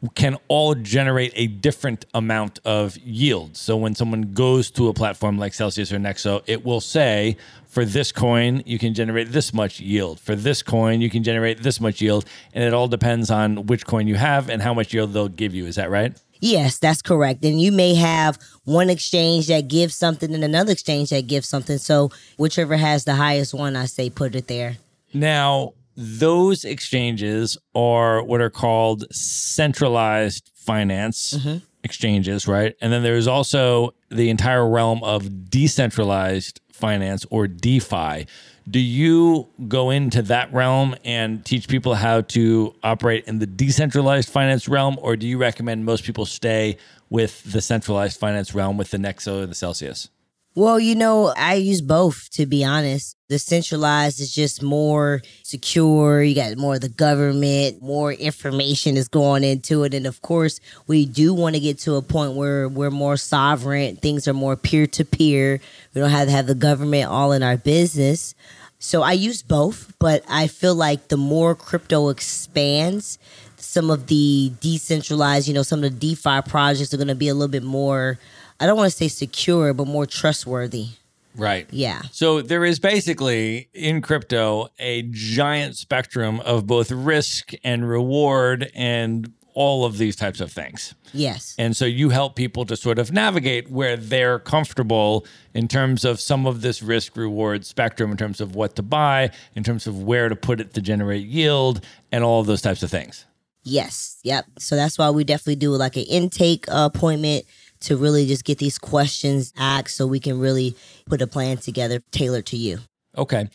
can 0.10 0.38
all 0.47 0.76
generate 0.76 1.34
a 1.36 1.47
different 1.47 2.06
amount 2.14 2.60
of 2.66 2.97
yield. 2.97 3.56
So 3.58 3.78
when 3.78 3.95
someone 3.95 4.34
goes 4.34 4.70
to 4.72 4.89
a 4.89 4.93
platform 4.93 5.38
like 5.38 5.53
Celsius 5.53 5.91
or 5.91 5.97
Nexo, 5.97 6.43
it 6.47 6.66
will 6.66 6.82
say, 6.82 7.38
for 7.68 7.84
this 7.86 8.12
coin, 8.12 8.64
you 8.66 8.80
can 8.80 8.93
generate 8.93 9.32
this 9.32 9.53
much 9.53 9.80
yield. 9.80 10.20
For 10.20 10.36
this 10.36 10.64
coin, 10.64 11.01
you 11.01 11.10
can 11.10 11.24
generate 11.24 11.62
this 11.62 11.82
much 11.82 12.01
yield. 12.01 12.26
And 12.53 12.64
it 12.64 12.74
all 12.74 12.88
depends 12.88 13.30
on 13.30 13.66
which 13.66 13.86
coin 13.86 14.08
you 14.08 14.16
have 14.16 14.49
and 14.49 14.62
how 14.62 14.74
much 14.74 14.93
yield 14.93 15.14
they'll 15.14 15.28
give 15.28 15.53
you. 15.53 15.66
Is 15.66 15.76
that 15.76 15.89
right? 15.89 16.18
Yes, 16.39 16.78
that's 16.78 17.01
correct. 17.01 17.43
And 17.43 17.60
you 17.60 17.72
may 17.72 17.95
have 17.95 18.38
one 18.66 18.89
exchange 18.89 19.47
that 19.47 19.68
gives 19.68 19.95
something 19.95 20.34
and 20.34 20.43
another 20.43 20.72
exchange 20.72 21.10
that 21.10 21.28
gives 21.28 21.47
something. 21.47 21.78
So 21.78 22.12
whichever 22.38 22.78
has 22.78 23.03
the 23.03 23.16
highest 23.16 23.53
one, 23.53 23.76
I 23.76 23.86
say 23.86 24.10
put 24.10 24.36
it 24.36 24.47
there. 24.47 24.78
Now, 25.14 25.74
those 25.96 26.66
exchanges 26.66 27.58
are 27.74 28.24
what 28.24 28.41
are 28.41 28.50
called 28.50 29.06
centralized 29.14 30.52
finance 30.56 31.36
mm-hmm. 31.38 31.58
exchanges, 31.84 32.48
right? 32.48 32.76
And 32.82 32.91
then 32.91 33.04
there's 33.04 33.28
also 33.28 33.93
the 34.10 34.30
entire 34.30 34.68
realm 34.68 35.04
of 35.04 35.50
decentralized 35.50 36.60
finance 36.72 37.26
or 37.30 37.48
DeFi. 37.48 38.28
Do 38.70 38.80
you 38.80 39.48
go 39.68 39.91
into 39.91 40.24
that 40.24 40.52
realm 40.52 40.96
and 41.06 41.46
teach 41.46 41.68
people 41.68 41.93
how 41.93 42.22
to 42.22 42.76
operate 42.84 43.26
in 43.26 43.39
the 43.39 43.46
decentralized 43.46 44.28
finance 44.28 44.68
realm, 44.68 44.98
or 45.02 45.16
do 45.16 45.28
you 45.28 45.38
recommend 45.38 45.86
most 45.86 46.04
people 46.04 46.26
stay 46.26 46.78
with 47.10 47.43
the 47.43 47.62
centralized 47.62 48.20
finance 48.20 48.56
realm 48.56 48.78
with 48.78 48.89
the 48.89 48.98
Nexo 48.98 49.43
and 49.43 49.52
the 49.52 49.56
Celsius? 49.56 50.10
Well, 50.58 50.80
you 50.80 50.95
know, 50.95 51.34
I 51.36 51.56
use 51.56 51.82
both 51.82 52.30
to 52.32 52.45
be 52.45 52.64
honest. 52.64 53.18
The 53.28 53.39
centralized 53.39 54.22
is 54.22 54.34
just 54.34 54.64
more 54.64 55.22
secure. 55.43 56.24
You 56.24 56.34
got 56.34 56.56
more 56.56 56.76
of 56.76 56.82
the 56.82 56.88
government, 56.88 57.82
more 57.82 58.14
information 58.14 58.95
is 58.95 59.10
going 59.10 59.43
into 59.43 59.84
it. 59.84 59.93
And 59.93 60.08
of 60.08 60.22
course, 60.22 60.62
we 60.88 61.06
do 61.06 61.34
want 61.34 61.56
to 61.56 61.60
get 61.60 61.80
to 61.80 61.95
a 61.95 62.01
point 62.01 62.36
where 62.36 62.70
we're 62.70 62.89
more 62.89 63.18
sovereign. 63.18 63.97
Things 63.97 64.30
are 64.30 64.34
more 64.34 64.56
peer 64.56 64.88
to 64.88 65.03
peer. 65.03 65.60
We 65.93 65.99
don't 65.99 66.10
have 66.10 66.30
to 66.30 66.32
have 66.32 66.47
the 66.47 66.56
government 66.56 67.10
all 67.10 67.34
in 67.34 67.43
our 67.43 67.58
business. 67.58 68.34
So 68.80 69.01
I 69.01 69.12
use 69.12 69.41
both, 69.41 69.93
but 69.99 70.24
I 70.30 70.47
feel 70.47 70.76
like 70.76 71.10
the 71.10 71.18
more 71.18 71.53
crypto 71.53 72.08
expands, 72.08 73.20
some 73.58 73.89
of 73.89 74.08
the 74.08 74.53
decentralized, 74.62 75.49
you 75.49 75.53
know, 75.53 75.64
some 75.64 75.84
of 75.84 75.99
the 75.99 76.16
DeFi 76.16 76.43
projects 76.47 76.93
are 76.93 76.97
going 76.97 77.10
to 77.10 77.16
be 77.16 77.28
a 77.28 77.34
little 77.34 77.51
bit 77.51 77.64
more 77.64 78.20
I 78.60 78.66
don't 78.66 78.78
want 78.78 78.91
to 78.91 78.97
say 78.97 79.08
secure, 79.08 79.74
but 79.74 79.88
more 79.88 80.06
trustworthy. 80.06 80.88
Right. 81.36 81.68
Yeah. 81.72 82.01
So 82.12 82.41
there 82.41 82.64
is 82.64 82.80
basically 82.80 83.68
in 83.74 84.01
crypto 84.01 84.70
a 84.80 85.03
giant 85.12 85.76
spectrum 85.76 86.39
of 86.41 86.66
both 86.66 86.91
risk 86.91 87.51
and 87.64 87.89
reward 87.89 88.72
and 88.74 89.34
all 89.53 89.86
of 89.86 89.97
these 89.97 90.16
types 90.16 90.41
of 90.41 90.51
things. 90.51 90.95
Yes. 91.14 91.56
And 91.58 91.76
so 91.76 91.86
you 91.86 92.10
help 92.10 92.36
people 92.36 92.66
to 92.66 92.76
sort 92.76 92.99
of 92.99 93.12
navigate 93.12 93.72
where 93.72 93.95
they're 93.95 94.39
comfortable 94.39 95.26
in 95.53 95.68
terms 95.68 96.03
of 96.03 96.20
some 96.20 96.45
of 96.45 96.62
this 96.62 96.84
risk 96.84 97.16
reward 97.16 97.66
spectrum, 97.66 98.12
in 98.12 98.18
terms 98.18 98.41
of 98.41 98.56
what 98.56 98.76
to 98.76 98.84
buy, 98.84 99.32
in 99.56 99.64
terms 99.64 99.88
of 99.88 100.03
where 100.03 100.28
to 100.28 100.36
put 100.36 100.60
it 100.60 100.74
to 100.74 100.82
generate 100.82 101.26
yield, 101.26 101.84
and 102.12 102.24
all 102.24 102.41
of 102.41 102.47
those 102.47 102.62
types 102.62 102.84
of 102.84 102.91
things. 102.91 103.26
Yes. 103.64 104.20
Yep. 104.24 104.45
So 104.60 104.76
that's 104.76 104.97
why 104.97 105.10
we 105.10 105.24
definitely 105.24 105.56
do 105.56 105.72
like 105.72 105.95
an 105.95 106.03
intake 106.03 106.66
appointment 106.68 107.45
to 107.82 107.98
really 107.98 108.26
just 108.26 108.46
get 108.46 108.58
these 108.58 108.78
questions 108.78 109.54
asked 109.58 109.96
so 109.96 110.08
we 110.08 110.20
can 110.20 110.40
really 110.40 110.76
put 111.06 111.22
a 111.22 111.28
plan 111.28 111.58
together 111.58 112.02
tailored 112.12 112.46
to 112.48 112.58
you. 112.58 112.80
Okay. 113.18 113.48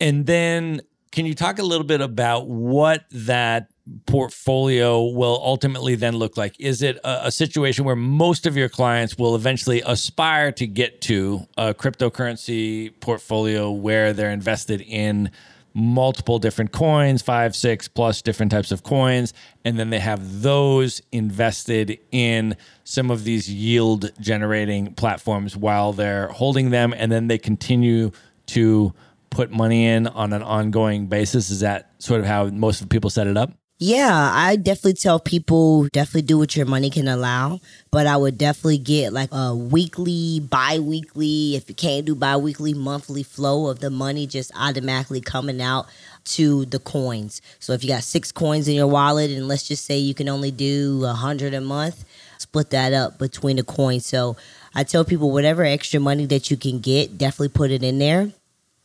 And 0.00 0.26
then 0.26 0.80
can 1.10 1.26
you 1.26 1.34
talk 1.34 1.58
a 1.58 1.62
little 1.62 1.86
bit 1.86 2.00
about 2.00 2.48
what 2.48 3.04
that 3.10 3.70
portfolio 4.06 5.02
will 5.02 5.40
ultimately 5.42 5.94
then 5.94 6.16
look 6.16 6.36
like? 6.36 6.54
Is 6.60 6.82
it 6.82 6.98
a, 6.98 7.26
a, 7.26 7.30
situation 7.30 7.84
where 7.84 7.96
most 7.96 8.46
of 8.46 8.56
your 8.56 8.68
clients 8.68 9.16
will 9.16 9.34
eventually 9.34 9.82
aspire 9.86 10.52
to 10.52 10.66
get 10.66 11.00
to 11.02 11.46
a 11.56 11.72
cryptocurrency 11.72 12.92
portfolio 13.00 13.70
where 13.70 14.12
they're 14.12 14.30
invested 14.30 14.82
in 14.82 15.30
multiple 15.78 16.38
different 16.38 16.72
coins, 16.72 17.22
five, 17.22 17.54
six 17.54 17.88
plus 17.88 18.20
different 18.20 18.50
types 18.52 18.72
of 18.72 18.82
coins. 18.82 19.32
And 19.64 19.78
then 19.78 19.90
they 19.90 20.00
have 20.00 20.42
those 20.42 21.00
invested 21.12 21.98
in 22.10 22.56
some 22.84 23.10
of 23.10 23.24
these 23.24 23.48
yield 23.48 24.10
generating 24.20 24.94
platforms 24.94 25.56
while 25.56 25.92
they're 25.92 26.28
holding 26.28 26.70
them. 26.70 26.92
And 26.96 27.10
then 27.10 27.28
they 27.28 27.38
continue 27.38 28.10
to 28.46 28.92
put 29.30 29.50
money 29.50 29.86
in 29.86 30.06
on 30.08 30.32
an 30.32 30.42
ongoing 30.42 31.06
basis. 31.06 31.50
Is 31.50 31.60
that 31.60 31.92
sort 31.98 32.20
of 32.20 32.26
how 32.26 32.46
most 32.46 32.80
of 32.80 32.88
people 32.88 33.10
set 33.10 33.26
it 33.26 33.36
up? 33.36 33.52
Yeah, 33.80 34.32
I 34.34 34.56
definitely 34.56 34.94
tell 34.94 35.20
people 35.20 35.86
definitely 35.92 36.22
do 36.22 36.36
what 36.36 36.56
your 36.56 36.66
money 36.66 36.90
can 36.90 37.06
allow, 37.06 37.60
but 37.92 38.08
I 38.08 38.16
would 38.16 38.36
definitely 38.36 38.78
get 38.78 39.12
like 39.12 39.28
a 39.30 39.54
weekly, 39.54 40.40
bi-weekly, 40.40 41.54
if 41.54 41.68
you 41.68 41.76
can't 41.76 42.04
do 42.04 42.16
bi-weekly, 42.16 42.74
monthly 42.74 43.22
flow 43.22 43.68
of 43.68 43.78
the 43.78 43.88
money 43.88 44.26
just 44.26 44.50
automatically 44.56 45.20
coming 45.20 45.62
out 45.62 45.86
to 46.24 46.64
the 46.64 46.80
coins. 46.80 47.40
So 47.60 47.72
if 47.72 47.84
you 47.84 47.90
got 47.90 48.02
6 48.02 48.32
coins 48.32 48.66
in 48.66 48.74
your 48.74 48.88
wallet 48.88 49.30
and 49.30 49.46
let's 49.46 49.68
just 49.68 49.84
say 49.84 49.96
you 49.96 50.12
can 50.12 50.28
only 50.28 50.50
do 50.50 51.04
a 51.04 51.14
100 51.14 51.54
a 51.54 51.60
month, 51.60 52.04
split 52.38 52.70
that 52.70 52.92
up 52.92 53.16
between 53.18 53.56
the 53.56 53.62
coins. 53.62 54.04
So 54.04 54.36
I 54.74 54.82
tell 54.82 55.04
people 55.04 55.30
whatever 55.30 55.62
extra 55.62 56.00
money 56.00 56.26
that 56.26 56.50
you 56.50 56.56
can 56.56 56.80
get, 56.80 57.16
definitely 57.16 57.50
put 57.50 57.70
it 57.70 57.84
in 57.84 58.00
there 58.00 58.32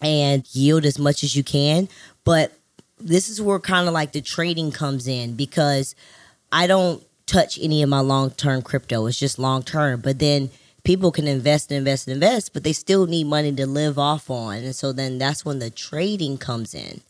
and 0.02 0.46
yield 0.54 0.86
as 0.86 1.00
much 1.00 1.24
as 1.24 1.36
you 1.36 1.44
can, 1.44 1.90
but 2.26 2.52
this 3.04 3.30
is 3.30 3.42
where 3.42 3.60
kind 3.60 3.88
of 3.88 3.94
like 3.94 4.14
the 4.14 4.22
trading 4.22 4.72
comes 4.72 5.08
in 5.08 5.36
because 5.36 5.96
I 6.52 6.68
don't 6.68 7.04
touch 7.26 7.60
any 7.62 7.84
of 7.84 7.90
my 7.90 8.00
long 8.00 8.32
term 8.32 8.62
crypto. 8.62 9.06
It's 9.06 9.20
just 9.20 9.40
long 9.40 9.64
term. 9.64 10.02
But 10.02 10.20
then 10.20 10.50
people 10.84 11.12
can 11.12 11.28
invest 11.28 11.72
and 11.72 11.78
invest 11.80 12.08
and 12.08 12.14
invest, 12.16 12.54
but 12.54 12.64
they 12.64 12.74
still 12.74 13.06
need 13.06 13.26
money 13.26 13.52
to 13.54 13.66
live 13.66 14.00
off 14.00 14.30
on. 14.30 14.58
And 14.58 14.76
so 14.76 14.92
then 14.92 15.18
that's 15.18 15.46
when 15.46 15.60
the 15.60 15.70
trading 15.70 16.38
comes 16.38 16.74
in. 16.74 17.02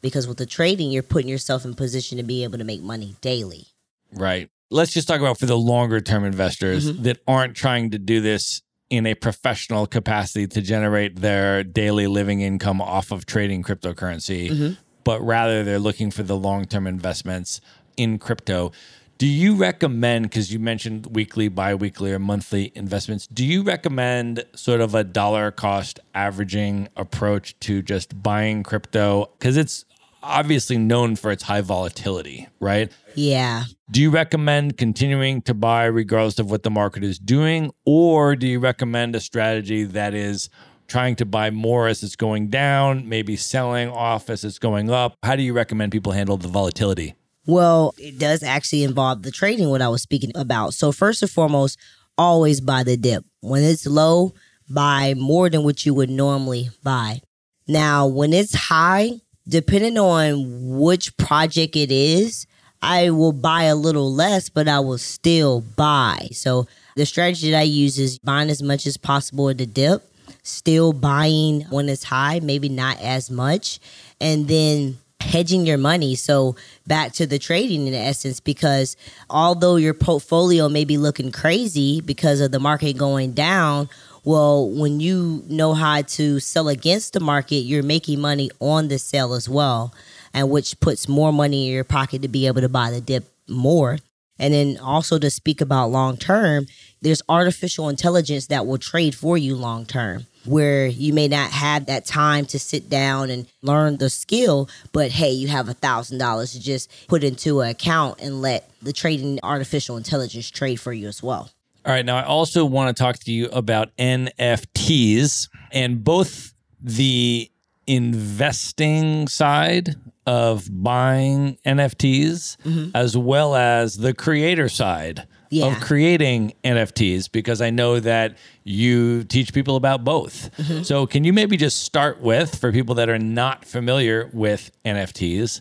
Because 0.00 0.26
with 0.26 0.38
the 0.38 0.46
trading, 0.46 0.90
you're 0.90 1.02
putting 1.02 1.28
yourself 1.28 1.64
in 1.64 1.74
position 1.74 2.18
to 2.18 2.24
be 2.24 2.42
able 2.42 2.58
to 2.58 2.64
make 2.64 2.82
money 2.82 3.14
daily. 3.20 3.66
Right. 4.12 4.50
Let's 4.68 4.92
just 4.92 5.06
talk 5.06 5.20
about 5.20 5.38
for 5.38 5.46
the 5.46 5.56
longer 5.56 6.00
term 6.00 6.24
investors 6.24 6.90
mm-hmm. 6.90 7.02
that 7.04 7.20
aren't 7.28 7.54
trying 7.54 7.90
to 7.90 7.98
do 7.98 8.20
this 8.20 8.62
in 8.90 9.06
a 9.06 9.14
professional 9.14 9.86
capacity 9.86 10.46
to 10.46 10.60
generate 10.60 11.20
their 11.20 11.62
daily 11.62 12.06
living 12.06 12.40
income 12.40 12.80
off 12.80 13.10
of 13.10 13.26
trading 13.26 13.62
cryptocurrency. 13.62 14.50
Mm-hmm 14.50 14.81
but 15.04 15.20
rather 15.20 15.64
they're 15.64 15.78
looking 15.78 16.10
for 16.10 16.22
the 16.22 16.36
long 16.36 16.64
term 16.64 16.86
investments 16.86 17.60
in 17.96 18.18
crypto. 18.18 18.72
Do 19.18 19.28
you 19.28 19.54
recommend, 19.54 20.24
because 20.24 20.52
you 20.52 20.58
mentioned 20.58 21.06
weekly, 21.14 21.46
bi 21.46 21.76
weekly, 21.76 22.12
or 22.12 22.18
monthly 22.18 22.72
investments, 22.74 23.28
do 23.28 23.44
you 23.44 23.62
recommend 23.62 24.44
sort 24.56 24.80
of 24.80 24.96
a 24.96 25.04
dollar 25.04 25.52
cost 25.52 26.00
averaging 26.12 26.88
approach 26.96 27.56
to 27.60 27.82
just 27.82 28.20
buying 28.20 28.64
crypto? 28.64 29.30
Because 29.38 29.56
it's 29.56 29.84
obviously 30.24 30.78
known 30.78 31.16
for 31.16 31.30
its 31.30 31.44
high 31.44 31.60
volatility, 31.60 32.48
right? 32.60 32.90
Yeah. 33.14 33.64
Do 33.90 34.00
you 34.00 34.10
recommend 34.10 34.76
continuing 34.76 35.42
to 35.42 35.54
buy 35.54 35.84
regardless 35.84 36.38
of 36.38 36.50
what 36.50 36.62
the 36.62 36.70
market 36.70 37.04
is 37.04 37.18
doing? 37.18 37.72
Or 37.84 38.34
do 38.34 38.46
you 38.46 38.58
recommend 38.58 39.14
a 39.14 39.20
strategy 39.20 39.84
that 39.84 40.14
is 40.14 40.48
trying 40.92 41.16
to 41.16 41.24
buy 41.24 41.50
more 41.50 41.88
as 41.88 42.02
it's 42.02 42.16
going 42.16 42.48
down, 42.48 43.08
maybe 43.08 43.34
selling 43.34 43.88
off 43.88 44.28
as 44.28 44.44
it's 44.44 44.58
going 44.58 44.90
up? 44.90 45.16
How 45.22 45.34
do 45.36 45.42
you 45.42 45.54
recommend 45.54 45.90
people 45.90 46.12
handle 46.12 46.36
the 46.36 46.48
volatility? 46.48 47.14
Well, 47.46 47.94
it 47.96 48.18
does 48.18 48.42
actually 48.42 48.84
involve 48.84 49.22
the 49.22 49.30
trading, 49.30 49.70
what 49.70 49.80
I 49.80 49.88
was 49.88 50.02
speaking 50.02 50.32
about. 50.34 50.74
So, 50.74 50.92
first 50.92 51.22
and 51.22 51.30
foremost, 51.30 51.78
always 52.18 52.60
buy 52.60 52.84
the 52.84 52.98
dip. 52.98 53.24
When 53.40 53.62
it's 53.62 53.86
low, 53.86 54.34
buy 54.68 55.14
more 55.14 55.48
than 55.48 55.64
what 55.64 55.86
you 55.86 55.94
would 55.94 56.10
normally 56.10 56.68
buy. 56.84 57.22
Now, 57.66 58.06
when 58.06 58.34
it's 58.34 58.54
high, 58.54 59.12
depending 59.48 59.96
on 59.96 60.78
which 60.78 61.16
project 61.16 61.74
it 61.74 61.90
is, 61.90 62.46
I 62.82 63.10
will 63.10 63.32
buy 63.32 63.62
a 63.64 63.74
little 63.74 64.12
less, 64.12 64.50
but 64.50 64.68
I 64.68 64.80
will 64.80 64.98
still 64.98 65.62
buy. 65.62 66.28
So, 66.32 66.66
the 66.96 67.06
strategy 67.06 67.50
that 67.50 67.60
I 67.60 67.62
use 67.62 67.98
is 67.98 68.18
buying 68.18 68.50
as 68.50 68.62
much 68.62 68.86
as 68.86 68.98
possible 68.98 69.48
at 69.48 69.56
the 69.56 69.66
dip, 69.66 70.11
still 70.42 70.92
buying 70.92 71.62
when 71.70 71.88
it's 71.88 72.04
high, 72.04 72.40
maybe 72.40 72.68
not 72.68 73.00
as 73.00 73.30
much, 73.30 73.78
and 74.20 74.48
then 74.48 74.98
hedging 75.20 75.66
your 75.66 75.78
money. 75.78 76.14
So 76.14 76.56
back 76.86 77.12
to 77.12 77.26
the 77.26 77.38
trading 77.38 77.86
in 77.86 77.94
essence, 77.94 78.40
because 78.40 78.96
although 79.30 79.76
your 79.76 79.94
portfolio 79.94 80.68
may 80.68 80.84
be 80.84 80.98
looking 80.98 81.32
crazy 81.32 82.00
because 82.00 82.40
of 82.40 82.50
the 82.50 82.60
market 82.60 82.96
going 82.96 83.32
down, 83.32 83.88
well, 84.24 84.68
when 84.68 85.00
you 85.00 85.42
know 85.48 85.74
how 85.74 86.02
to 86.02 86.38
sell 86.40 86.68
against 86.68 87.12
the 87.12 87.20
market, 87.20 87.56
you're 87.56 87.82
making 87.82 88.20
money 88.20 88.50
on 88.60 88.88
the 88.88 88.98
sell 88.98 89.34
as 89.34 89.48
well, 89.48 89.92
and 90.32 90.50
which 90.50 90.78
puts 90.80 91.08
more 91.08 91.32
money 91.32 91.66
in 91.66 91.74
your 91.74 91.84
pocket 91.84 92.22
to 92.22 92.28
be 92.28 92.46
able 92.46 92.60
to 92.60 92.68
buy 92.68 92.90
the 92.90 93.00
dip 93.00 93.24
more. 93.48 93.98
And 94.38 94.54
then 94.54 94.78
also 94.78 95.18
to 95.18 95.30
speak 95.30 95.60
about 95.60 95.90
long 95.90 96.16
term, 96.16 96.66
there's 97.00 97.22
artificial 97.28 97.88
intelligence 97.88 98.46
that 98.46 98.66
will 98.66 98.78
trade 98.78 99.14
for 99.14 99.36
you 99.38 99.54
long 99.54 99.86
term 99.86 100.26
where 100.44 100.86
you 100.86 101.12
may 101.12 101.28
not 101.28 101.50
have 101.50 101.86
that 101.86 102.04
time 102.04 102.46
to 102.46 102.58
sit 102.58 102.88
down 102.88 103.30
and 103.30 103.46
learn 103.62 103.98
the 103.98 104.10
skill, 104.10 104.68
but 104.92 105.10
hey, 105.10 105.30
you 105.30 105.48
have 105.48 105.68
a 105.68 105.74
thousand 105.74 106.18
dollars 106.18 106.52
to 106.52 106.60
just 106.60 106.90
put 107.08 107.24
into 107.24 107.60
an 107.60 107.70
account 107.70 108.20
and 108.20 108.42
let 108.42 108.70
the 108.80 108.92
trading 108.92 109.38
artificial 109.42 109.96
intelligence 109.96 110.50
trade 110.50 110.76
for 110.76 110.92
you 110.92 111.08
as 111.08 111.22
well. 111.22 111.50
All 111.84 111.92
right. 111.92 112.04
Now, 112.04 112.16
I 112.16 112.24
also 112.24 112.64
want 112.64 112.96
to 112.96 113.02
talk 113.02 113.18
to 113.20 113.32
you 113.32 113.46
about 113.46 113.96
NFTs 113.96 115.48
and 115.72 116.04
both 116.04 116.54
the 116.80 117.50
investing 117.86 119.26
side 119.26 119.96
of 120.26 120.68
buying 120.70 121.58
NFTs 121.66 122.56
mm-hmm. 122.58 122.90
as 122.94 123.16
well 123.16 123.56
as 123.56 123.96
the 123.96 124.14
creator 124.14 124.68
side 124.68 125.26
yeah. 125.52 125.66
of 125.66 125.80
creating 125.80 126.54
NFTs 126.64 127.30
because 127.30 127.60
I 127.60 127.68
know 127.70 128.00
that 128.00 128.38
you 128.64 129.24
teach 129.24 129.52
people 129.52 129.76
about 129.76 130.02
both. 130.02 130.50
Mm-hmm. 130.56 130.82
So, 130.82 131.06
can 131.06 131.24
you 131.24 131.32
maybe 131.32 131.56
just 131.56 131.82
start 131.82 132.20
with, 132.20 132.58
for 132.58 132.72
people 132.72 132.94
that 132.96 133.10
are 133.10 133.18
not 133.18 133.64
familiar 133.66 134.30
with 134.32 134.70
NFTs, 134.84 135.60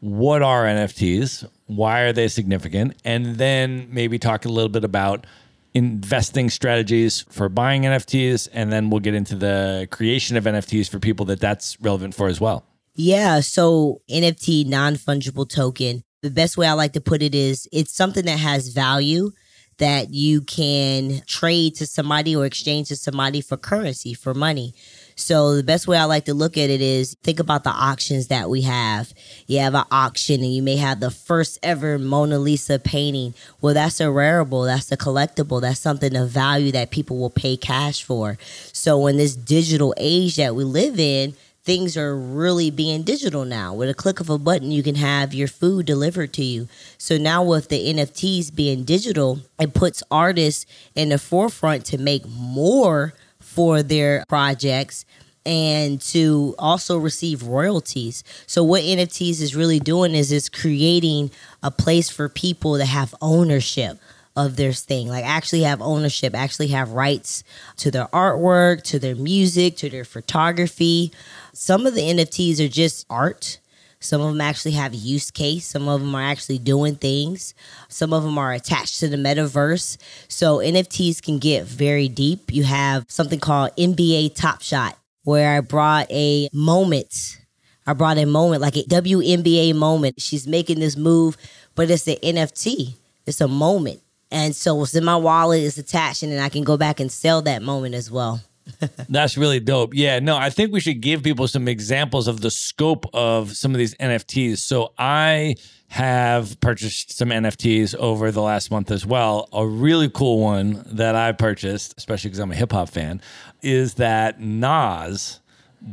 what 0.00 0.42
are 0.42 0.64
NFTs? 0.64 1.48
Why 1.66 2.00
are 2.00 2.12
they 2.12 2.26
significant? 2.28 2.96
And 3.04 3.36
then 3.36 3.88
maybe 3.90 4.18
talk 4.18 4.44
a 4.44 4.48
little 4.48 4.68
bit 4.68 4.84
about 4.84 5.26
investing 5.72 6.50
strategies 6.50 7.22
for 7.28 7.48
buying 7.48 7.82
NFTs. 7.82 8.48
And 8.52 8.72
then 8.72 8.90
we'll 8.90 9.00
get 9.00 9.14
into 9.14 9.36
the 9.36 9.86
creation 9.90 10.36
of 10.36 10.44
NFTs 10.44 10.88
for 10.88 10.98
people 10.98 11.26
that 11.26 11.40
that's 11.40 11.80
relevant 11.80 12.14
for 12.14 12.26
as 12.26 12.40
well. 12.40 12.64
Yeah. 12.94 13.38
So, 13.40 14.00
NFT, 14.10 14.66
non 14.66 14.96
fungible 14.96 15.48
token 15.48 16.02
the 16.22 16.30
best 16.30 16.56
way 16.56 16.66
I 16.66 16.72
like 16.72 16.92
to 16.94 17.00
put 17.00 17.22
it 17.22 17.34
is 17.34 17.68
it's 17.72 17.92
something 17.92 18.24
that 18.24 18.38
has 18.38 18.68
value 18.68 19.32
that 19.78 20.12
you 20.12 20.40
can 20.40 21.22
trade 21.26 21.76
to 21.76 21.86
somebody 21.86 22.34
or 22.34 22.44
exchange 22.44 22.88
to 22.88 22.96
somebody 22.96 23.40
for 23.40 23.56
currency, 23.56 24.12
for 24.12 24.34
money. 24.34 24.74
So 25.14 25.54
the 25.54 25.62
best 25.62 25.86
way 25.86 25.96
I 25.96 26.04
like 26.04 26.24
to 26.26 26.34
look 26.34 26.56
at 26.56 26.68
it 26.68 26.80
is 26.80 27.16
think 27.22 27.38
about 27.38 27.64
the 27.64 27.70
auctions 27.70 28.26
that 28.26 28.50
we 28.50 28.62
have. 28.62 29.12
You 29.46 29.60
have 29.60 29.74
an 29.74 29.84
auction 29.90 30.42
and 30.42 30.52
you 30.52 30.62
may 30.62 30.76
have 30.76 30.98
the 31.00 31.10
first 31.10 31.58
ever 31.62 31.98
Mona 31.98 32.38
Lisa 32.38 32.78
painting. 32.80 33.34
Well, 33.60 33.74
that's 33.74 34.00
a 34.00 34.04
rareable, 34.04 34.66
that's 34.66 34.90
a 34.90 34.96
collectible, 34.96 35.60
that's 35.60 35.80
something 35.80 36.16
of 36.16 36.28
value 36.28 36.72
that 36.72 36.90
people 36.90 37.18
will 37.18 37.30
pay 37.30 37.56
cash 37.56 38.02
for. 38.02 38.36
So 38.72 39.06
in 39.06 39.16
this 39.16 39.36
digital 39.36 39.94
age 39.96 40.36
that 40.36 40.56
we 40.56 40.64
live 40.64 40.98
in, 40.98 41.34
things 41.68 41.98
are 41.98 42.16
really 42.16 42.70
being 42.70 43.02
digital 43.02 43.44
now. 43.44 43.74
With 43.74 43.90
a 43.90 43.94
click 43.94 44.20
of 44.20 44.30
a 44.30 44.38
button, 44.38 44.72
you 44.72 44.82
can 44.82 44.94
have 44.94 45.34
your 45.34 45.48
food 45.48 45.84
delivered 45.84 46.32
to 46.32 46.42
you. 46.42 46.66
So 46.96 47.18
now, 47.18 47.42
with 47.42 47.68
the 47.68 47.92
NFTs 47.92 48.54
being 48.54 48.84
digital, 48.84 49.40
it 49.60 49.74
puts 49.74 50.02
artists 50.10 50.64
in 50.94 51.10
the 51.10 51.18
forefront 51.18 51.84
to 51.84 51.98
make 51.98 52.26
more 52.26 53.12
for 53.38 53.82
their 53.82 54.24
projects 54.30 55.04
and 55.44 56.00
to 56.00 56.54
also 56.58 56.96
receive 56.96 57.42
royalties. 57.42 58.24
So 58.46 58.64
what 58.64 58.82
NFTs 58.82 59.42
is 59.42 59.54
really 59.54 59.78
doing 59.78 60.14
is 60.14 60.32
it's 60.32 60.48
creating 60.48 61.30
a 61.62 61.70
place 61.70 62.08
for 62.08 62.30
people 62.30 62.78
to 62.78 62.86
have 62.86 63.14
ownership 63.20 63.98
of 64.38 64.54
their 64.54 64.72
thing. 64.72 65.08
Like 65.08 65.24
actually 65.24 65.62
have 65.62 65.82
ownership, 65.82 66.32
actually 66.32 66.68
have 66.68 66.92
rights 66.92 67.42
to 67.78 67.90
their 67.90 68.06
artwork, 68.06 68.82
to 68.84 68.98
their 69.00 69.16
music, 69.16 69.76
to 69.78 69.90
their 69.90 70.04
photography. 70.04 71.12
Some 71.58 71.86
of 71.86 71.94
the 71.96 72.02
NFTs 72.02 72.60
are 72.60 72.68
just 72.68 73.04
art. 73.10 73.58
Some 73.98 74.20
of 74.20 74.28
them 74.28 74.40
actually 74.40 74.70
have 74.72 74.94
use 74.94 75.32
case. 75.32 75.66
Some 75.66 75.88
of 75.88 76.00
them 76.00 76.14
are 76.14 76.22
actually 76.22 76.58
doing 76.58 76.94
things. 76.94 77.52
Some 77.88 78.12
of 78.12 78.22
them 78.22 78.38
are 78.38 78.52
attached 78.52 79.00
to 79.00 79.08
the 79.08 79.16
metaverse. 79.16 79.96
So 80.28 80.58
NFTs 80.58 81.20
can 81.20 81.40
get 81.40 81.64
very 81.64 82.08
deep. 82.08 82.52
You 82.52 82.62
have 82.62 83.06
something 83.08 83.40
called 83.40 83.72
NBA 83.76 84.36
Top 84.36 84.62
Shot, 84.62 84.96
where 85.24 85.56
I 85.56 85.60
brought 85.60 86.08
a 86.12 86.48
moment. 86.52 87.40
I 87.88 87.92
brought 87.92 88.18
a 88.18 88.24
moment, 88.24 88.62
like 88.62 88.76
a 88.76 88.84
WNBA 88.84 89.74
moment. 89.74 90.22
She's 90.22 90.46
making 90.46 90.78
this 90.78 90.96
move, 90.96 91.36
but 91.74 91.90
it's 91.90 92.06
an 92.06 92.18
NFT. 92.22 92.94
It's 93.26 93.40
a 93.40 93.48
moment. 93.48 94.00
And 94.30 94.54
so 94.54 94.80
it's 94.84 94.94
in 94.94 95.04
my 95.04 95.16
wallet, 95.16 95.64
it's 95.64 95.76
attached, 95.76 96.22
and 96.22 96.30
then 96.30 96.38
I 96.38 96.50
can 96.50 96.62
go 96.62 96.76
back 96.76 97.00
and 97.00 97.10
sell 97.10 97.42
that 97.42 97.62
moment 97.62 97.96
as 97.96 98.12
well. 98.12 98.42
That's 99.08 99.36
really 99.36 99.60
dope. 99.60 99.94
Yeah, 99.94 100.18
no, 100.18 100.36
I 100.36 100.50
think 100.50 100.72
we 100.72 100.80
should 100.80 101.00
give 101.00 101.22
people 101.22 101.48
some 101.48 101.68
examples 101.68 102.28
of 102.28 102.40
the 102.40 102.50
scope 102.50 103.06
of 103.14 103.56
some 103.56 103.72
of 103.72 103.78
these 103.78 103.94
NFTs. 103.96 104.58
So 104.58 104.92
I 104.98 105.56
have 105.88 106.60
purchased 106.60 107.16
some 107.16 107.30
NFTs 107.30 107.94
over 107.94 108.30
the 108.30 108.42
last 108.42 108.70
month 108.70 108.90
as 108.90 109.06
well. 109.06 109.48
A 109.52 109.66
really 109.66 110.10
cool 110.10 110.40
one 110.40 110.84
that 110.86 111.14
I 111.14 111.32
purchased, 111.32 111.94
especially 111.96 112.28
because 112.28 112.40
I'm 112.40 112.52
a 112.52 112.56
hip 112.56 112.72
hop 112.72 112.90
fan, 112.90 113.22
is 113.62 113.94
that 113.94 114.40
Nas 114.40 115.40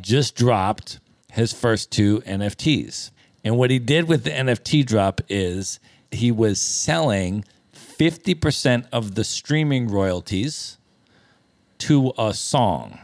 just 0.01 0.35
dropped 0.35 0.99
his 1.31 1.53
first 1.53 1.91
two 1.91 2.19
NFTs. 2.21 3.11
And 3.43 3.57
what 3.57 3.69
he 3.69 3.79
did 3.79 4.07
with 4.07 4.23
the 4.23 4.31
NFT 4.31 4.85
drop 4.85 5.21
is 5.29 5.79
he 6.11 6.31
was 6.31 6.59
selling 6.59 7.45
50% 7.73 8.87
of 8.91 9.15
the 9.15 9.23
streaming 9.23 9.87
royalties 9.87 10.77
to 11.79 12.13
a 12.17 12.33
song. 12.33 12.99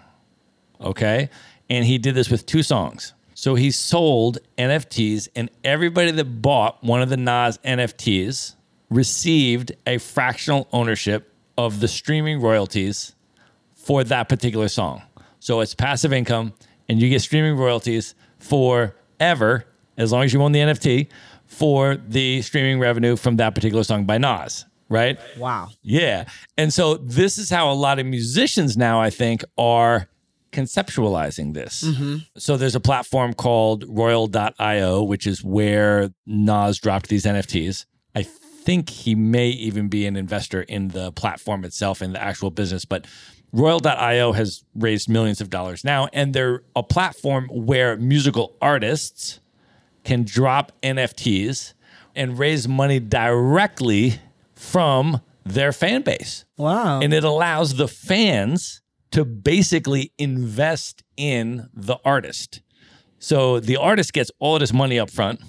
Okay. 0.80 1.30
And 1.70 1.86
he 1.86 1.98
did 1.98 2.16
this 2.16 2.30
with 2.30 2.46
two 2.46 2.64
songs. 2.64 3.14
So 3.34 3.56
he 3.56 3.72
sold 3.72 4.38
NFTs, 4.58 5.30
and 5.36 5.50
everybody 5.64 6.12
that 6.12 6.42
bought 6.42 6.84
one 6.84 7.02
of 7.02 7.10
the 7.10 7.18
Nas 7.18 7.58
NFTs 7.60 8.56
received 8.90 9.72
a 9.88 9.98
fractional 9.98 10.68
ownership 10.72 11.34
of 11.58 11.80
the 11.80 11.88
streaming 11.88 12.40
royalties 12.40 13.16
for 13.74 14.04
that 14.04 14.30
particular 14.30 14.68
song. 14.68 15.02
So 15.40 15.62
it's 15.62 15.74
passive 15.74 16.14
income, 16.14 16.54
and 16.88 17.02
you 17.02 17.10
get 17.10 17.22
streaming 17.22 17.58
royalties 17.58 18.14
forever 18.38 19.66
as 19.98 20.12
long 20.12 20.24
as 20.24 20.34
you 20.34 20.42
own 20.44 20.52
the 20.52 20.60
NFT 20.60 21.08
for 21.46 21.96
the 21.96 22.42
streaming 22.44 22.80
revenue 22.80 23.16
from 23.16 23.38
that 23.38 23.56
particular 23.56 23.84
song 23.84 24.06
by 24.06 24.18
Nas 24.18 24.66
right? 24.92 25.20
Wow. 25.38 25.70
Yeah. 25.82 26.26
And 26.58 26.74
so 26.74 26.96
this 26.96 27.38
is 27.38 27.50
how 27.50 27.72
a 27.72 27.74
lot 27.74 27.98
of 27.98 28.06
musicians 28.06 28.78
now, 28.78 29.02
I 29.02 29.10
think, 29.10 29.44
are 29.58 30.08
conceptualizing 30.52 31.54
this. 31.54 31.84
Mm-hmm. 31.84 32.18
So 32.38 32.58
there's 32.58 32.76
a 32.76 32.82
platform 32.82 33.34
called 33.34 33.86
royal.io, 33.88 35.02
which 35.04 35.26
is 35.26 35.44
where 35.44 36.12
Nas 36.26 36.78
dropped 36.78 37.08
these 37.08 37.26
NFTs. 37.26 37.86
I 38.14 38.24
think 38.24 38.90
he 38.90 39.16
may 39.16 39.48
even 39.48 39.88
be 39.88 40.06
an 40.06 40.18
investor 40.18 40.62
in 40.64 40.90
the 40.90 41.12
platform 41.14 41.64
itself 41.64 42.02
in 42.02 42.12
the 42.12 42.22
actual 42.22 42.52
business, 42.52 42.84
but 42.84 43.08
royal.io 43.54 44.34
has 44.34 44.64
raised 44.76 45.10
millions 45.10 45.42
of 45.42 45.50
dollars 45.50 45.84
now 45.84 46.08
and 46.14 46.34
they're 46.34 46.64
a 46.76 46.84
platform 46.84 47.48
where 47.52 47.98
musical 47.98 48.56
artists 48.62 49.40
can 50.04 50.24
drop 50.24 50.72
NFTs 50.82 51.74
and 52.16 52.38
raise 52.40 52.68
money 52.68 53.00
directly 53.00 54.20
from 54.62 55.20
their 55.44 55.74
fan 55.74 56.04
base. 56.04 56.46
Wow. 56.56 57.02
And 57.02 57.14
it 57.14 57.24
allows 57.24 57.76
the 57.76 57.88
fans 57.88 58.82
to 59.10 59.26
basically 59.26 60.14
invest 60.18 61.04
in 61.18 61.68
the 61.74 61.98
artist. 62.06 62.62
So 63.18 63.60
the 63.60 63.78
artist 63.78 64.14
gets 64.14 64.32
all 64.40 64.60
this 64.60 64.72
money 64.72 65.00
up 65.00 65.10
front, 65.10 65.42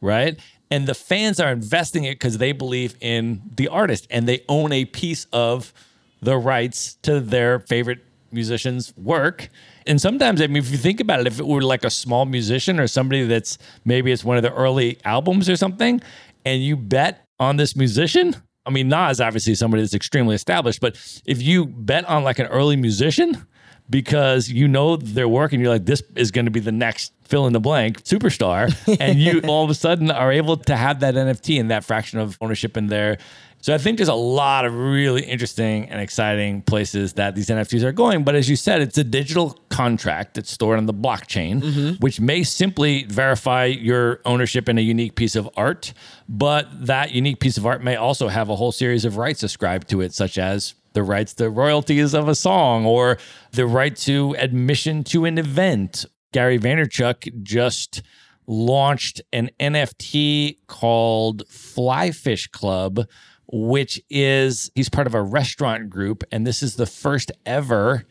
right? 0.00 0.38
And 0.70 0.86
the 0.86 0.94
fans 0.94 1.40
are 1.40 1.50
investing 1.50 2.04
it 2.04 2.14
because 2.14 2.38
they 2.38 2.52
believe 2.52 2.96
in 3.00 3.42
the 3.56 3.68
artist 3.68 4.06
and 4.08 4.26
they 4.26 4.44
own 4.48 4.72
a 4.72 4.84
piece 4.84 5.26
of 5.32 5.74
the 6.22 6.36
rights 6.36 6.94
to 7.02 7.20
their 7.20 7.58
favorite 7.58 8.04
musician's 8.30 8.96
work. 8.96 9.48
And 9.86 10.00
sometimes, 10.00 10.40
I 10.40 10.46
mean, 10.46 10.58
if 10.58 10.70
you 10.70 10.78
think 10.78 11.00
about 11.00 11.20
it, 11.20 11.26
if 11.26 11.40
it 11.40 11.46
were 11.46 11.60
like 11.60 11.84
a 11.84 11.90
small 11.90 12.24
musician 12.24 12.80
or 12.80 12.86
somebody 12.86 13.26
that's 13.26 13.58
maybe 13.84 14.12
it's 14.12 14.24
one 14.24 14.36
of 14.36 14.42
the 14.42 14.54
early 14.54 14.98
albums 15.04 15.50
or 15.50 15.56
something, 15.56 16.00
and 16.44 16.62
you 16.62 16.76
bet 16.76 17.23
on 17.38 17.56
this 17.56 17.76
musician, 17.76 18.36
I 18.66 18.70
mean, 18.70 18.88
Nas 18.88 19.20
obviously 19.20 19.54
somebody 19.54 19.82
that's 19.82 19.94
extremely 19.94 20.34
established, 20.34 20.80
but 20.80 20.96
if 21.26 21.42
you 21.42 21.66
bet 21.66 22.04
on 22.06 22.24
like 22.24 22.38
an 22.38 22.46
early 22.46 22.76
musician 22.76 23.46
because 23.90 24.48
you 24.48 24.66
know 24.66 24.96
their 24.96 25.28
work 25.28 25.52
and 25.52 25.60
you're 25.60 25.70
like, 25.70 25.84
this 25.84 26.02
is 26.16 26.30
going 26.30 26.46
to 26.46 26.50
be 26.50 26.60
the 26.60 26.72
next 26.72 27.12
fill 27.24 27.46
in 27.46 27.52
the 27.52 27.60
blank 27.60 28.02
superstar, 28.04 28.74
and 29.00 29.18
you 29.18 29.42
all 29.46 29.64
of 29.64 29.70
a 29.70 29.74
sudden 29.74 30.10
are 30.10 30.32
able 30.32 30.56
to 30.56 30.76
have 30.76 31.00
that 31.00 31.14
NFT 31.14 31.60
and 31.60 31.70
that 31.70 31.84
fraction 31.84 32.18
of 32.18 32.38
ownership 32.40 32.76
in 32.76 32.86
there. 32.86 33.18
So 33.64 33.72
I 33.72 33.78
think 33.78 33.96
there's 33.96 34.10
a 34.10 34.14
lot 34.14 34.66
of 34.66 34.74
really 34.74 35.22
interesting 35.22 35.88
and 35.88 35.98
exciting 35.98 36.60
places 36.60 37.14
that 37.14 37.34
these 37.34 37.46
NFTs 37.46 37.82
are 37.82 37.92
going. 37.92 38.22
But 38.22 38.34
as 38.34 38.46
you 38.46 38.56
said, 38.56 38.82
it's 38.82 38.98
a 38.98 39.04
digital 39.04 39.58
contract 39.70 40.34
that's 40.34 40.50
stored 40.50 40.76
on 40.76 40.84
the 40.84 40.92
blockchain, 40.92 41.62
mm-hmm. 41.62 41.94
which 41.94 42.20
may 42.20 42.42
simply 42.42 43.04
verify 43.04 43.64
your 43.64 44.20
ownership 44.26 44.68
in 44.68 44.76
a 44.76 44.82
unique 44.82 45.14
piece 45.14 45.34
of 45.34 45.48
art. 45.56 45.94
But 46.28 46.88
that 46.88 47.12
unique 47.12 47.40
piece 47.40 47.56
of 47.56 47.64
art 47.64 47.82
may 47.82 47.96
also 47.96 48.28
have 48.28 48.50
a 48.50 48.56
whole 48.56 48.70
series 48.70 49.06
of 49.06 49.16
rights 49.16 49.42
ascribed 49.42 49.88
to 49.88 50.02
it, 50.02 50.12
such 50.12 50.36
as 50.36 50.74
the 50.92 51.02
rights 51.02 51.32
to 51.36 51.48
royalties 51.48 52.12
of 52.12 52.28
a 52.28 52.34
song 52.34 52.84
or 52.84 53.16
the 53.52 53.64
right 53.66 53.96
to 53.96 54.36
admission 54.38 55.04
to 55.04 55.24
an 55.24 55.38
event. 55.38 56.04
Gary 56.32 56.58
Vaynerchuk 56.58 57.42
just 57.42 58.02
launched 58.46 59.22
an 59.32 59.48
NFT 59.58 60.58
called 60.66 61.44
Flyfish 61.48 62.50
Club, 62.50 63.06
which 63.46 64.02
is 64.10 64.70
he's 64.74 64.88
part 64.88 65.06
of 65.06 65.14
a 65.14 65.22
restaurant 65.22 65.90
group, 65.90 66.24
and 66.32 66.46
this 66.46 66.62
is 66.62 66.76
the 66.76 66.86
first 66.86 67.32
ever 67.44 68.04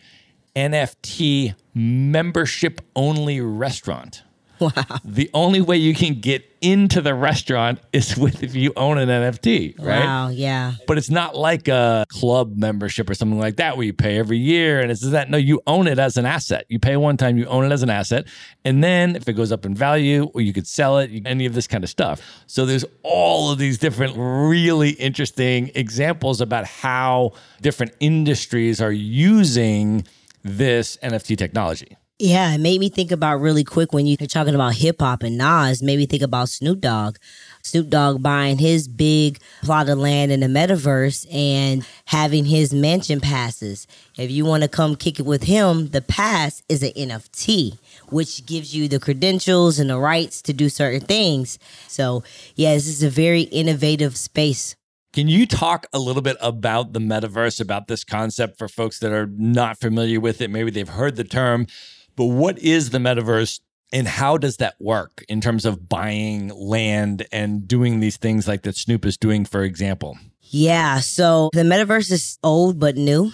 NFT 0.56 1.56
membership 1.74 2.82
only 2.96 3.42
restaurant. 3.42 4.24
wow. 4.76 5.00
The 5.04 5.30
only 5.34 5.62
way 5.62 5.78
you 5.78 5.94
can 5.94 6.20
get 6.20 6.50
into 6.62 7.02
the 7.02 7.14
restaurant 7.14 7.80
is 7.92 8.18
with 8.18 8.42
if 8.42 8.56
you 8.56 8.72
own 8.78 8.98
an 8.98 9.10
NFT, 9.10 9.78
right? 9.80 10.06
Wow. 10.06 10.30
Yeah. 10.30 10.74
But 10.88 10.98
it's 10.98 11.10
not 11.10 11.36
like 11.36 11.68
a 11.68 12.06
club 12.10 12.56
membership 12.56 13.10
or 13.10 13.14
something 13.14 13.40
like 13.40 13.58
that 13.58 13.76
where 13.76 13.86
you 13.86 13.94
pay 13.94 14.18
every 14.18 14.38
year 14.38 14.80
and 14.80 14.90
it's 14.90 15.02
that. 15.02 15.30
No, 15.30 15.38
you 15.38 15.62
own 15.68 15.88
it 15.88 16.00
as 16.00 16.18
an 16.18 16.26
asset. 16.26 16.66
You 16.70 16.80
pay 16.80 16.96
one 16.96 17.18
time, 17.18 17.38
you 17.38 17.46
own 17.46 17.66
it 17.66 17.72
as 17.72 17.84
an 17.84 17.90
asset. 17.90 18.28
And 18.64 18.84
then 18.84 19.16
if 19.16 19.28
it 19.28 19.34
goes 19.34 19.52
up 19.52 19.66
in 19.66 19.76
value 19.76 20.32
or 20.34 20.42
you 20.42 20.54
could 20.54 20.68
sell 20.68 21.00
it, 21.00 21.12
any 21.26 21.46
of 21.46 21.54
this 21.54 21.68
kind 21.68 21.84
of 21.84 21.90
stuff. 21.90 22.22
So 22.48 22.66
there's 22.66 22.86
all 23.04 23.52
of 23.52 23.58
these 23.58 23.78
different 23.78 24.14
really 24.18 24.92
interesting 24.92 25.72
examples 25.76 26.40
about 26.40 26.66
how 26.66 27.34
different 27.62 27.94
industries 28.00 28.82
are 28.82 28.92
using 28.92 30.08
this 30.44 30.98
NFT 30.98 31.38
technology. 31.38 31.98
Yeah, 32.26 32.54
it 32.54 32.60
made 32.60 32.80
me 32.80 32.88
think 32.88 33.12
about 33.12 33.42
really 33.42 33.66
quick 33.66 33.92
when 33.92 34.06
you're 34.06 34.16
talking 34.16 34.56
about 34.56 34.76
hip 34.76 35.02
hop 35.02 35.24
and 35.24 35.38
Nas, 35.38 35.84
made 35.84 35.98
me 35.98 36.06
think 36.06 36.24
about 36.24 36.48
Snoop 36.48 36.80
Dogg. 36.80 37.18
Snoop 37.64 37.90
Dogg 37.90 38.24
buying 38.24 38.60
his 38.60 38.88
big 38.88 39.42
plot 39.62 39.90
of 39.90 39.98
land 39.98 40.32
in 40.32 40.40
the 40.40 40.48
metaverse 40.48 41.28
and 41.34 41.86
having 42.06 42.46
his 42.46 42.74
mansion 42.74 43.20
passes. 43.20 43.88
If 44.18 44.32
you 44.32 44.46
want 44.46 44.64
to 44.64 44.70
come 44.70 44.96
kick 44.96 45.20
it 45.20 45.26
with 45.26 45.44
him, 45.44 45.90
the 45.90 46.02
pass 46.02 46.64
is 46.70 46.82
an 46.82 46.94
NFT, 46.94 47.78
which 48.08 48.46
gives 48.46 48.74
you 48.74 48.88
the 48.88 49.02
credentials 49.02 49.78
and 49.78 49.90
the 49.90 50.00
rights 50.00 50.42
to 50.44 50.54
do 50.54 50.70
certain 50.70 51.02
things. 51.02 51.60
So, 51.90 52.24
yeah, 52.56 52.74
this 52.74 52.88
is 52.88 53.04
a 53.04 53.10
very 53.10 53.42
innovative 53.42 54.16
space. 54.16 54.78
Can 55.14 55.28
you 55.28 55.46
talk 55.46 55.86
a 55.94 56.00
little 56.00 56.24
bit 56.24 56.38
about 56.42 56.94
the 56.94 57.00
metaverse, 57.00 57.62
about 57.62 57.88
this 57.88 58.04
concept 58.04 58.58
for 58.58 58.68
folks 58.68 58.98
that 58.98 59.12
are 59.12 59.28
not 59.28 59.78
familiar 59.78 60.20
with 60.20 60.42
it? 60.42 60.50
Maybe 60.50 60.72
they've 60.72 60.90
heard 60.90 61.18
the 61.18 61.24
term, 61.24 61.68
but 62.16 62.26
what 62.26 62.60
is 62.60 62.90
the 62.90 62.98
metaverse 62.98 63.60
and 63.92 64.08
how 64.08 64.38
does 64.38 64.58
that 64.58 64.76
work 64.80 65.24
in 65.30 65.40
terms 65.40 65.66
of 65.66 65.88
buying 65.88 66.50
land 66.50 67.28
and 67.32 67.68
doing 67.68 68.00
these 68.00 68.18
things 68.18 68.48
like 68.48 68.64
that 68.64 68.76
Snoop 68.76 69.06
is 69.06 69.18
doing, 69.18 69.46
for 69.46 69.64
example? 69.64 70.18
Yeah, 70.56 71.00
so 71.00 71.50
the 71.54 71.62
metaverse 71.62 72.12
is 72.12 72.38
old 72.44 72.80
but 72.80 72.96
new 72.96 73.32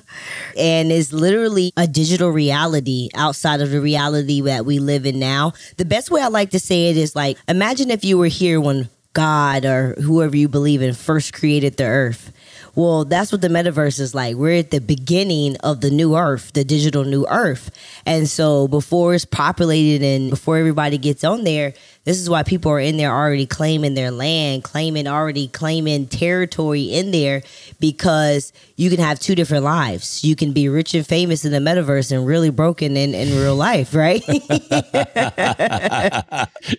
and 0.56 0.92
is 0.92 1.12
literally 1.12 1.72
a 1.76 1.88
digital 1.88 2.30
reality 2.30 3.08
outside 3.14 3.60
of 3.60 3.70
the 3.70 3.80
reality 3.80 4.40
that 4.42 4.64
we 4.64 4.78
live 4.78 5.04
in 5.04 5.18
now. 5.18 5.54
The 5.76 5.84
best 5.84 6.10
way 6.12 6.22
I 6.22 6.28
like 6.28 6.50
to 6.50 6.60
say 6.60 6.90
it 6.90 6.96
is 6.96 7.16
like 7.16 7.36
imagine 7.48 7.90
if 7.90 8.04
you 8.04 8.16
were 8.16 8.26
here 8.26 8.60
when 8.60 8.88
God 9.12 9.64
or 9.64 9.94
whoever 9.94 10.36
you 10.36 10.48
believe 10.48 10.82
in 10.82 10.94
first 10.94 11.32
created 11.32 11.76
the 11.76 11.84
earth. 11.84 12.32
Well, 12.74 13.04
that's 13.04 13.30
what 13.30 13.42
the 13.42 13.48
metaverse 13.48 14.00
is 14.00 14.14
like. 14.14 14.36
We're 14.36 14.58
at 14.58 14.70
the 14.70 14.80
beginning 14.80 15.56
of 15.58 15.82
the 15.82 15.90
new 15.90 16.16
earth, 16.16 16.52
the 16.54 16.64
digital 16.64 17.04
new 17.04 17.26
earth. 17.28 17.70
And 18.06 18.28
so 18.28 18.66
before 18.66 19.14
it's 19.14 19.26
populated 19.26 20.02
and 20.02 20.30
before 20.30 20.56
everybody 20.56 20.96
gets 20.96 21.22
on 21.22 21.44
there, 21.44 21.74
this 22.04 22.18
is 22.18 22.28
why 22.28 22.42
people 22.42 22.72
are 22.72 22.80
in 22.80 22.96
there 22.96 23.12
already 23.12 23.46
claiming 23.46 23.94
their 23.94 24.10
land, 24.10 24.64
claiming 24.64 25.06
already 25.06 25.46
claiming 25.46 26.06
territory 26.06 26.82
in 26.82 27.12
there 27.12 27.42
because 27.78 28.52
you 28.76 28.90
can 28.90 28.98
have 28.98 29.20
two 29.20 29.36
different 29.36 29.62
lives. 29.62 30.24
You 30.24 30.34
can 30.34 30.52
be 30.52 30.68
rich 30.68 30.94
and 30.94 31.06
famous 31.06 31.44
in 31.44 31.52
the 31.52 31.58
metaverse 31.58 32.10
and 32.10 32.26
really 32.26 32.50
broken 32.50 32.96
in, 32.96 33.14
in 33.14 33.28
real 33.38 33.54
life, 33.54 33.94
right? 33.94 34.20
you 34.28 34.40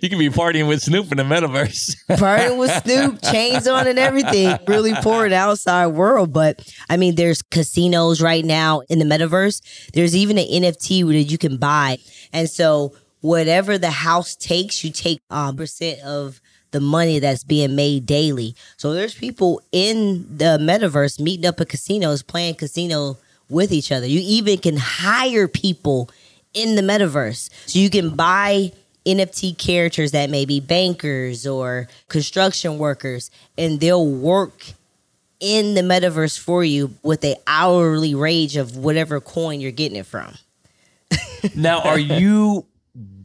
can 0.10 0.20
be 0.20 0.30
partying 0.30 0.68
with 0.68 0.82
Snoop 0.82 1.10
in 1.12 1.18
the 1.18 1.24
metaverse. 1.24 1.96
Partying 2.18 2.60
with 2.60 2.72
Snoop, 2.84 3.22
chains 3.32 3.66
on 3.68 3.88
and 3.88 4.00
everything, 4.00 4.58
really 4.68 4.94
poor 4.96 5.26
in 5.26 5.32
the 5.32 5.38
outside 5.38 5.88
world. 5.88 6.34
But 6.34 6.70
I 6.90 6.98
mean, 6.98 7.16
there's 7.16 7.42
casinos 7.42 8.22
right 8.22 8.44
now 8.44 8.82
in 8.90 9.00
the 9.00 9.06
metaverse. 9.06 9.62
There's 9.94 10.16
even 10.16 10.38
an 10.38 10.48
NFT 10.48 11.08
that 11.08 11.24
you 11.24 11.38
can 11.38 11.56
buy. 11.58 11.98
And 12.34 12.50
so 12.50 12.94
whatever 13.24 13.78
the 13.78 13.90
house 13.90 14.36
takes, 14.36 14.84
you 14.84 14.92
take 14.92 15.22
a 15.30 15.54
percent 15.54 16.02
of 16.02 16.42
the 16.72 16.82
money 16.82 17.20
that's 17.20 17.46
being 17.46 17.74
made 17.74 18.06
daily. 18.06 18.54
So 18.76 18.94
there's 18.94 19.16
people 19.16 19.62
in 19.72 20.38
the 20.38 20.58
metaverse 20.60 21.22
meeting 21.22 21.46
up 21.46 21.62
at 21.62 21.70
casinos, 21.70 22.22
playing 22.22 22.56
casino 22.56 23.18
with 23.48 23.72
each 23.72 23.94
other. 23.94 24.06
You 24.06 24.20
even 24.22 24.58
can 24.58 24.76
hire 24.76 25.48
people 25.48 26.10
in 26.54 26.76
the 26.76 26.82
metaverse. 26.82 27.50
So 27.66 27.80
you 27.80 27.90
can 27.90 28.10
buy 28.10 28.74
NFT 29.06 29.58
characters 29.58 30.12
that 30.12 30.30
may 30.30 30.44
be 30.44 30.60
bankers 30.60 31.48
or 31.48 31.88
construction 32.10 32.78
workers, 32.78 33.32
and 33.58 33.80
they'll 33.80 34.06
work 34.06 34.74
in 35.40 35.76
the 35.76 35.82
metaverse 35.82 36.38
for 36.38 36.66
you 36.66 36.94
with 37.04 37.24
a 37.24 37.38
hourly 37.48 38.16
wage 38.16 38.58
of 38.58 38.76
whatever 38.76 39.22
coin 39.22 39.62
you're 39.62 39.72
getting 39.72 39.98
it 39.98 40.06
from. 40.06 40.34
now, 41.56 41.80
are 41.82 42.00
you 42.00 42.66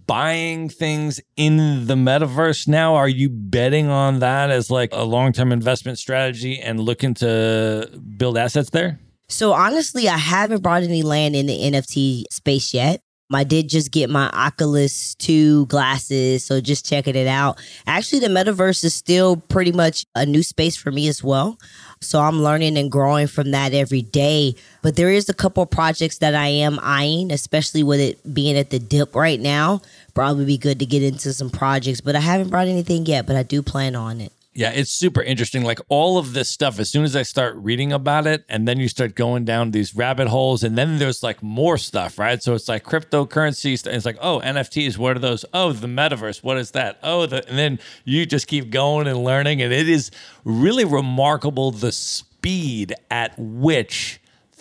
buying 0.09 0.69
things 0.69 1.21
in 1.37 1.87
the 1.87 1.95
metaverse 1.95 2.67
now? 2.67 2.97
Are 2.97 3.09
you 3.09 3.29
betting 3.29 3.89
on 3.89 4.19
that 4.19 4.51
as 4.51 4.73
like 4.73 4.89
a 4.93 5.05
long 5.05 5.33
term 5.33 5.53
investment 5.53 5.99
strategy 5.99 6.59
and 6.59 6.81
looking 6.81 7.15
to 7.15 7.89
build 8.17 8.37
assets 8.37 8.71
there? 8.71 8.99
So 9.29 9.53
honestly, 9.53 10.09
I 10.09 10.17
haven't 10.17 10.63
brought 10.63 10.83
any 10.83 11.03
land 11.03 11.37
in 11.37 11.47
the 11.47 11.57
NFT 11.57 12.25
space 12.31 12.75
yet. 12.75 13.03
I 13.31 13.45
did 13.45 13.69
just 13.69 13.91
get 13.91 14.09
my 14.09 14.31
Oculus 14.31 15.15
2 15.17 15.67
glasses, 15.67 16.45
so 16.45 16.63
just 16.63 16.89
checking 16.89 17.15
it 17.15 17.27
out. 17.27 17.61
Actually, 17.87 18.21
the 18.21 18.29
metaverse 18.29 18.83
is 18.85 18.95
still 18.95 19.37
pretty 19.37 19.71
much 19.71 20.07
a 20.15 20.25
new 20.25 20.43
space 20.43 20.77
for 20.77 20.91
me 20.91 21.09
as 21.09 21.23
well. 21.23 21.59
So 22.01 22.21
I'm 22.21 22.43
learning 22.43 22.79
and 22.79 22.91
growing 22.91 23.27
from 23.27 23.51
that 23.51 23.75
every 23.75 24.01
day. 24.01 24.55
But 24.81 24.97
there 24.97 25.11
is 25.11 25.29
a 25.29 25.35
couple 25.35 25.63
of 25.63 25.71
projects 25.71 26.19
that 26.19 26.35
I 26.35 26.47
am 26.47 26.79
eyeing, 26.81 27.31
especially 27.31 27.83
with 27.83 28.01
it 28.01 28.35
being 28.35 28.57
at 28.57 28.71
the 28.71 28.79
dip 28.79 29.15
right 29.15 29.41
now. 29.41 29.83
Probably 30.19 30.47
be 30.47 30.59
good 30.59 30.81
to 30.81 30.85
get 30.85 31.05
into 31.05 31.33
some 31.33 31.49
projects, 31.49 32.01
but 32.01 32.17
I 32.17 32.19
haven't 32.19 32.49
brought 32.49 32.67
anything 32.67 33.07
yet, 33.07 33.25
but 33.25 33.37
I 33.37 33.45
do 33.45 33.63
plan 33.63 33.95
on 33.95 34.21
it. 34.21 34.33
Yeah, 34.53 34.73
it's 34.73 34.91
super 34.91 35.23
interesting. 35.23 35.63
Like 35.63 35.79
all 35.89 36.19
of 36.19 36.33
this 36.33 36.49
stuff, 36.51 36.81
as 36.81 36.91
soon 36.91 37.05
as 37.05 37.15
I 37.15 37.23
start 37.23 37.55
reading 37.55 37.93
about 37.93 38.27
it, 38.27 38.45
and 38.49 38.67
then 38.67 38.81
you 38.81 38.89
start 38.89 39.15
going 39.15 39.45
down 39.45 39.71
these 39.71 39.95
rabbit 39.95 40.27
holes, 40.27 40.65
and 40.65 40.77
then 40.77 40.99
there's 40.99 41.23
like 41.23 41.41
more 41.41 41.79
stuff, 41.79 42.19
right? 42.19 42.43
So 42.43 42.55
it's 42.55 42.69
like 42.69 42.83
cryptocurrency. 42.83 43.87
It's 43.87 44.05
like, 44.05 44.19
oh, 44.21 44.41
NFTs, 44.41 44.99
what 44.99 45.17
are 45.17 45.21
those? 45.21 45.45
Oh, 45.55 45.71
the 45.71 45.87
metaverse, 45.87 46.43
what 46.43 46.59
is 46.59 46.73
that? 46.73 46.99
Oh, 47.05 47.27
the, 47.27 47.49
and 47.49 47.57
then 47.57 47.79
you 48.05 48.27
just 48.27 48.49
keep 48.49 48.71
going 48.71 49.07
and 49.07 49.23
learning, 49.23 49.63
and 49.63 49.73
it 49.73 49.89
is 49.89 50.11
really 50.43 50.85
remarkable 50.85 51.71
the 51.71 51.93
speed 51.93 52.93
at 53.09 53.39
which 53.39 54.18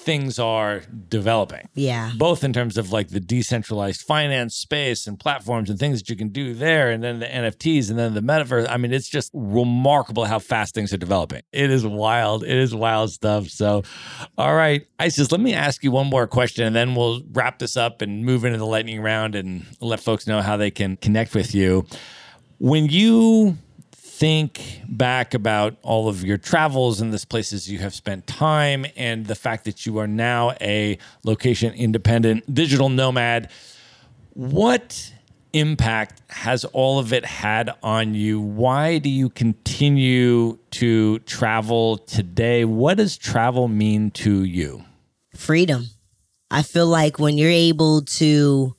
things 0.08 0.40
are 0.40 0.84
developing. 1.10 1.68
Yeah. 1.74 2.14
Both 2.18 2.46
in 2.46 2.54
terms 2.54 2.78
of 2.78 2.94
like 2.94 3.10
the 3.10 3.20
decentralized 3.20 4.04
finance 4.04 4.56
space 4.56 5.06
and 5.06 5.20
platforms 5.20 5.70
and 5.70 5.78
things 5.78 6.00
that 6.00 6.10
you 6.10 6.16
can 6.16 6.30
do 6.30 6.54
there, 6.54 6.92
and 6.92 7.04
then 7.04 7.20
the 7.20 7.26
NFTs 7.26 7.90
and 7.90 8.00
then 8.00 8.14
the 8.14 8.22
metaverse. 8.22 8.68
I 8.70 8.78
mean, 8.78 8.94
it's 8.94 9.10
just 9.10 9.30
remarkable 9.34 10.24
how 10.24 10.40
fast 10.40 10.74
things 10.74 10.94
are 10.94 10.98
developing. 10.98 11.42
It 11.52 11.70
is 11.72 11.86
wild. 11.86 12.46
It 12.46 12.56
is 12.56 12.74
wild 12.74 13.12
stuff. 13.12 13.50
So, 13.50 13.84
all 14.38 14.56
right, 14.56 14.88
Isis, 14.98 15.30
let 15.30 15.42
me 15.42 15.54
ask 15.54 15.84
you 15.84 15.92
one 15.92 16.08
more 16.08 16.26
question 16.26 16.66
and 16.66 16.74
then 16.74 16.96
we'll 16.96 17.22
wrap 17.34 17.60
this 17.60 17.76
up 17.76 18.02
and 18.02 18.24
move 18.24 18.46
into 18.46 18.58
the 18.58 18.66
lightning 18.66 19.02
round 19.02 19.36
and 19.36 19.66
let 19.82 20.00
folks 20.00 20.26
know 20.26 20.42
how 20.42 20.56
they 20.56 20.72
can 20.72 20.96
connect 20.96 21.36
with 21.36 21.54
you. 21.54 21.86
When 22.60 22.86
you 22.86 23.58
think 24.18 24.82
back 24.88 25.36
about 25.36 25.78
all 25.84 26.10
of 26.10 26.24
your 26.24 26.40
travels 26.40 27.02
and 27.02 27.14
the 27.14 27.24
places 27.28 27.70
you 27.70 27.78
have 27.78 27.94
spent 27.94 28.26
time 28.26 28.84
and 28.96 29.28
the 29.28 29.36
fact 29.36 29.64
that 29.66 29.86
you 29.86 30.00
are 30.00 30.08
now 30.08 30.56
a 30.60 30.98
location 31.24 31.72
independent 31.76 32.52
digital 32.52 32.90
nomad, 32.90 33.52
what 34.34 35.14
impact 35.54 36.20
has 36.32 36.66
all 36.66 36.98
of 36.98 37.14
it 37.14 37.26
had 37.26 37.70
on 37.84 38.16
you? 38.16 38.42
Why 38.42 38.98
do 38.98 39.08
you 39.08 39.30
continue 39.30 40.58
to 40.72 41.20
travel 41.20 42.00
today? 42.00 42.66
What 42.66 42.98
does 42.98 43.18
travel 43.18 43.68
mean 43.68 44.10
to 44.12 44.44
you? 44.44 44.84
Freedom. 45.36 45.86
I 46.50 46.64
feel 46.64 46.88
like 46.88 47.20
when 47.20 47.38
you're 47.38 47.52
able 47.52 48.02
to 48.02 48.76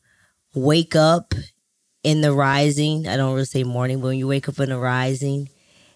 wake 0.52 0.96
up 0.96 1.32
in 2.02 2.20
the 2.20 2.32
rising, 2.32 3.08
I 3.08 3.16
don't 3.16 3.34
really 3.34 3.44
say 3.44 3.64
morning, 3.64 4.00
but 4.00 4.08
when 4.08 4.18
you 4.18 4.28
wake 4.28 4.48
up 4.48 4.60
in 4.60 4.70
the 4.70 4.78
rising 4.78 5.48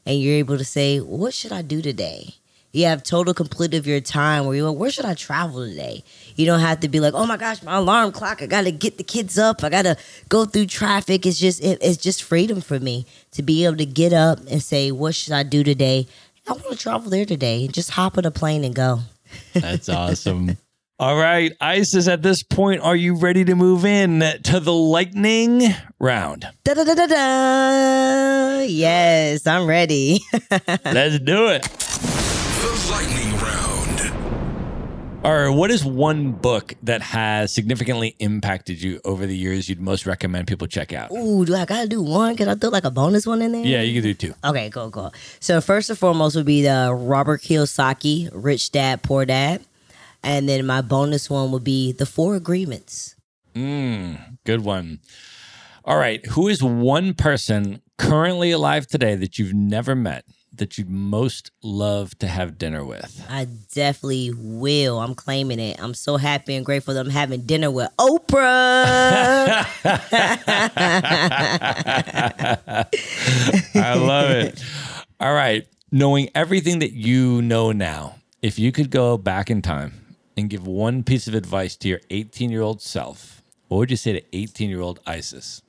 and 0.05 0.19
you're 0.21 0.35
able 0.35 0.59
to 0.59 0.65
say, 0.65 0.99
what 0.99 1.35
should 1.35 1.53
I 1.53 1.63
do 1.63 1.81
today? 1.81 2.35
You 2.73 2.87
have 2.87 3.03
total 3.03 3.35
complete 3.35 3.75
of 3.75 3.87
your 3.87 4.01
time 4.01 4.47
where 4.47 4.57
you're 4.57 4.71
like, 4.71 4.79
where 4.79 4.91
should 4.91 5.05
I 5.05 5.13
travel 5.13 5.67
today? 5.67 6.03
You 6.37 6.47
don't 6.47 6.61
have 6.61 6.81
to 6.81 6.89
be 6.89 7.01
like, 7.01 7.13
oh 7.13 7.27
my 7.27 7.37
gosh, 7.37 7.63
my 7.63 7.77
alarm 7.77 8.13
clock, 8.13 8.41
I 8.41 8.47
gotta 8.47 8.71
get 8.71 8.97
the 8.97 9.05
kids 9.05 9.39
up, 9.39 9.63
I 9.63 9.69
gotta 9.69 9.97
go 10.31 10.47
through 10.47 10.67
traffic. 10.67 11.27
It's 11.27 11.39
just 11.39 11.63
it, 11.63 11.79
it's 11.83 11.99
just 11.99 12.23
freedom 12.23 12.63
for 12.63 12.81
me 12.81 13.05
to 13.33 13.43
be 13.43 13.67
able 13.67 13.77
to 13.77 13.85
get 13.85 14.15
up 14.15 14.39
and 14.51 14.63
say, 14.63 14.91
what 14.91 15.15
should 15.15 15.35
I 15.35 15.43
do 15.43 15.63
today? 15.63 16.07
I 16.49 16.53
want 16.53 16.71
to 16.71 16.77
travel 16.77 17.11
there 17.11 17.27
today 17.27 17.67
and 17.67 17.75
just 17.75 17.91
hop 17.91 18.17
on 18.17 18.25
a 18.25 18.31
plane 18.31 18.65
and 18.65 18.75
go. 18.75 19.01
That's 19.53 19.89
awesome. 19.89 20.57
All 20.99 21.17
right, 21.17 21.53
Isis, 21.61 22.07
at 22.07 22.23
this 22.23 22.43
point, 22.45 22.81
are 22.83 22.95
you 22.95 23.17
ready 23.17 23.45
to 23.47 23.55
move 23.57 23.85
in 23.85 24.21
to 24.45 24.61
the 24.61 24.73
lightning 24.73 25.63
round? 25.99 26.47
Da 26.63 26.75
da 26.75 26.85
da 26.85 26.95
da 26.95 27.07
da. 27.07 28.61
Yes, 28.61 29.47
I'm 29.47 29.67
ready. 29.67 30.21
Let's 30.85 31.19
do 31.19 31.49
it. 31.49 31.63
The 31.63 32.89
lightning 32.93 33.37
round. 33.41 35.25
All 35.25 35.33
right, 35.33 35.49
what 35.57 35.73
is 35.73 35.85
one 35.85 36.33
book 36.33 36.75
that 36.85 37.01
has 37.03 37.53
significantly 37.53 38.15
impacted 38.21 38.81
you 38.81 39.01
over 39.05 39.27
the 39.27 39.37
years 39.37 39.69
you'd 39.69 39.81
most 39.81 40.07
recommend 40.07 40.47
people 40.47 40.69
check 40.69 40.93
out? 40.93 41.11
Ooh, 41.11 41.45
do 41.45 41.57
I 41.57 41.65
gotta 41.65 41.89
do 41.89 42.01
one? 42.03 42.37
Can 42.37 42.49
I 42.49 42.55
throw 42.55 42.71
like 42.71 42.85
a 42.85 42.91
bonus 42.93 43.27
one 43.27 43.43
in 43.43 43.51
there? 43.53 43.65
Yeah, 43.65 43.81
you 43.81 43.95
can 43.95 44.03
do 44.05 44.15
two. 44.15 44.35
Okay, 44.45 44.71
cool, 44.71 44.91
cool. 44.93 45.13
So 45.41 45.61
first 45.61 45.91
and 45.91 45.99
foremost 45.99 46.37
would 46.37 46.47
be 46.47 46.63
the 46.63 46.95
Robert 46.95 47.41
Kiyosaki, 47.41 48.31
Rich 48.33 48.71
Dad, 48.71 49.03
Poor 49.03 49.25
Dad. 49.25 49.63
And 50.25 50.49
then 50.49 50.67
my 50.67 50.81
bonus 50.81 51.29
one 51.29 51.51
would 51.53 51.65
be 51.65 51.93
the 51.93 52.07
Four 52.07 52.37
Agreements. 52.37 53.17
Mm, 53.55 54.39
good 54.45 54.63
one. 54.63 55.01
All 55.85 55.99
right, 55.99 56.25
who 56.27 56.49
is 56.49 56.63
one 56.63 57.13
person 57.13 57.83
currently 57.99 58.53
alive 58.53 58.87
today 58.87 59.17
that 59.17 59.39
you've 59.39 59.53
never 59.53 59.97
met 59.97 60.25
that 60.55 60.79
you'd 60.79 60.91
most 60.91 61.51
love 61.63 62.17
to 62.19 62.29
have 62.29 62.57
dinner 62.57 62.85
with? 62.85 63.27
I 63.29 63.49
definitely 63.75 64.33
will. 64.37 65.01
I'm 65.01 65.15
claiming 65.15 65.59
it. 65.59 65.83
I'm 65.83 65.95
so 65.95 66.19
happy 66.19 66.55
and 66.55 66.65
grateful 66.65 66.95
that 66.95 67.05
I'm 67.05 67.11
having 67.11 67.43
dinner 67.43 67.71
with 67.71 67.89
Oprah. 67.99 68.39
I 73.75 73.95
love 73.95 74.31
it. 74.31 74.63
All 75.19 75.35
right, 75.35 75.67
knowing 75.91 76.31
everything 76.35 76.79
that 76.79 76.93
you 76.93 77.43
know 77.43 77.73
now, 77.73 78.17
if 78.41 78.59
you 78.59 78.71
could 78.71 78.91
go 78.91 79.17
back 79.17 79.51
in 79.51 79.63
time 79.63 80.02
and 80.37 80.51
give 80.51 80.67
one 80.67 81.03
piece 81.03 81.27
of 81.27 81.35
advice 81.35 81.77
to 81.77 81.89
your 81.89 82.01
18 82.11 82.51
year 82.51 82.63
old 82.63 82.81
self, 82.83 83.43
what 83.69 83.79
would 83.79 83.91
you 83.91 83.97
say 83.97 84.13
to 84.13 84.23
18 84.37 84.71
year 84.71 84.81
old 84.81 85.01
Isis? 85.07 85.63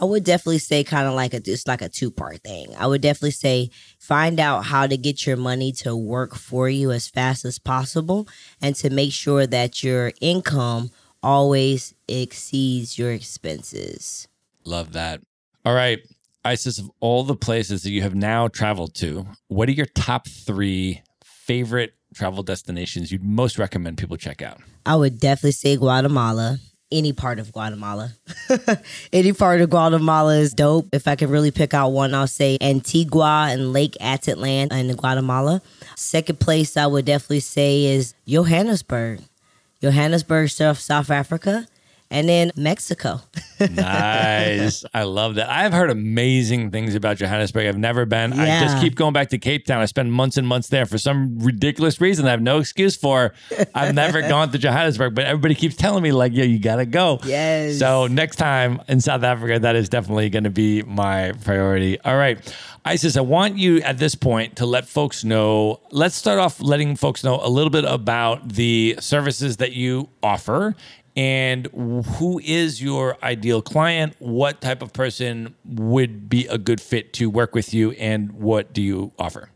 I 0.00 0.04
would 0.04 0.22
definitely 0.22 0.58
say 0.58 0.84
kind 0.84 1.08
of 1.08 1.14
like 1.14 1.34
a 1.34 1.40
just 1.40 1.66
like 1.66 1.82
a 1.82 1.88
two 1.88 2.10
part 2.10 2.42
thing. 2.44 2.72
I 2.78 2.86
would 2.86 3.00
definitely 3.00 3.32
say 3.32 3.70
find 3.98 4.38
out 4.38 4.66
how 4.66 4.86
to 4.86 4.96
get 4.96 5.26
your 5.26 5.36
money 5.36 5.72
to 5.72 5.96
work 5.96 6.36
for 6.36 6.68
you 6.68 6.92
as 6.92 7.08
fast 7.08 7.44
as 7.44 7.58
possible 7.58 8.28
and 8.62 8.76
to 8.76 8.90
make 8.90 9.12
sure 9.12 9.46
that 9.46 9.82
your 9.82 10.12
income 10.20 10.90
always 11.20 11.94
exceeds 12.06 12.96
your 12.96 13.10
expenses. 13.10 14.28
Love 14.64 14.92
that. 14.92 15.20
All 15.64 15.74
right, 15.74 15.98
Isis, 16.44 16.78
of 16.78 16.90
all 17.00 17.24
the 17.24 17.34
places 17.34 17.82
that 17.82 17.90
you 17.90 18.02
have 18.02 18.14
now 18.14 18.46
traveled 18.46 18.94
to, 18.96 19.26
what 19.48 19.68
are 19.68 19.72
your 19.72 19.86
top 19.86 20.28
three 20.28 21.02
favorite 21.24 21.94
travel 22.14 22.42
destinations 22.42 23.12
you'd 23.12 23.24
most 23.24 23.58
recommend 23.58 23.98
people 23.98 24.16
check 24.16 24.42
out? 24.42 24.60
I 24.86 24.96
would 24.96 25.18
definitely 25.18 25.52
say 25.52 25.76
Guatemala. 25.76 26.58
Any 26.90 27.12
part 27.12 27.38
of 27.38 27.52
Guatemala. 27.52 28.12
Any 29.12 29.34
part 29.34 29.60
of 29.60 29.68
Guatemala 29.68 30.38
is 30.38 30.54
dope. 30.54 30.88
If 30.90 31.06
I 31.06 31.16
could 31.16 31.28
really 31.28 31.50
pick 31.50 31.74
out 31.74 31.90
one, 31.90 32.14
I'll 32.14 32.26
say 32.26 32.56
Antigua 32.62 33.48
and 33.50 33.74
Lake 33.74 33.94
Atitlan 34.00 34.72
in 34.72 34.96
Guatemala. 34.96 35.60
Second 35.96 36.40
place 36.40 36.78
I 36.78 36.86
would 36.86 37.04
definitely 37.04 37.40
say 37.40 37.84
is 37.84 38.14
Johannesburg. 38.26 39.20
Johannesburg, 39.82 40.48
South, 40.48 40.78
South 40.78 41.10
Africa. 41.10 41.66
And 42.10 42.26
then 42.26 42.52
Mexico. 42.56 43.20
nice. 43.60 44.84
I 44.94 45.02
love 45.02 45.34
that. 45.34 45.50
I've 45.50 45.72
heard 45.72 45.90
amazing 45.90 46.70
things 46.70 46.94
about 46.94 47.18
Johannesburg. 47.18 47.66
I've 47.66 47.76
never 47.76 48.06
been. 48.06 48.32
I 48.32 48.60
just 48.60 48.80
keep 48.80 48.94
going 48.94 49.12
back 49.12 49.28
to 49.30 49.38
Cape 49.38 49.66
Town. 49.66 49.82
I 49.82 49.84
spend 49.84 50.10
months 50.12 50.38
and 50.38 50.48
months 50.48 50.68
there 50.68 50.86
for 50.86 50.96
some 50.96 51.38
ridiculous 51.38 52.00
reason 52.00 52.26
I 52.26 52.30
have 52.30 52.40
no 52.40 52.58
excuse 52.60 52.96
for. 52.96 53.34
I've 53.74 53.94
never 53.94 54.22
gone 54.28 54.50
to 54.52 54.58
Johannesburg, 54.58 55.14
but 55.14 55.26
everybody 55.26 55.54
keeps 55.54 55.76
telling 55.76 56.02
me, 56.02 56.12
like, 56.12 56.32
yeah, 56.32 56.44
you 56.44 56.58
got 56.58 56.76
to 56.76 56.86
go. 56.86 57.18
Yes. 57.24 57.78
So 57.78 58.06
next 58.06 58.36
time 58.36 58.80
in 58.88 59.00
South 59.02 59.22
Africa, 59.22 59.58
that 59.58 59.76
is 59.76 59.90
definitely 59.90 60.30
going 60.30 60.44
to 60.44 60.50
be 60.50 60.82
my 60.82 61.32
priority. 61.44 62.00
All 62.00 62.16
right. 62.16 62.38
Isis, 62.84 63.18
I 63.18 63.20
want 63.20 63.58
you 63.58 63.82
at 63.82 63.98
this 63.98 64.14
point 64.14 64.56
to 64.56 64.66
let 64.66 64.88
folks 64.88 65.22
know. 65.22 65.80
Let's 65.90 66.14
start 66.14 66.38
off 66.38 66.58
letting 66.58 66.96
folks 66.96 67.22
know 67.22 67.38
a 67.42 67.48
little 67.50 67.68
bit 67.68 67.84
about 67.84 68.48
the 68.48 68.96
services 68.98 69.58
that 69.58 69.72
you 69.72 70.08
offer 70.22 70.74
and 71.18 71.66
who 71.74 72.40
is 72.44 72.80
your 72.80 73.16
ideal 73.24 73.60
client? 73.60 74.14
What 74.20 74.60
type 74.60 74.82
of 74.82 74.92
person 74.92 75.56
would 75.64 76.28
be 76.28 76.46
a 76.46 76.58
good 76.58 76.80
fit 76.80 77.12
to 77.14 77.28
work 77.28 77.56
with 77.56 77.74
you? 77.74 77.90
And 77.92 78.30
what 78.34 78.72
do 78.72 78.80
you 78.80 79.10
offer? 79.18 79.50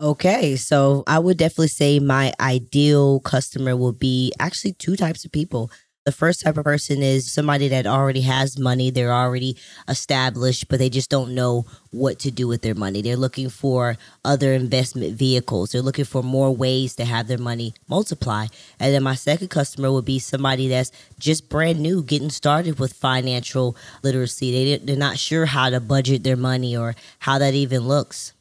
Okay, 0.00 0.56
so 0.56 1.04
I 1.06 1.18
would 1.18 1.36
definitely 1.36 1.68
say 1.68 1.98
my 1.98 2.32
ideal 2.40 3.20
customer 3.20 3.76
will 3.76 3.92
be 3.92 4.32
actually 4.40 4.72
two 4.72 4.96
types 4.96 5.26
of 5.26 5.32
people. 5.32 5.70
The 6.08 6.12
first 6.12 6.40
type 6.40 6.56
of 6.56 6.64
person 6.64 7.02
is 7.02 7.30
somebody 7.30 7.68
that 7.68 7.86
already 7.86 8.22
has 8.22 8.58
money, 8.58 8.88
they're 8.88 9.12
already 9.12 9.58
established, 9.88 10.68
but 10.68 10.78
they 10.78 10.88
just 10.88 11.10
don't 11.10 11.34
know 11.34 11.66
what 11.90 12.18
to 12.20 12.30
do 12.30 12.48
with 12.48 12.62
their 12.62 12.74
money. 12.74 13.02
They're 13.02 13.14
looking 13.14 13.50
for 13.50 13.98
other 14.24 14.54
investment 14.54 15.18
vehicles, 15.18 15.72
they're 15.72 15.82
looking 15.82 16.06
for 16.06 16.22
more 16.22 16.50
ways 16.50 16.94
to 16.94 17.04
have 17.04 17.28
their 17.28 17.36
money 17.36 17.74
multiply. 17.90 18.46
And 18.80 18.94
then 18.94 19.02
my 19.02 19.16
second 19.16 19.48
customer 19.48 19.92
would 19.92 20.06
be 20.06 20.18
somebody 20.18 20.66
that's 20.68 20.92
just 21.18 21.50
brand 21.50 21.80
new, 21.80 22.02
getting 22.02 22.30
started 22.30 22.78
with 22.78 22.94
financial 22.94 23.76
literacy. 24.02 24.50
They, 24.50 24.78
they're 24.78 24.96
not 24.96 25.18
sure 25.18 25.44
how 25.44 25.68
to 25.68 25.78
budget 25.78 26.24
their 26.24 26.36
money 26.36 26.74
or 26.74 26.94
how 27.18 27.36
that 27.36 27.52
even 27.52 27.86
looks. 27.86 28.32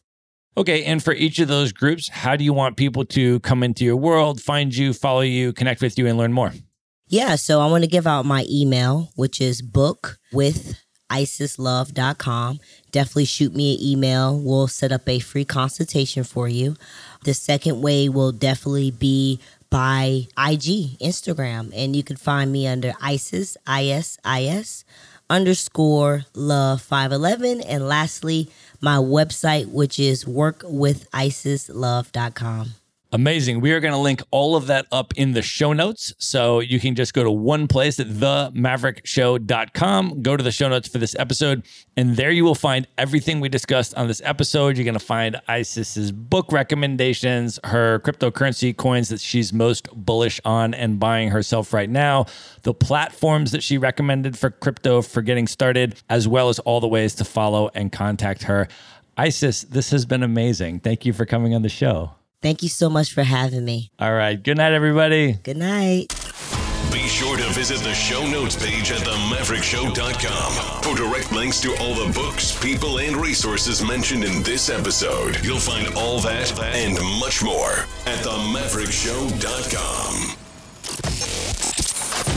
Okay. 0.56 0.86
And 0.86 1.04
for 1.04 1.12
each 1.12 1.38
of 1.40 1.50
those 1.50 1.74
groups, 1.74 2.08
how 2.08 2.38
do 2.38 2.46
you 2.46 2.54
want 2.54 2.78
people 2.78 3.04
to 3.08 3.42
come 3.42 3.62
into 3.62 3.84
your 3.84 3.98
world, 3.98 4.40
find 4.40 4.74
you, 4.74 4.94
follow 4.94 5.20
you, 5.20 5.52
connect 5.52 5.82
with 5.82 5.98
you, 5.98 6.08
and 6.08 6.18
learn 6.18 6.32
more? 6.32 6.54
Yeah, 7.10 7.36
so 7.36 7.62
I 7.62 7.68
want 7.68 7.86
to 7.86 7.90
give 7.90 8.06
out 8.06 8.26
my 8.26 8.46
email, 8.50 9.12
which 9.16 9.40
is 9.40 9.62
book 9.62 10.18
with 10.34 10.78
isislove.com. 11.10 12.60
Definitely 12.92 13.24
shoot 13.26 13.56
me 13.56 13.76
an 13.76 13.82
email. 13.82 14.38
We'll 14.38 14.68
set 14.68 14.92
up 14.92 15.08
a 15.08 15.20
free 15.20 15.46
consultation 15.46 16.26
for 16.26 16.50
you. 16.50 16.76
The 17.24 17.34
second 17.34 17.82
way 17.82 18.10
will 18.10 18.34
definitely 18.34 18.92
be 18.92 19.40
by 19.70 20.28
IG, 20.38 20.98
Instagram, 21.00 21.72
and 21.74 21.96
you 21.96 22.04
can 22.04 22.18
find 22.18 22.52
me 22.52 22.68
under 22.68 22.92
Isis, 23.02 23.56
I 23.66 23.86
S 23.88 24.18
I 24.26 24.44
S 24.46 24.84
underscore 25.30 26.26
love 26.34 26.82
511. 26.82 27.62
And 27.62 27.88
lastly, 27.88 28.50
my 28.82 28.98
website, 28.98 29.70
which 29.70 29.98
is 30.00 30.26
workwithisislove.com. 30.26 32.74
Amazing. 33.14 33.62
We 33.62 33.72
are 33.72 33.80
going 33.80 33.94
to 33.94 34.00
link 34.00 34.22
all 34.32 34.58
of 34.58 34.68
that 34.68 34.86
up 34.92 35.14
in 35.16 35.32
the 35.32 35.42
show 35.42 35.72
notes. 35.72 36.14
So 36.18 36.60
you 36.60 36.78
can 36.78 36.94
just 36.94 37.14
go 37.14 37.24
to 37.24 37.32
one 37.32 37.70
place 37.70 38.02
at 38.02 38.08
themaverickshow.com, 38.08 40.22
go 40.22 40.36
to 40.36 40.44
the 40.44 40.52
show 40.52 40.68
notes 40.68 40.90
for 40.90 40.98
this 40.98 41.16
episode, 41.18 41.64
and 41.96 42.18
there 42.18 42.32
you 42.32 42.44
will 42.44 42.54
find 42.54 42.86
everything 42.98 43.40
we 43.40 43.48
discussed 43.48 43.96
on 43.96 44.10
this 44.10 44.22
episode. 44.26 44.76
You're 44.76 44.84
going 44.84 44.94
to 44.94 45.00
find 45.00 45.40
Isis's 45.48 46.12
book 46.12 46.52
recommendations, 46.52 47.62
her 47.64 48.00
cryptocurrency 48.00 48.76
coins 48.76 49.08
that 49.08 49.22
she's 49.22 49.54
most 49.54 49.88
bullish 49.94 50.42
on 50.44 50.74
and 50.74 51.00
buying 51.00 51.30
herself 51.30 51.72
right 51.72 51.90
now, 51.90 52.26
the 52.64 52.74
platforms 52.74 53.52
that 53.52 53.64
she 53.64 53.78
recommended 53.78 54.38
for 54.38 54.50
crypto 54.50 55.02
for 55.02 55.22
getting 55.22 55.48
started, 55.48 55.96
as 56.10 56.28
well 56.28 56.50
as 56.50 56.60
all 56.60 56.82
the 56.82 56.90
ways 56.90 57.16
to 57.16 57.24
follow 57.24 57.70
and 57.74 57.94
contact 57.94 58.44
her. 58.44 58.68
Isis, 59.16 59.62
this 59.62 59.92
has 59.92 60.06
been 60.06 60.24
amazing. 60.24 60.82
Thank 60.82 61.06
you 61.06 61.14
for 61.14 61.26
coming 61.26 61.56
on 61.56 61.62
the 61.62 61.70
show. 61.70 62.17
Thank 62.42 62.64
you 62.64 62.70
so 62.70 62.90
much 62.90 63.12
for 63.14 63.24
having 63.24 63.66
me. 63.66 63.92
All 64.00 64.14
right. 64.14 64.42
Good 64.42 64.56
night, 64.58 64.72
everybody. 64.74 65.34
Good 65.44 65.58
night. 65.58 66.14
Be 66.92 67.08
sure 67.08 67.38
to 67.38 67.44
visit 67.50 67.80
the 67.80 67.94
show 67.94 68.26
notes 68.28 68.56
page 68.56 68.92
at 68.92 69.02
themaverickshow.com 69.02 70.82
for 70.84 70.96
direct 70.96 71.32
links 71.32 71.60
to 71.62 71.76
all 71.78 71.94
the 71.96 72.12
books, 72.14 72.58
people, 72.64 73.00
and 73.00 73.18
resources 73.18 73.84
mentioned 73.84 74.24
in 74.24 74.44
this 74.44 74.70
episode. 74.70 75.44
You'll 75.44 75.60
find 75.60 75.94
all 75.96 76.20
that 76.20 76.58
and 76.60 76.94
much 77.20 77.44
more 77.44 77.72
at 78.06 78.24
themaverickshow.com. 78.24 80.47